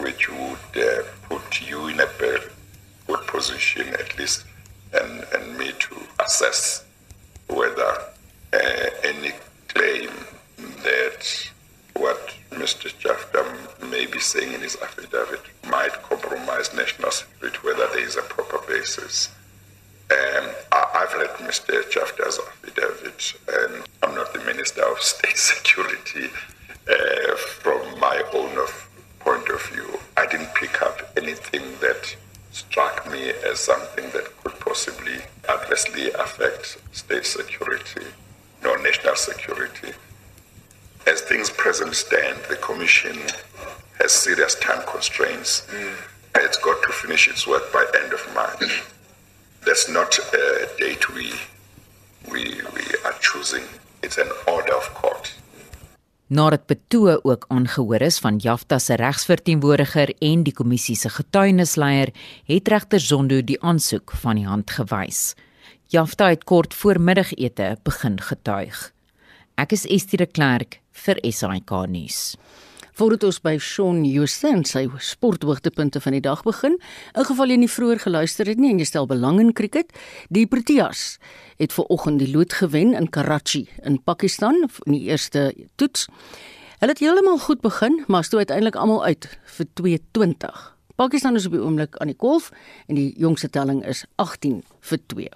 which 0.03 0.29
would 0.29 0.83
uh, 0.83 1.03
put 1.23 1.61
you 1.69 1.87
in 1.87 1.99
a 1.99 2.07
good 2.17 3.27
position, 3.27 3.87
at 3.89 4.17
least, 4.17 4.45
and, 4.93 5.25
and 5.33 5.57
me 5.57 5.71
to 5.79 5.95
assess 6.23 6.85
whether 7.47 7.91
uh, 8.53 8.89
any 9.03 9.31
claim 9.67 10.09
that 10.83 11.49
what 11.95 12.33
Mr. 12.51 12.87
Jafta 12.97 13.43
may 13.91 14.05
be 14.05 14.19
saying 14.19 14.53
in 14.53 14.61
his 14.61 14.77
affidavit 14.81 15.41
might 15.69 15.93
compromise 16.03 16.73
national 16.73 17.11
security, 17.11 17.59
whether 17.63 17.87
there 17.87 18.07
is 18.07 18.15
a 18.15 18.21
proper 18.21 18.59
basis. 18.67 19.29
Um, 20.11 20.49
I've 20.95 21.13
read 21.13 21.29
Mr. 21.39 21.83
Jafta's 21.91 22.39
affidavit, 22.39 23.33
and 23.49 23.83
I'm 24.01 24.15
not 24.15 24.31
the 24.33 24.39
Minister 24.45 24.81
of 24.81 25.01
State 25.01 25.35
Security. 25.53 26.29
Uh, 26.89 27.35
from 27.35 27.99
my 27.99 28.23
own 28.33 28.57
of 28.57 28.89
point 29.19 29.49
of 29.49 29.61
view, 29.67 29.99
I 30.15 30.25
didn't 30.25 30.55
pick 30.55 30.81
up 30.81 31.01
anything 31.17 31.63
that 31.81 32.15
struck 32.51 33.11
me 33.11 33.31
as 33.45 33.59
something 33.59 34.05
that 34.11 34.25
could 34.41 34.57
possibly 34.61 35.17
adversely 35.49 36.11
affect 36.13 36.77
state 36.93 37.25
security, 37.25 38.05
no 38.63 38.75
national 38.75 39.17
security. 39.17 39.91
As 41.07 41.19
things 41.19 41.49
present 41.49 41.93
stand, 41.93 42.39
the 42.47 42.55
Commission 42.55 43.17
has 43.99 44.13
serious 44.13 44.55
time 44.55 44.85
constraints. 44.87 45.67
Mm. 45.71 45.93
It's 46.37 46.57
got 46.57 46.81
to 46.83 46.93
finish 46.93 47.27
its 47.27 47.45
work 47.45 47.73
by 47.73 47.85
end 48.01 48.13
of 48.13 48.33
March. 48.33 48.81
That's 49.65 49.87
not 49.89 50.19
a 50.19 50.67
date 50.77 51.09
we, 51.15 51.33
we, 52.31 52.43
we 52.75 52.83
are 53.03 53.15
choosing. 53.19 53.63
It's 54.03 54.17
an 54.17 54.29
order 54.45 54.75
of 54.77 54.91
court. 54.93 55.33
Nadat 56.27 56.67
betoë 56.69 57.15
ook 57.23 57.47
aangehoor 57.49 58.01
is 58.05 58.19
van 58.21 58.37
Jafta 58.37 58.77
se 58.79 58.93
regsverteenwoordiger 59.01 60.13
en 60.21 60.43
die 60.45 60.53
kommissie 60.53 60.95
se 60.95 61.09
getuienisleier, 61.09 62.13
het 62.45 62.67
regter 62.67 62.99
Zondo 62.99 63.41
die 63.41 63.57
aansoek 63.61 64.13
van 64.21 64.37
die 64.37 64.45
hand 64.45 64.69
gewys. 64.69 65.33
Jafta 65.89 66.29
het 66.29 66.43
kort 66.43 66.73
voor 66.73 67.01
middagete 67.01 67.77
begin 67.83 68.21
getuig. 68.21 68.91
Ek 69.57 69.73
is 69.73 69.87
Estie 69.89 70.21
de 70.21 70.29
Klerk 70.29 70.77
vir 71.05 71.17
SAK 71.25 71.73
nuus. 71.89 72.35
Voordat 72.95 73.25
ons 73.27 73.41
by 73.43 73.57
Shaun 73.59 74.05
Jooste 74.07 74.47
en 74.47 74.61
sy 74.63 74.85
sporthoogtepunte 75.03 75.99
van 75.99 76.13
die 76.15 76.21
dag 76.23 76.45
begin, 76.47 76.77
in 77.11 77.25
geval 77.27 77.51
jy 77.51 77.57
nie 77.59 77.67
vroeër 77.67 77.99
geluister 78.05 78.47
het 78.47 78.61
nie 78.61 78.69
en 78.71 78.77
jy 78.79 78.85
stel 78.87 79.07
belang 79.09 79.41
in 79.43 79.51
cricket, 79.51 79.89
die 80.31 80.45
Proteas 80.47 81.17
het 81.59 81.75
ver 81.75 81.89
oggend 81.91 82.21
die 82.23 82.29
lood 82.31 82.55
gewen 82.55 82.93
in 82.95 83.09
Karachi 83.11 83.65
in 83.83 83.97
Pakistan 83.99 84.61
in 84.85 84.95
die 84.95 85.09
eerste 85.09 85.49
toets. 85.75 86.07
Hulle 86.79 86.95
het 86.95 87.03
heeltemal 87.03 87.41
goed 87.43 87.59
begin, 87.65 87.99
maar 88.07 88.23
stoot 88.23 88.47
uiteindelik 88.47 88.79
almal 88.79 89.03
uit 89.03 89.27
vir 89.57 89.67
220. 89.73 90.61
Pakistan 90.95 91.35
is 91.35 91.49
op 91.49 91.57
die 91.57 91.63
oomblik 91.63 91.97
aan 91.99 92.13
die 92.13 92.15
kolf 92.15 92.47
en 92.87 92.95
die 92.95 93.11
jongste 93.19 93.49
telling 93.51 93.83
is 93.83 94.05
18 94.23 94.61
vir 94.79 95.01
2. 95.11 95.27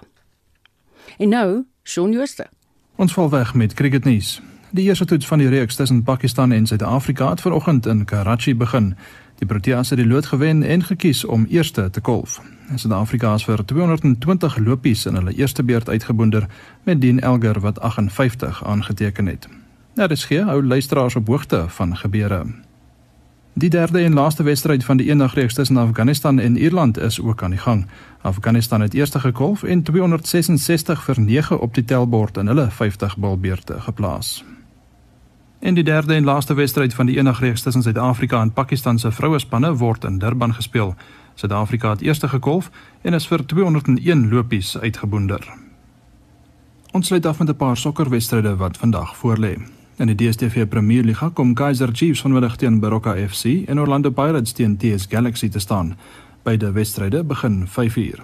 En 1.19 1.35
nou, 1.35 1.65
Shaun 1.83 2.15
Jooste. 2.15 2.47
Ons 2.95 3.11
val 3.19 3.27
weg 3.35 3.51
met 3.53 3.75
cricketnuus. 3.75 4.37
Die 4.71 4.85
eerste 4.85 5.05
toets 5.05 5.27
van 5.27 5.37
die 5.37 5.47
reeks 5.47 5.75
tussen 5.75 6.03
Pakistan 6.03 6.51
en 6.51 6.67
Suid-Afrika 6.67 7.29
het 7.29 7.41
vanoggend 7.41 7.85
in 7.85 8.05
Karachi 8.05 8.55
begin. 8.55 8.95
Die 9.35 9.47
Proteas 9.47 9.89
het 9.89 9.97
die 9.97 10.07
lood 10.07 10.25
gewen 10.25 10.63
en 10.63 10.83
gekies 10.83 11.25
om 11.25 11.45
eerste 11.49 11.89
te 11.89 12.01
kolf. 12.01 12.41
Suid-Afrika 12.75 13.33
is 13.33 13.43
vir 13.43 13.65
220 13.65 14.57
lopies 14.57 15.05
in 15.05 15.15
hulle 15.15 15.33
eerste 15.33 15.63
beurt 15.63 15.89
uitgeboonder 15.89 16.45
met 16.83 17.01
Dean 17.01 17.19
Elgar 17.19 17.59
wat 17.59 17.79
58 17.79 18.65
aangeteken 18.65 19.25
het. 19.25 19.47
Daar 19.93 20.11
is 20.11 20.25
geen 20.25 20.49
ou 20.49 20.63
luisteraars 20.65 21.15
op 21.15 21.27
hoogte 21.27 21.65
van 21.67 21.97
gebeure. 21.97 22.45
Die 23.53 23.69
derde 23.69 23.99
en 23.99 24.13
laaste 24.13 24.43
wedstryd 24.43 24.85
van 24.85 24.97
die 24.97 25.07
eendagreeks 25.07 25.53
tussen 25.53 25.77
Afghanistan 25.77 26.39
en 26.39 26.57
Ierland 26.57 26.97
is 26.97 27.21
ook 27.21 27.43
aan 27.43 27.49
die 27.49 27.59
gang. 27.59 27.87
Afghanistan 28.21 28.81
het 28.81 28.93
eerste 28.93 29.19
gekolf 29.19 29.63
en 29.63 29.83
266 29.83 31.03
vir 31.03 31.19
9 31.19 31.59
op 31.59 31.73
die 31.73 31.85
tellbord 31.85 32.37
in 32.37 32.47
hulle 32.47 32.69
50 32.71 33.17
balbeurte 33.17 33.81
geplaas. 33.81 34.43
En 35.59 35.73
die 35.73 35.83
derde 35.83 36.13
en 36.13 36.23
laaste 36.23 36.53
wedstryd 36.53 36.93
van 36.93 37.05
die 37.05 37.15
eendagreeks 37.15 37.61
tussen 37.61 37.81
Suid-Afrika 37.83 38.41
en 38.41 38.53
Pakistan 38.53 38.99
se 38.99 39.11
vrouespanne 39.11 39.75
word 39.75 40.03
in 40.03 40.17
Durban 40.17 40.53
gespeel. 40.53 40.95
Suid-Afrika 41.33 41.89
het 41.89 42.01
eerste 42.01 42.27
gekolf 42.27 42.71
en 43.01 43.13
is 43.13 43.27
vir 43.27 43.45
201 43.45 44.29
lopies 44.29 44.77
uitgeboonder. 44.77 45.47
Ons 46.91 47.07
sluit 47.07 47.25
af 47.25 47.39
met 47.39 47.49
'n 47.49 47.55
paar 47.55 47.77
sokkerwedstryde 47.77 48.55
wat 48.55 48.77
vandag 48.77 49.15
voorlê. 49.17 49.59
In 49.95 50.07
die 50.07 50.15
DStv 50.15 50.67
Premier 50.67 51.03
Liga 51.03 51.29
kom 51.33 51.53
Kaizer 51.53 51.89
Chiefs 51.91 52.21
vanmiddag 52.21 52.55
teen 52.55 52.79
Baroka 52.79 53.15
FC 53.27 53.43
en 53.67 53.79
Orlando 53.79 54.09
Pirates 54.09 54.51
teen 54.51 54.77
TS 54.77 55.05
Galaxy 55.09 55.49
te 55.49 55.59
staan. 55.59 55.97
Beide 56.43 56.71
wedstryde 56.71 57.23
begin 57.23 57.67
5uur. 57.67 58.23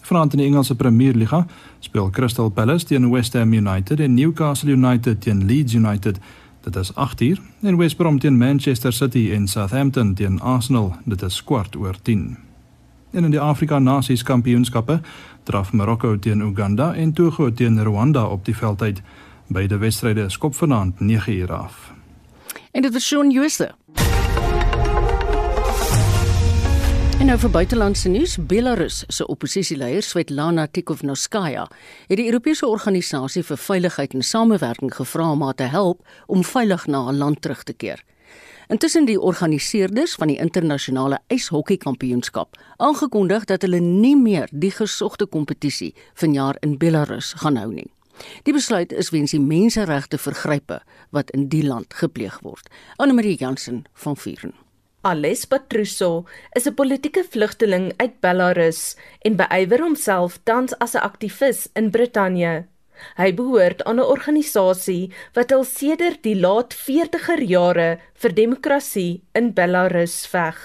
Vanaand 0.00 0.32
in 0.32 0.38
die 0.38 0.46
Engelse 0.46 0.76
Premier 0.76 1.14
Liga 1.14 1.46
speel 1.78 2.10
Crystal 2.10 2.48
Palace 2.48 2.84
teen 2.84 3.10
West 3.10 3.32
Ham 3.32 3.52
United 3.52 4.00
en 4.00 4.14
Newcastle 4.14 4.70
United 4.70 5.20
teen 5.20 5.44
Leeds 5.46 5.74
United. 5.74 6.18
Dit 6.60 6.76
is 6.76 6.94
8 6.94 7.20
uur 7.20 7.40
en 7.60 7.76
West 7.76 7.96
Brom 7.96 8.18
teen 8.18 8.36
Manchester 8.36 8.92
City 8.92 9.30
en 9.32 9.48
Southampton 9.48 10.14
teen 10.14 10.40
Arsenal. 10.40 10.96
Dit 11.04 11.22
is 11.22 11.44
kwart 11.44 11.76
oor 11.76 11.94
10. 12.02 12.36
En 13.10 13.24
in 13.24 13.30
die 13.30 13.40
Afrika 13.40 13.78
Nasies 13.78 14.22
Kampioenskappe 14.22 15.00
draf 15.42 15.72
Marokko 15.72 16.18
teen 16.18 16.40
Uganda 16.40 16.94
en 16.94 17.12
Togo 17.12 17.52
teen 17.52 17.82
Rwanda 17.82 18.24
op 18.24 18.44
die 18.44 18.56
veldheid. 18.56 19.02
Beide 19.46 19.76
wedstryde 19.76 20.28
skop 20.28 20.54
vanaand 20.54 21.00
9 21.00 21.32
uur 21.32 21.52
af. 21.52 21.92
En 22.70 22.82
dit 22.82 22.92
was 22.92 23.06
Shaun 23.06 23.30
Jooste. 23.30 23.74
Nou 27.28 27.36
vir 27.36 27.50
buitelandse 27.52 28.08
nuus, 28.08 28.38
Belarus 28.48 29.02
se 29.12 29.24
oppositieleier 29.28 30.00
Svetlana 30.00 30.62
Tikhonovskaya 30.72 31.66
het 32.08 32.16
die 32.16 32.24
Europese 32.30 32.64
organisasie 32.64 33.42
vir 33.44 33.58
veiligheid 33.60 34.14
en 34.16 34.24
samewerking 34.24 34.94
gevra 34.96 35.26
om 35.34 35.42
haar 35.44 35.58
te 35.58 35.66
help 35.68 36.00
om 36.26 36.40
veilig 36.40 36.86
na 36.88 37.02
haar 37.04 37.18
land 37.18 37.42
terug 37.44 37.66
te 37.68 37.74
keer. 37.76 38.00
Intussen 38.72 39.04
die 39.04 39.18
organiseerders 39.20 40.14
van 40.16 40.32
die 40.32 40.38
internasionale 40.40 41.18
ijshokkeykampioenskap 41.28 42.56
aangekondig 42.78 43.44
dat 43.50 43.66
hulle 43.66 43.80
nie 43.84 44.16
meer 44.16 44.48
die 44.52 44.72
gesogte 44.72 45.26
kompetisie 45.26 45.92
vanjaar 46.14 46.56
in 46.64 46.78
Belarus 46.78 47.34
gaan 47.42 47.60
hou 47.60 47.68
nie. 47.74 47.90
Die 48.48 48.56
besluit 48.56 48.92
is 48.92 49.12
weens 49.12 49.36
die 49.36 49.42
menseregte 49.42 50.16
vergrype 50.16 50.80
wat 51.10 51.34
in 51.36 51.50
die 51.52 51.66
land 51.66 51.92
gepleeg 52.00 52.40
word. 52.40 52.72
Anne 52.96 53.12
Marie 53.12 53.36
Jansen 53.36 53.84
van 53.92 54.16
Vuren. 54.16 54.56
Ales 55.06 55.44
Patruso 55.46 56.26
is 56.56 56.66
'n 56.66 56.74
politieke 56.74 57.22
vlugteling 57.22 57.92
uit 58.02 58.14
Belarus 58.20 58.96
en 59.22 59.36
beywer 59.36 59.80
homself 59.80 60.38
tans 60.42 60.74
as 60.84 60.94
'n 60.94 61.04
aktivis 61.08 61.68
in 61.74 61.90
Brittanje. 61.90 62.66
Hy 63.16 63.30
behoort 63.32 63.84
aan 63.84 64.00
'n 64.00 64.10
organisasie 64.14 65.12
wat 65.34 65.52
al 65.52 65.64
sedert 65.64 66.22
die 66.22 66.34
laat 66.34 66.74
40er 66.74 67.42
jare 67.42 68.00
vir 68.14 68.32
demokrasie 68.34 69.22
in 69.34 69.52
Belarus 69.54 70.26
veg. 70.26 70.56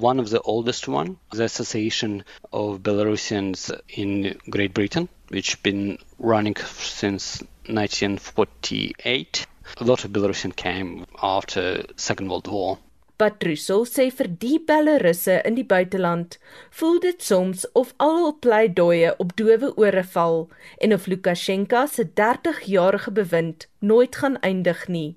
One 0.00 0.18
of 0.22 0.30
the 0.30 0.40
oldest 0.40 0.88
one, 0.88 1.16
the 1.30 1.44
Association 1.44 2.24
of 2.50 2.80
Belarusians 2.80 3.70
in 3.88 4.40
Great 4.48 4.72
Britain, 4.72 5.08
which 5.28 5.62
been 5.62 5.98
running 6.18 6.56
since 6.78 7.44
1948. 7.68 9.46
A 9.80 9.84
lot 9.84 10.04
of 10.04 10.12
Belarusians 10.12 10.56
came 10.56 11.04
after 11.20 11.84
Second 11.96 12.28
World 12.30 12.48
War. 12.48 12.78
Patruso 13.20 13.82
sê 13.86 14.08
vir 14.10 14.28
die 14.42 14.58
Belarusse 14.58 15.40
in 15.48 15.56
die 15.58 15.66
buiteland 15.72 16.38
voel 16.78 16.98
dit 17.04 17.22
soms 17.22 17.64
of 17.78 17.92
al 18.06 18.16
hul 18.18 18.34
pleidooie 18.46 19.12
op 19.24 19.34
dowe 19.40 19.72
ore 19.84 20.04
val 20.14 20.38
en 20.80 20.96
of 20.96 21.06
Lukasjenko 21.06 21.84
se 21.86 22.08
30-jarige 22.20 23.12
bewind 23.20 23.68
nooit 23.78 24.16
gaan 24.22 24.40
eindig 24.40 24.88
nie. 24.88 25.10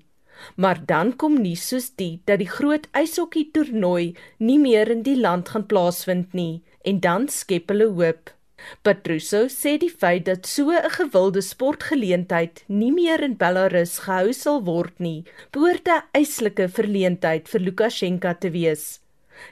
Maar 0.56 0.84
dan 0.86 1.16
kom 1.16 1.40
nuus 1.42 1.64
soos 1.70 1.90
die 1.96 2.20
dat 2.28 2.42
die 2.44 2.50
groot 2.58 2.86
ijshokkie 2.92 3.48
toernooi 3.56 4.14
nie 4.38 4.58
meer 4.60 4.92
in 4.92 5.02
die 5.02 5.18
land 5.18 5.48
gaan 5.54 5.66
plaasvind 5.66 6.36
nie 6.36 6.62
en 6.84 7.00
dan 7.00 7.28
skep 7.32 7.72
hulle 7.72 7.88
hoop. 7.98 8.35
Patruso 8.82 9.46
sê 9.52 9.76
die 9.78 9.92
feit 10.02 10.24
dat 10.26 10.46
so 10.46 10.70
'n 10.70 10.90
gewilde 10.98 11.42
sportgeleentheid 11.42 12.64
nie 12.68 12.92
meer 12.92 13.22
in 13.22 13.36
Belarus 13.36 13.98
gehou 14.06 14.32
sal 14.32 14.62
word 14.64 15.00
nie, 15.00 15.24
behoort 15.52 15.88
'n 15.88 16.02
eislike 16.12 16.68
verleentheid 16.68 17.48
vir 17.48 17.60
Lukasjenko 17.60 18.32
te 18.40 18.50
wees. 18.50 19.00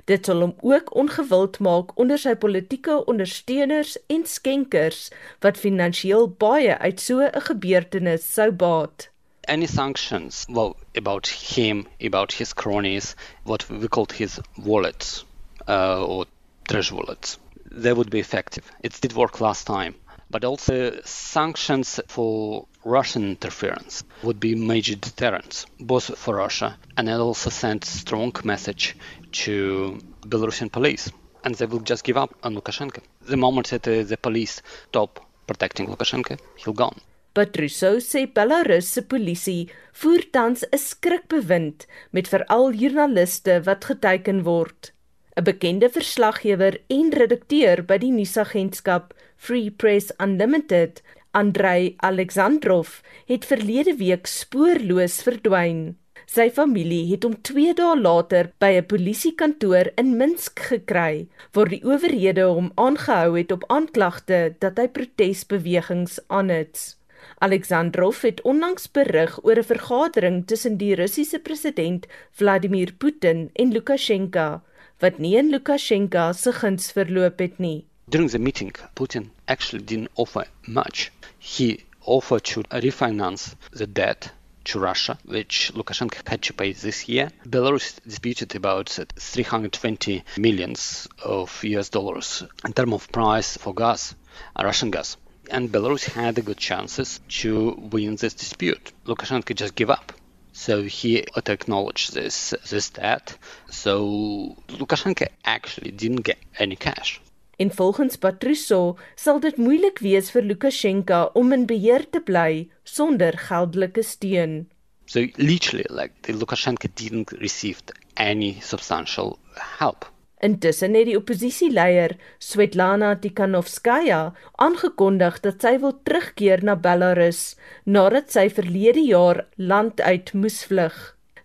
Dit 0.09 0.27
sal 0.27 0.41
hom 0.41 0.55
ook 0.63 0.95
ongewild 1.01 1.59
maak 1.67 1.91
onder 2.01 2.19
sy 2.19 2.35
politieke 2.45 2.95
ondersteuners 3.13 3.97
en 4.15 4.25
skenkers 4.27 5.01
wat 5.45 5.61
finansiëel 5.65 6.29
baie 6.45 6.79
uit 6.87 7.01
so 7.01 7.21
'n 7.21 7.45
gebeurtenis 7.49 8.25
sou 8.37 8.51
baat. 8.65 9.09
Any 9.47 9.67
sanctions, 9.67 10.47
well, 10.49 10.75
about 10.97 11.29
him, 11.29 11.87
about 12.01 12.33
his 12.33 12.55
cronies, 12.55 13.15
what 13.45 13.69
we 13.69 13.89
called 13.89 14.13
his 14.13 14.41
wallets 14.57 15.25
uh, 15.69 16.03
or 16.03 16.25
treasure 16.67 16.97
wallets, 16.97 17.39
they 17.75 17.93
would 17.93 18.11
be 18.11 18.21
effective. 18.21 18.71
It 18.83 19.01
did 19.01 19.13
work 19.15 19.41
last 19.41 19.67
time. 19.67 19.95
But 20.31 20.45
also 20.45 21.01
sanctions 21.05 22.01
for 22.09 22.67
Russian 22.85 23.25
interference 23.25 24.05
would 24.23 24.41
be 24.41 24.55
major 24.55 24.97
deterrents, 24.97 25.67
both 25.79 26.17
for 26.19 26.37
Russia 26.37 26.77
and 26.97 27.09
it 27.09 27.21
also 27.21 27.51
send 27.51 27.85
strong 27.85 28.33
message 28.45 28.97
to 29.33 29.99
Belarusian 30.23 30.73
police. 30.73 31.11
And 31.45 31.55
they 31.55 31.67
will 31.67 31.81
just 31.81 32.05
give 32.05 32.17
up 32.17 32.35
on 32.43 32.55
Lukashenko. 32.55 33.01
The 33.27 33.37
moment 33.37 33.69
that 33.69 33.87
uh, 33.87 34.03
the 34.03 34.17
police 34.17 34.63
stop 34.89 35.21
protecting 35.47 35.89
Lukashenko, 35.89 36.39
he'll 36.57 36.73
gone. 36.73 37.01
Patruso 37.35 38.01
sê 38.01 38.27
Belarus 38.27 38.93
se 38.95 39.03
polisie 39.03 39.69
voer 40.01 40.23
tans 40.33 40.63
'n 40.65 40.79
skrikbewind 40.79 41.87
met 42.13 42.29
veral 42.31 42.73
joernaliste 42.73 43.61
wat 43.67 43.85
geteken 43.85 44.45
word. 44.45 44.93
'n 45.37 45.43
Bekende 45.43 45.89
verslaggewer 45.91 46.81
en 46.87 47.11
redakteur 47.11 47.81
by 47.83 47.97
die 47.99 48.13
nuusagentskap 48.15 49.15
Free 49.37 49.71
Press 49.71 50.13
Unlimited, 50.23 51.03
Andrei 51.33 51.95
Alexandrov, 51.97 53.01
het 53.27 53.45
verlede 53.45 53.97
week 53.99 54.29
spoorloos 54.31 55.17
verdwyn. 55.27 55.97
Sy 56.31 56.47
familie 56.55 57.09
het 57.11 57.25
hom 57.27 57.35
2 57.43 57.75
dae 57.81 57.97
later 57.99 58.53
by 58.63 58.71
'n 58.79 58.87
polisiekantoor 58.87 59.91
in 60.03 60.17
Minsk 60.17 60.61
gekry, 60.71 61.27
waar 61.53 61.69
die 61.69 61.83
owerhede 61.83 62.45
hom 62.47 62.71
aangehou 62.75 63.35
het 63.39 63.51
op 63.53 63.65
aanklagte 63.67 64.55
dat 64.61 64.79
hy 64.79 64.87
protesbewegings 64.89 66.21
aanhits. 66.29 66.95
Alexandrov 67.39 68.23
het 68.23 68.43
onlangs 68.43 68.87
berig 68.91 69.35
oor 69.43 69.59
'n 69.59 69.71
vergadering 69.73 70.47
tussen 70.47 70.77
die 70.77 70.95
Russiese 70.95 71.39
president 71.39 72.07
Vladimir 72.31 72.93
Putin 72.93 73.51
en 73.53 73.73
Lukasjenko 73.73 74.63
wat 75.01 75.19
nie 75.19 75.37
in 75.37 75.51
se 75.53 76.53
guns 76.53 76.93
verloop 76.93 77.39
het 77.39 77.59
nie. 77.59 77.85
During 78.09 78.29
the 78.31 78.39
meeting, 78.39 78.73
Putin 78.95 79.31
actually 79.49 79.83
didn't 79.83 80.11
offer 80.15 80.45
much. 80.67 81.11
He 81.39 81.85
offered 82.05 82.45
to 82.45 82.63
refinance 82.71 83.55
the 83.73 83.87
debt 83.87 84.31
to 84.65 84.79
Russia, 84.79 85.19
which 85.25 85.73
Lukashenko 85.75 86.27
had 86.29 86.43
to 86.43 86.53
pay 86.53 86.73
this 86.73 87.09
year. 87.09 87.31
Belarus 87.47 88.01
disputed 88.07 88.55
about 88.55 88.89
320 89.17 90.25
millions 90.39 91.09
of 91.23 91.65
US 91.65 91.89
dollars 91.89 92.43
in 92.65 92.73
terms 92.73 92.93
of 92.95 93.13
price 93.13 93.57
for 93.57 93.75
gas, 93.75 94.15
uh, 94.57 94.65
Russian 94.65 94.91
gas. 94.91 95.17
And 95.51 95.71
Belarus 95.71 96.05
had 96.05 96.43
good 96.45 96.57
chances 96.57 97.21
to 97.41 97.73
win 97.91 98.17
this 98.17 98.35
dispute. 98.35 98.93
Lukashenko 99.07 99.55
just 99.55 99.75
gave 99.75 99.91
up. 99.91 100.13
So 100.55 100.83
he 100.83 101.25
acknowledged 101.35 102.15
this 102.15 102.55
this 102.71 102.91
debt. 102.91 103.37
So 103.71 104.57
Lukashenko 104.69 105.27
actually 105.45 105.91
didn't 105.91 106.25
get 106.25 106.39
any 106.59 106.77
cash. 106.77 107.21
En 107.59 107.71
volgens 107.71 108.17
Patruso 108.17 108.97
sal 109.17 109.41
dit 109.41 109.59
moeilik 109.59 109.99
wees 109.99 110.31
vir 110.31 110.47
Lukasjenko 110.47 111.19
om 111.35 111.53
in 111.53 111.67
beheer 111.67 112.07
te 112.11 112.23
bly 112.23 112.69
sonder 112.85 113.35
geldelike 113.49 114.03
steun. 114.03 114.65
So 115.07 115.27
literally 115.37 115.87
like 115.91 116.23
the 116.23 116.33
Lukashenko 116.33 116.89
didn't 116.95 117.35
receive 117.43 117.83
any 118.17 118.61
substantial 118.61 119.39
help. 119.79 120.07
Intussen 120.45 120.93
het 120.99 121.07
die 121.09 121.17
oppositieleier 121.17 122.19
Svetlana 122.43 123.15
Tikhanovskaya 123.17 124.21
aangekondig 124.61 125.39
dat 125.47 125.65
sy 125.65 125.79
wil 125.81 125.95
terugkeer 126.05 126.61
na 126.69 126.75
Belarus 126.77 127.55
nadat 127.89 128.35
sy 128.35 128.51
verlede 128.53 129.07
jaar 129.09 129.47
land 129.57 130.03
uit 130.05 130.35
moes 130.37 130.61
vlug. 130.69 130.99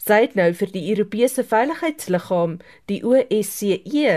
Sy 0.04 0.18
het 0.24 0.36
nou 0.36 0.48
vir 0.58 0.72
die 0.74 0.84
Europese 0.92 1.44
veiligheidsliggaam, 1.48 2.58
die 2.92 3.00
OSCE, 3.06 4.14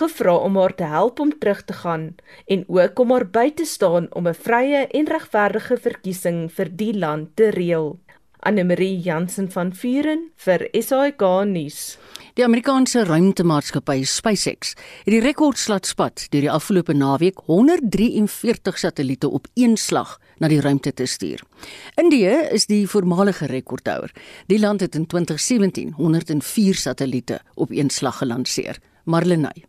gevra 0.00 0.34
om 0.48 0.56
haar 0.60 0.74
te 0.76 0.88
help 0.90 1.20
om 1.22 1.32
terug 1.32 1.62
te 1.68 1.76
gaan 1.84 2.06
en 2.50 2.64
ook 2.68 3.00
om 3.04 3.12
haar 3.14 3.28
by 3.38 3.50
te 3.56 3.64
staan 3.64 4.08
om 4.12 4.28
'n 4.28 4.40
vrye 4.46 4.86
en 5.00 5.12
regverdige 5.16 5.76
verkiesing 5.76 6.48
vir 6.52 6.68
die 6.82 6.92
land 6.92 7.36
te 7.36 7.50
reël. 7.50 7.96
Anne-Marie 8.40 9.00
Jansen 9.00 9.50
van 9.52 9.72
Vuren 9.74 10.30
vir 10.36 10.66
SAK 10.72 11.22
nuus. 11.48 11.98
Die 12.36 12.44
Amerikaanse 12.44 13.04
ruimtemaatskappy 13.08 14.02
SpaceX 14.04 14.74
het 14.76 15.12
die 15.14 15.20
rekordslatspat 15.24 16.26
deur 16.32 16.44
die 16.44 16.52
afgelope 16.52 16.92
naweek 16.92 17.40
143 17.48 18.78
satelliete 18.78 19.30
op 19.30 19.48
een 19.54 19.76
slag 19.80 20.18
na 20.38 20.50
die 20.52 20.60
ruimte 20.60 20.92
te 20.92 21.06
stuur. 21.06 21.40
Indië 21.96 22.34
is 22.52 22.66
die 22.66 22.84
voormalige 22.88 23.46
rekordhouer. 23.46 24.12
Die 24.46 24.60
land 24.60 24.84
het 24.84 24.94
in 24.94 25.06
2017 25.06 25.94
104 25.96 26.74
satelliete 26.74 27.40
op 27.54 27.70
een 27.70 27.90
slag 27.90 28.18
gelanseer. 28.18 28.78
Marlenae 29.04 29.64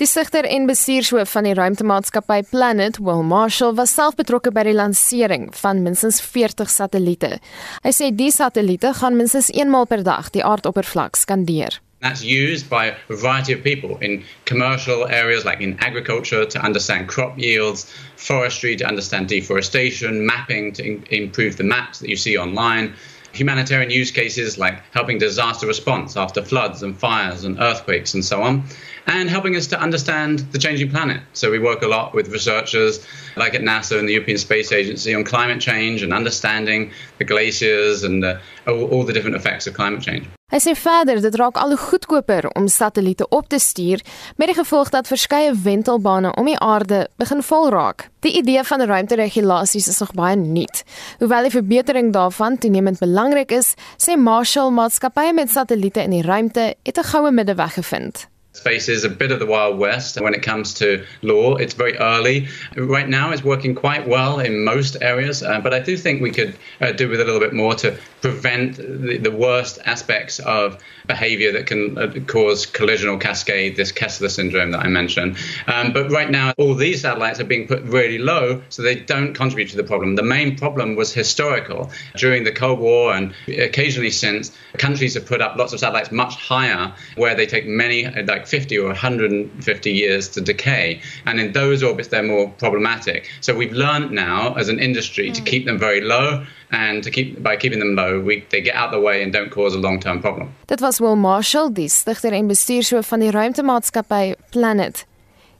Die 0.00 0.06
sigter 0.08 0.46
en 0.48 0.64
bestuurshoof 0.66 1.34
van 1.34 1.44
die 1.44 1.52
ruimtemaatskappy 1.52 2.38
Planet, 2.48 2.96
Will 3.04 3.20
Marshall, 3.28 3.74
was 3.76 3.92
self 3.92 4.16
betrokke 4.16 4.48
by 4.56 4.64
die 4.64 4.72
lansering 4.72 5.50
van 5.60 5.82
minstens 5.84 6.20
40 6.24 6.70
satelliete. 6.72 7.36
Hy 7.84 7.92
sê 7.92 8.08
die 8.16 8.30
satelliete 8.32 8.94
gaan 8.96 9.18
minstens 9.20 9.50
eenmaal 9.52 9.84
per 9.90 10.00
dag 10.06 10.30
die 10.32 10.44
aardoppervlak 10.48 11.20
skandeer. 11.20 11.76
That's 12.00 12.24
used 12.24 12.70
by 12.70 12.86
a 12.88 12.96
variety 13.14 13.52
of 13.52 13.62
people 13.62 13.98
in 14.00 14.24
commercial 14.44 15.06
areas 15.06 15.44
like 15.44 15.60
in 15.60 15.76
agriculture 15.78 16.46
to 16.46 16.58
understand 16.58 17.06
crop 17.08 17.36
yields, 17.38 17.84
forestry 18.16 18.74
to 18.76 18.88
understand 18.88 19.28
deforestation, 19.28 20.24
mapping 20.26 20.72
to 20.72 20.82
in- 20.82 21.04
improve 21.10 21.58
the 21.58 21.68
maps 21.68 22.00
that 22.00 22.08
you 22.08 22.16
see 22.16 22.36
online, 22.38 22.94
humanitarian 23.32 23.90
use 23.90 24.10
cases 24.10 24.58
like 24.58 24.82
helping 24.92 25.18
disaster 25.18 25.66
response 25.66 26.16
after 26.16 26.42
floods 26.42 26.82
and 26.82 26.96
fires 26.96 27.44
and 27.44 27.58
earthquakes 27.58 28.14
and 28.14 28.24
so 28.24 28.42
on, 28.42 28.64
and 29.06 29.28
helping 29.28 29.56
us 29.56 29.66
to 29.68 29.80
understand 29.80 30.40
the 30.52 30.58
changing 30.58 30.90
planet. 30.90 31.22
So 31.32 31.50
we 31.50 31.58
work 31.58 31.82
a 31.82 31.88
lot 31.88 32.14
with 32.14 32.28
researchers 32.28 33.04
like 33.36 33.54
at 33.54 33.62
NASA 33.62 33.98
and 33.98 34.08
the 34.08 34.12
European 34.12 34.38
Space 34.38 34.72
Agency 34.72 35.14
on 35.14 35.24
climate 35.24 35.60
change 35.60 36.02
and 36.02 36.12
understanding 36.12 36.92
the 37.18 37.24
glaciers 37.24 38.04
and 38.04 38.24
all 38.66 39.04
the 39.04 39.12
different 39.12 39.36
effects 39.36 39.66
of 39.66 39.74
climate 39.74 40.02
change. 40.02 40.26
Hy 40.52 40.58
sê 40.60 40.74
verder 40.76 41.16
dit 41.24 41.36
raak 41.40 41.56
al 41.56 41.70
hoe 41.72 41.80
goedkoper 41.80 42.44
om 42.58 42.66
satelliete 42.68 43.24
op 43.32 43.46
te 43.48 43.56
stuur 43.58 44.02
met 44.36 44.50
die 44.50 44.56
gevolg 44.58 44.90
dat 44.92 45.08
verskeie 45.08 45.54
wentelbane 45.56 46.34
om 46.36 46.50
die 46.50 46.58
aarde 46.60 47.06
begin 47.16 47.40
vol 47.42 47.70
raak. 47.72 48.10
Die 48.20 48.34
idee 48.36 48.60
van 48.68 48.84
ruimteregulasies 48.84 49.88
is 49.88 50.02
nog 50.04 50.12
baie 50.12 50.36
nuut. 50.36 50.82
Hoewel 51.22 51.48
die 51.48 51.54
verbetering 51.54 52.12
daarvan 52.12 52.58
toenemend 52.58 53.00
belangrik 53.00 53.56
is, 53.56 53.72
sê 53.96 54.18
Marshall 54.20 54.76
maatskappye 54.76 55.32
met 55.32 55.50
satelliete 55.50 56.04
in 56.04 56.18
die 56.18 56.26
ruimte 56.28 56.74
het 56.84 56.98
'n 56.98 57.08
goue 57.14 57.32
middeweg 57.32 57.72
gevind. 57.80 58.28
Space 58.54 58.90
is 58.90 59.02
a 59.02 59.08
bit 59.08 59.32
of 59.32 59.38
the 59.38 59.46
Wild 59.46 59.78
West 59.78 60.20
when 60.20 60.34
it 60.34 60.42
comes 60.42 60.74
to 60.74 61.06
law. 61.22 61.56
It's 61.56 61.72
very 61.72 61.96
early. 61.96 62.48
Right 62.76 63.08
now, 63.08 63.32
it's 63.32 63.42
working 63.42 63.74
quite 63.74 64.06
well 64.06 64.40
in 64.40 64.62
most 64.62 64.98
areas, 65.00 65.42
uh, 65.42 65.58
but 65.60 65.72
I 65.72 65.80
do 65.80 65.96
think 65.96 66.20
we 66.20 66.30
could 66.30 66.54
uh, 66.82 66.92
do 66.92 67.08
with 67.08 67.22
a 67.22 67.24
little 67.24 67.40
bit 67.40 67.54
more 67.54 67.74
to 67.76 67.96
prevent 68.20 68.76
the, 68.76 69.16
the 69.16 69.30
worst 69.30 69.78
aspects 69.86 70.38
of 70.40 70.78
behavior 71.06 71.50
that 71.52 71.66
can 71.66 71.96
uh, 71.96 72.12
cause 72.26 72.66
collision 72.66 73.08
or 73.08 73.16
cascade, 73.16 73.74
this 73.76 73.90
Kessler 73.90 74.28
syndrome 74.28 74.72
that 74.72 74.80
I 74.80 74.88
mentioned. 74.88 75.38
Um, 75.66 75.94
but 75.94 76.10
right 76.10 76.30
now, 76.30 76.52
all 76.58 76.74
these 76.74 77.00
satellites 77.00 77.40
are 77.40 77.44
being 77.44 77.66
put 77.66 77.82
really 77.84 78.18
low, 78.18 78.60
so 78.68 78.82
they 78.82 78.96
don't 78.96 79.32
contribute 79.32 79.70
to 79.70 79.76
the 79.76 79.84
problem. 79.84 80.14
The 80.14 80.22
main 80.22 80.58
problem 80.58 80.94
was 80.94 81.10
historical. 81.10 81.90
During 82.16 82.44
the 82.44 82.52
Cold 82.52 82.80
War 82.80 83.14
and 83.14 83.32
occasionally 83.48 84.10
since, 84.10 84.52
countries 84.76 85.14
have 85.14 85.24
put 85.24 85.40
up 85.40 85.56
lots 85.56 85.72
of 85.72 85.80
satellites 85.80 86.12
much 86.12 86.36
higher, 86.36 86.92
where 87.16 87.34
they 87.34 87.46
take 87.46 87.66
many, 87.66 88.06
like 88.06 88.41
50 88.48 88.78
or 88.78 88.86
150 88.86 89.90
years 89.92 90.28
to 90.30 90.40
decay. 90.40 91.00
And 91.26 91.40
in 91.40 91.52
those 91.52 91.82
orbits, 91.82 92.08
they're 92.08 92.22
more 92.22 92.48
problematic. 92.58 93.30
So 93.40 93.54
we've 93.54 93.72
learned 93.72 94.10
now 94.10 94.54
as 94.54 94.68
an 94.68 94.78
industry 94.78 95.30
mm. 95.30 95.34
to 95.34 95.42
keep 95.42 95.66
them 95.66 95.78
very 95.78 96.00
low 96.00 96.44
and 96.72 97.02
to 97.04 97.10
keep 97.10 97.42
by 97.42 97.56
keeping 97.56 97.78
them 97.78 97.94
low, 97.94 98.20
we 98.20 98.44
they 98.50 98.60
get 98.60 98.74
out 98.74 98.90
the 98.90 99.00
way 99.00 99.22
and 99.22 99.32
don't 99.32 99.50
cause 99.50 99.74
a 99.74 99.78
long-term 99.78 100.20
problem. 100.20 100.48
Dit 100.66 100.80
was 100.80 101.00
Will 101.00 101.16
Marshall, 101.16 101.72
die 101.72 101.88
stigter 101.88 102.32
en 102.32 102.46
bestuurshoof 102.46 103.06
van 103.06 103.20
die 103.20 103.30
ruimtemaatskappy 103.30 104.34
Planet. 104.50 105.04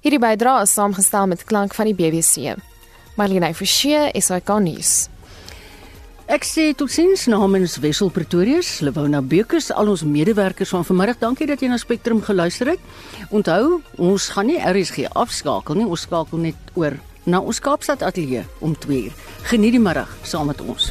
Hierdie 0.03 0.19
bydrae 0.19 0.65
is 0.65 0.73
saamgestel 0.75 1.29
met 1.31 1.45
klank 1.45 1.75
van 1.75 1.87
die 1.91 1.95
BBC. 1.95 2.57
Marlene 3.15 3.53
Forsie, 3.55 4.09
SAK 4.19 4.57
nuus. 4.65 5.12
Ek 6.33 6.47
sê 6.49 6.71
totsiens 6.73 7.27
namens 7.29 7.75
Wessel 7.83 8.09
Pretorius, 8.09 8.79
Lewona 8.81 9.21
Bekes, 9.21 9.67
al 9.69 9.91
ons 9.93 10.01
medewerkers 10.01 10.71
van 10.73 10.87
vanmiddag. 10.89 11.19
Dankie 11.21 11.45
dat 11.51 11.61
jy 11.61 11.69
na 11.69 11.77
Spectrum 11.77 12.23
geluister 12.25 12.71
het. 12.73 12.87
Onthou, 13.29 13.83
ons 14.01 14.31
gaan 14.33 14.49
nie 14.49 14.57
RSG 14.57 15.11
afskakel 15.13 15.83
nie, 15.83 15.85
ons 15.85 16.07
skakel 16.09 16.41
net 16.47 16.73
oor 16.73 16.97
na 17.29 17.45
ons 17.45 17.61
Kaapstad 17.61 18.01
ateljee 18.01 18.47
om 18.65 18.73
2uur. 18.73 19.13
Geniet 19.53 19.77
die 19.77 19.85
middag 19.91 20.17
saam 20.25 20.49
met 20.49 20.65
ons. 20.65 20.89